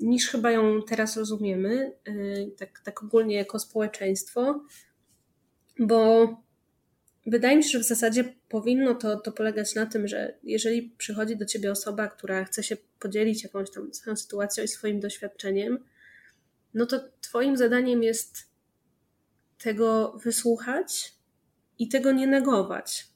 [0.01, 2.13] niż chyba ją teraz rozumiemy, e,
[2.51, 4.65] tak, tak ogólnie jako społeczeństwo,
[5.79, 6.29] bo
[7.31, 11.37] Wydaje mi się, że w zasadzie powinno to, to polegać na tym, że jeżeli przychodzi
[11.37, 15.85] do ciebie osoba, która chce się podzielić jakąś tam swoją sytuacją i swoim doświadczeniem,
[16.75, 18.49] no to twoim zadaniem jest
[19.59, 21.15] tego wysłuchać
[21.79, 23.09] i tego nie negować.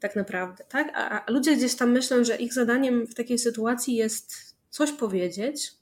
[0.00, 0.92] Tak naprawdę, tak?
[0.94, 5.72] A, a ludzie gdzieś tam myślą, że ich zadaniem w takiej sytuacji jest coś powiedzieć,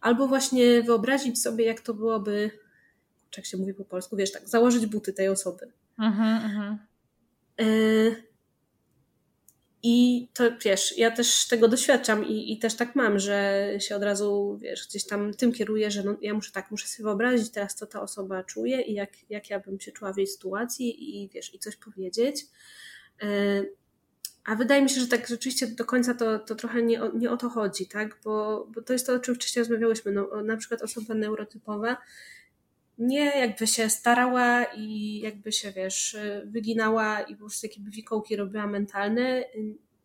[0.00, 2.50] albo właśnie wyobrazić sobie, jak to byłoby,
[3.36, 6.78] jak się mówi po polsku, wiesz, tak, założyć buty tej osoby Mhm, mhm.
[7.60, 8.22] Y,
[9.82, 14.02] I to wiesz, ja też tego doświadczam i, i też tak mam, że się od
[14.02, 17.74] razu, wiesz, gdzieś tam tym kieruję, że no, ja muszę tak, muszę sobie wyobrazić teraz,
[17.74, 21.28] co ta osoba czuje i jak, jak ja bym się czuła w jej sytuacji i
[21.28, 22.46] wiesz, i coś powiedzieć.
[23.22, 23.72] Y,
[24.44, 27.30] a wydaje mi się, że tak rzeczywiście do końca to, to trochę nie o, nie
[27.30, 28.18] o to chodzi, tak?
[28.24, 30.12] Bo, bo to jest to, o czym wcześniej rozmawiałyśmy.
[30.12, 31.96] No, na przykład osoba neurotypowa
[32.98, 38.66] nie jakby się starała i jakby się, wiesz, wyginała i po prostu jakieś wikołki robiła
[38.66, 39.44] mentalne,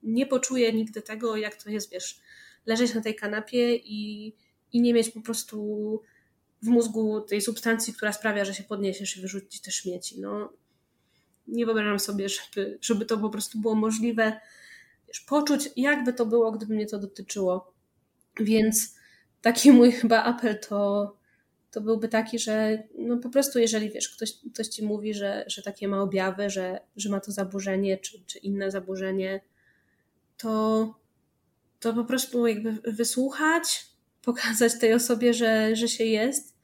[0.04, 2.22] nie poczuje nigdy tego, jak to jest, wiesz,
[2.66, 4.34] leżeć na tej kanapie i,
[4.74, 6.02] i nie mieć po prostu
[6.62, 10.22] w mózgu tej substancji, która sprawia, że się podniesiesz i wyrzucić te śmieci.
[10.22, 10.54] No,
[11.48, 14.40] nie wyobrażam sobie, żeby, żeby to po prostu było możliwe,
[15.08, 17.74] wiesz, poczuć, jakby to było, gdyby mnie to dotyczyło.
[18.40, 18.96] Więc
[19.42, 21.21] taki mój chyba apel to
[21.72, 25.62] to byłby taki, że no po prostu jeżeli wiesz, ktoś, ktoś ci mówi, że, że
[25.62, 29.42] takie ma objawy, że, że ma to zaburzenie czy, czy inne zaburzenie,
[30.38, 30.86] to,
[31.80, 33.86] to po prostu jakby wysłuchać,
[34.22, 36.58] pokazać tej osobie, że, że się jest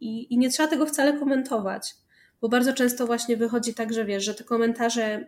[0.00, 1.94] i, i nie trzeba tego wcale komentować,
[2.40, 5.24] bo bardzo często właśnie wychodzi tak, że wiesz, że te komentarze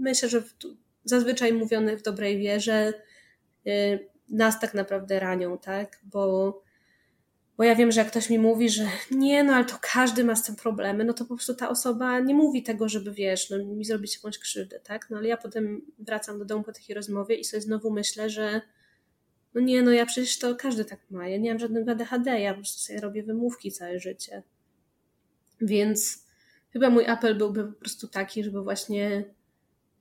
[0.00, 0.54] myślę, że w,
[1.04, 2.92] zazwyczaj mówione w dobrej wierze
[3.66, 6.00] y, nas tak naprawdę ranią, tak?
[6.04, 6.62] Bo,
[7.58, 10.36] bo ja wiem, że jak ktoś mi mówi, że nie, no ale to każdy ma
[10.36, 13.58] z tym problemy, no to po prostu ta osoba nie mówi tego, żeby wiesz, no
[13.64, 15.10] mi zrobić jakąś krzywdę, tak?
[15.10, 18.60] No ale ja potem wracam do domu po takiej rozmowie i sobie znowu myślę, że
[19.54, 21.28] no nie, no ja przecież to każdy tak ma.
[21.28, 24.42] Ja nie mam żadnego ADHD, ja po prostu sobie robię wymówki całe życie.
[25.60, 26.24] Więc
[26.72, 29.24] chyba mój apel byłby po prostu taki, żeby właśnie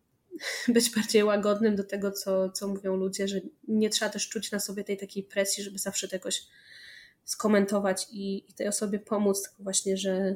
[0.67, 4.59] być bardziej łagodnym do tego, co, co mówią ludzie, że nie trzeba też czuć na
[4.59, 6.47] sobie tej takiej presji, żeby zawsze jakoś
[7.27, 10.35] skomentować i, i tej osobie pomóc, tylko właśnie, że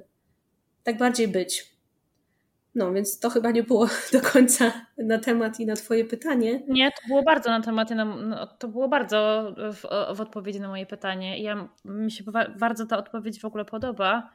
[0.83, 1.71] tak bardziej być.
[2.75, 6.63] No, więc to chyba nie było do końca na temat i na Twoje pytanie.
[6.67, 9.81] Nie, to było bardzo na temat, no, to było bardzo w,
[10.15, 11.43] w, odpowiedzi na moje pytanie.
[11.43, 12.23] Ja, mi się
[12.59, 14.29] bardzo ta odpowiedź w ogóle podoba,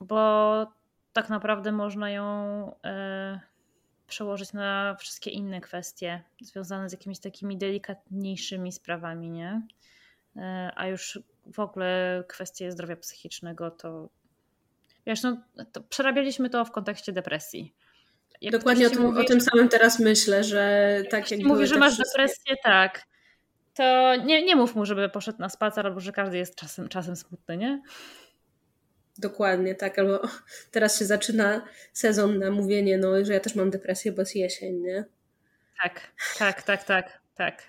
[0.00, 0.66] bo
[1.12, 2.26] tak naprawdę można ją
[2.84, 3.40] e,
[4.06, 9.62] przełożyć na wszystkie inne kwestie związane z jakimiś takimi delikatniejszymi sprawami, nie?
[10.36, 11.18] E, a już
[11.52, 14.08] w ogóle kwestie zdrowia psychicznego to
[15.06, 15.42] wiesz, no,
[15.72, 17.74] to przerabialiśmy to w kontekście depresji.
[18.40, 21.78] Jak Dokładnie o tym, mówi, o tym samym teraz myślę, że tak jak Mówi, że
[21.78, 22.12] masz wszystkie...
[22.12, 23.02] depresję, tak.
[23.74, 27.16] To nie, nie mów mu, żeby poszedł na spacer, albo że każdy jest czasem, czasem
[27.16, 27.82] smutny, nie?
[29.18, 29.98] Dokładnie, tak.
[29.98, 30.20] Albo
[30.70, 31.62] teraz się zaczyna
[31.92, 35.04] sezon na mówienie, no, że ja też mam depresję, bo jest jesień, nie?
[35.82, 37.62] Tak, tak, tak, tak, tak.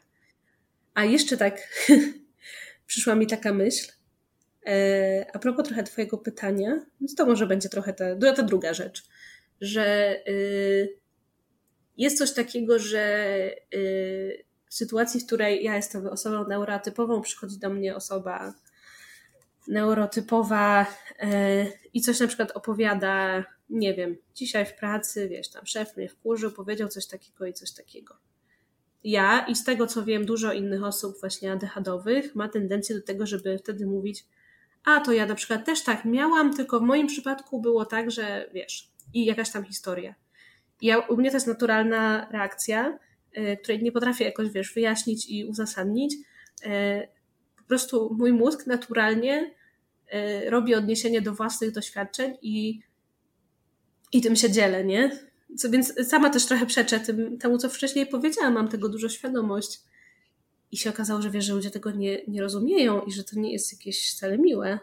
[0.93, 1.57] A jeszcze tak
[2.89, 3.91] przyszła mi taka myśl,
[4.65, 6.85] E, a propos trochę Twojego pytania,
[7.17, 9.03] to może będzie trochę ta, ta druga rzecz,
[9.61, 10.99] że y,
[11.97, 13.35] jest coś takiego, że
[13.73, 18.53] y, w sytuacji, w której ja jestem osobą neurotypową, przychodzi do mnie osoba
[19.67, 20.85] neurotypowa
[21.19, 26.09] e, i coś na przykład opowiada, nie wiem, dzisiaj w pracy, wiesz, tam szef mnie
[26.09, 28.17] wkurzył, powiedział coś takiego i coś takiego.
[29.03, 33.25] Ja i z tego co wiem, dużo innych osób właśnie ADHD-owych ma tendencję do tego,
[33.25, 34.25] żeby wtedy mówić,
[34.83, 38.49] a to ja na przykład też tak miałam, tylko w moim przypadku było tak, że
[38.53, 40.15] wiesz, i jakaś tam historia.
[40.81, 42.99] Ja, u mnie to jest naturalna reakcja,
[43.37, 46.13] y, której nie potrafię jakoś, wiesz, wyjaśnić i uzasadnić.
[46.65, 47.07] Y,
[47.57, 49.55] po prostu mój mózg naturalnie
[50.13, 52.81] y, robi odniesienie do własnych doświadczeń i,
[54.11, 55.28] i tym się dzielę, nie?
[55.57, 59.79] Co, więc sama też trochę przeczę tym, temu, co wcześniej powiedziałam, mam tego dużo świadomość.
[60.71, 63.51] I się okazało, że wiesz, że ludzie tego nie, nie rozumieją i że to nie
[63.51, 64.79] jest jakieś wcale miłe.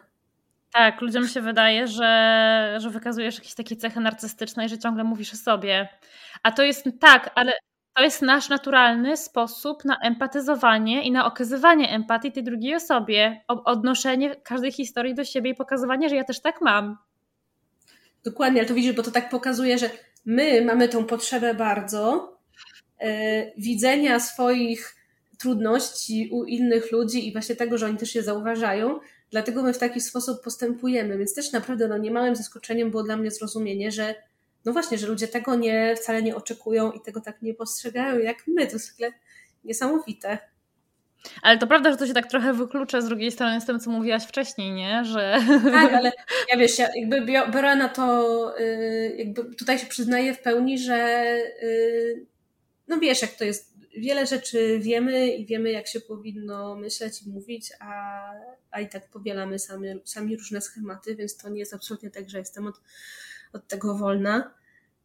[0.73, 5.33] Tak, ludziom się wydaje, że, że wykazujesz jakieś takie cechy narcystyczne i że ciągle mówisz
[5.33, 5.89] o sobie.
[6.43, 7.53] A to jest tak, ale
[7.95, 13.41] to jest nasz naturalny sposób na empatyzowanie i na okazywanie empatii tej drugiej osobie.
[13.47, 16.97] Odnoszenie każdej historii do siebie i pokazywanie, że ja też tak mam.
[18.23, 19.89] Dokładnie, ale to widzisz, bo to tak pokazuje, że
[20.27, 22.33] my mamy tą potrzebę bardzo
[23.01, 23.07] yy,
[23.57, 24.95] widzenia swoich
[25.39, 28.99] trudności u innych ludzi i właśnie tego, że oni też je zauważają.
[29.31, 31.17] Dlatego my w taki sposób postępujemy.
[31.17, 34.15] Więc też naprawdę no, niemałym zaskoczeniem było dla mnie zrozumienie, że
[34.65, 38.37] no właśnie, że ludzie tego nie, wcale nie oczekują i tego tak nie postrzegają jak
[38.47, 38.67] my.
[38.67, 38.97] To jest
[39.63, 40.37] niesamowite.
[41.41, 43.89] Ale to prawda, że to się tak trochę wyklucza z drugiej strony z tym, co
[43.89, 45.05] mówiłaś wcześniej, nie?
[45.05, 45.39] Że...
[45.63, 46.11] Tak, ale
[46.51, 51.25] ja wiesz, ja jakby biorę na to, y, jakby tutaj się przyznaję w pełni, że
[51.63, 52.25] y,
[52.87, 57.29] no wiesz, jak to jest wiele rzeczy wiemy i wiemy, jak się powinno myśleć i
[57.29, 58.21] mówić, a,
[58.71, 62.39] a i tak powielamy sami, sami różne schematy, więc to nie jest absolutnie tak, że
[62.39, 62.75] jestem od,
[63.53, 64.53] od tego wolna.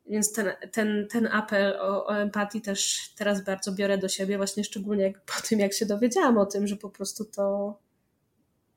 [0.07, 4.65] Więc ten, ten, ten apel o, o empatii też teraz bardzo biorę do siebie, właśnie
[4.65, 7.79] szczególnie po tym, jak się dowiedziałam o tym, że po prostu to,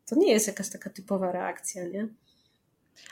[0.06, 2.07] to nie jest jakaś taka typowa reakcja, nie?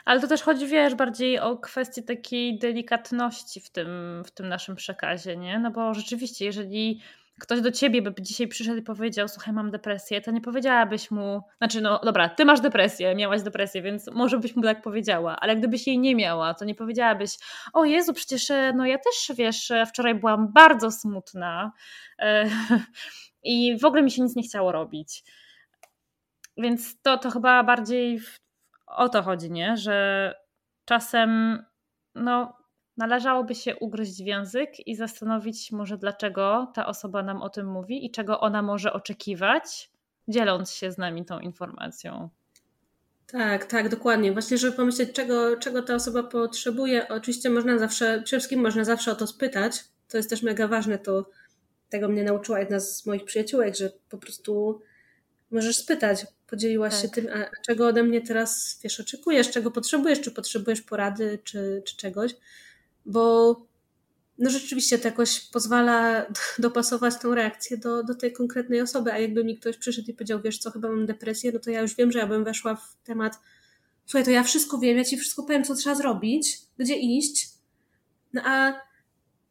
[0.04, 3.88] Ale to też chodzi, wiesz, bardziej o kwestię takiej delikatności w tym,
[4.26, 5.58] w tym naszym przekazie, nie?
[5.58, 7.00] No bo rzeczywiście, jeżeli
[7.40, 11.42] ktoś do ciebie by dzisiaj przyszedł i powiedział, słuchaj, mam depresję, to nie powiedziałabyś mu,
[11.58, 15.56] znaczy no dobra, ty masz depresję, miałaś depresję, więc może byś mu tak powiedziała, ale
[15.56, 17.30] gdybyś jej nie miała, to nie powiedziałabyś,
[17.72, 21.72] o Jezu, przecież e, no ja też, wiesz, e, wczoraj byłam bardzo smutna
[22.18, 22.50] e,
[23.42, 25.24] i w ogóle mi się nic nie chciało robić.
[26.56, 28.20] Więc to, to chyba bardziej
[28.86, 29.76] o to chodzi, nie?
[29.76, 30.34] Że
[30.84, 31.62] czasem
[32.14, 32.63] no,
[32.96, 38.06] należałoby się ugryźć w język i zastanowić może dlaczego ta osoba nam o tym mówi
[38.06, 39.90] i czego ona może oczekiwać,
[40.28, 42.28] dzieląc się z nami tą informacją.
[43.26, 44.32] Tak, tak, dokładnie.
[44.32, 47.08] Właśnie, żeby pomyśleć, czego, czego ta osoba potrzebuje.
[47.08, 49.84] Oczywiście można zawsze, przede wszystkim można zawsze o to spytać.
[50.08, 50.98] To jest też mega ważne.
[50.98, 51.30] To
[51.88, 54.80] tego mnie nauczyła jedna z moich przyjaciółek, że po prostu
[55.50, 57.02] możesz spytać, podzieliłaś tak.
[57.02, 61.82] się tym, a czego ode mnie teraz, wiesz, oczekujesz, czego potrzebujesz, czy potrzebujesz porady, czy,
[61.86, 62.34] czy czegoś,
[63.06, 63.56] bo
[64.38, 66.26] no rzeczywiście to jakoś pozwala
[66.58, 70.40] dopasować tą reakcję do, do tej konkretnej osoby, a jakby mi ktoś przyszedł i powiedział,
[70.40, 72.96] wiesz co, chyba mam depresję, no to ja już wiem, że ja bym weszła w
[73.04, 73.38] temat
[74.06, 77.48] słuchaj, to ja wszystko wiem, ja ci wszystko powiem, co trzeba zrobić, gdzie iść,
[78.32, 78.80] no a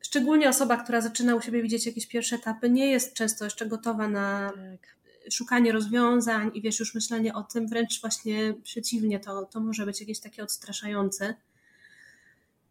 [0.02, 4.08] szczególnie osoba, która zaczyna u siebie widzieć jakieś pierwsze etapy, nie jest często jeszcze gotowa
[4.08, 4.98] na tak.
[5.32, 10.00] szukanie rozwiązań i wiesz, już myślenie o tym, wręcz właśnie przeciwnie, to, to może być
[10.00, 11.36] jakieś takie odstraszające.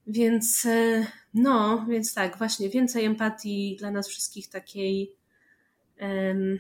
[0.07, 5.17] Więc e, no, więc tak, właśnie więcej empatii dla nas wszystkich takiej
[6.01, 6.59] um,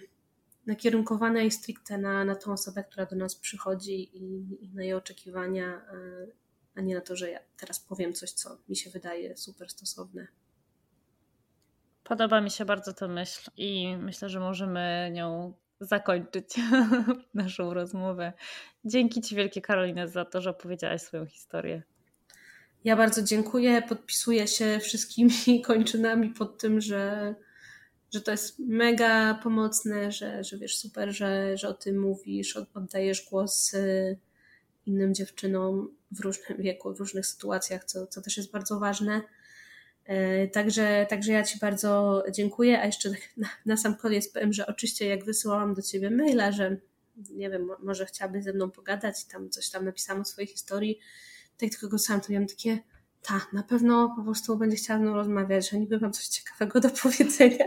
[0.66, 5.66] nakierunkowanej stricte na, na tą osobę, która do nas przychodzi i, i na jej oczekiwania,
[5.66, 5.94] a,
[6.74, 10.26] a nie na to, że ja teraz powiem coś, co mi się wydaje super stosowne.
[12.04, 16.54] Podoba mi się bardzo ta myśl i myślę, że możemy nią zakończyć
[17.34, 18.32] naszą rozmowę.
[18.84, 21.82] Dzięki Ci wielkie Karolina za to, że opowiedziałaś swoją historię.
[22.84, 23.82] Ja bardzo dziękuję.
[23.82, 27.34] Podpisuję się wszystkimi kończynami pod tym, że,
[28.14, 33.26] że to jest mega pomocne, że, że wiesz, super, że, że o tym mówisz, oddajesz
[33.30, 34.18] głos y,
[34.86, 39.22] innym dziewczynom w różnym wieku, w różnych sytuacjach, co, co też jest bardzo ważne.
[40.04, 44.66] E, także, także ja Ci bardzo dziękuję, a jeszcze na, na sam koniec powiem, że
[44.66, 46.76] oczywiście jak wysyłałam do Ciebie maila, że
[47.30, 50.98] nie wiem, może chciałabyś ze mną pogadać i tam coś tam napisałam o swojej historii,
[51.58, 52.78] tak tylko go sam, to miałam takie,
[53.22, 56.80] tak, na pewno po prostu będzie chciała ze mną rozmawiać, że niby mam coś ciekawego
[56.80, 57.66] do powiedzenia.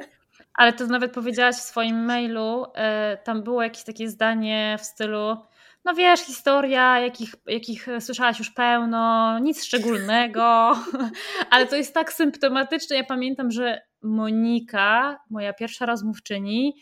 [0.53, 5.37] Ale to nawet powiedziałaś w swoim mailu, e, tam było jakieś takie zdanie w stylu,
[5.85, 10.75] no wiesz, historia, jakich, jakich słyszałaś już pełno, nic szczególnego,
[11.51, 12.95] ale to jest tak symptomatyczne.
[12.95, 16.75] Ja pamiętam, że Monika, moja pierwsza rozmówczyni,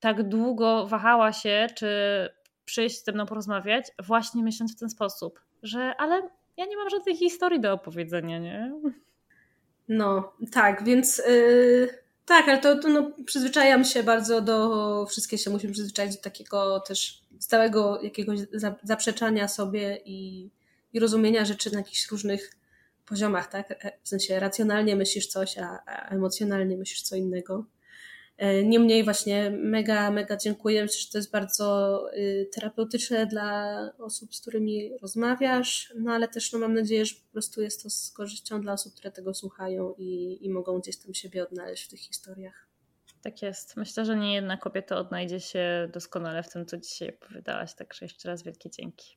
[0.00, 1.88] tak długo wahała się, czy
[2.64, 7.16] przyjść ze mną porozmawiać, właśnie myśląc w ten sposób, że ale ja nie mam żadnej
[7.16, 8.80] historii do opowiedzenia, nie?
[9.88, 11.88] No, tak, więc yy,
[12.26, 16.80] tak, ale to, to no, przyzwyczajam się bardzo do, wszystkie się musimy przyzwyczaić do takiego
[16.80, 18.38] też stałego jakiegoś
[18.82, 20.50] zaprzeczania sobie i,
[20.92, 22.56] i rozumienia rzeczy na jakichś różnych
[23.06, 23.70] poziomach, tak?
[23.70, 27.64] E, w sensie racjonalnie myślisz coś, a, a emocjonalnie myślisz co innego.
[28.38, 30.82] E, niemniej właśnie mega, mega dziękuję.
[30.82, 36.52] Myślę, że to jest bardzo y, terapeutyczne dla osób, z którymi rozmawiasz, no ale też
[36.52, 39.94] no, mam nadzieję, że po prostu jest to z korzyścią dla osób, które tego słuchają
[39.98, 42.66] i, i mogą gdzieś tam siebie odnaleźć w tych historiach.
[43.22, 43.76] Tak jest.
[43.76, 47.74] Myślę, że nie jedna kobieta odnajdzie się doskonale w tym, co dzisiaj opowiadałaś.
[47.74, 49.16] Także jeszcze raz wielkie dzięki.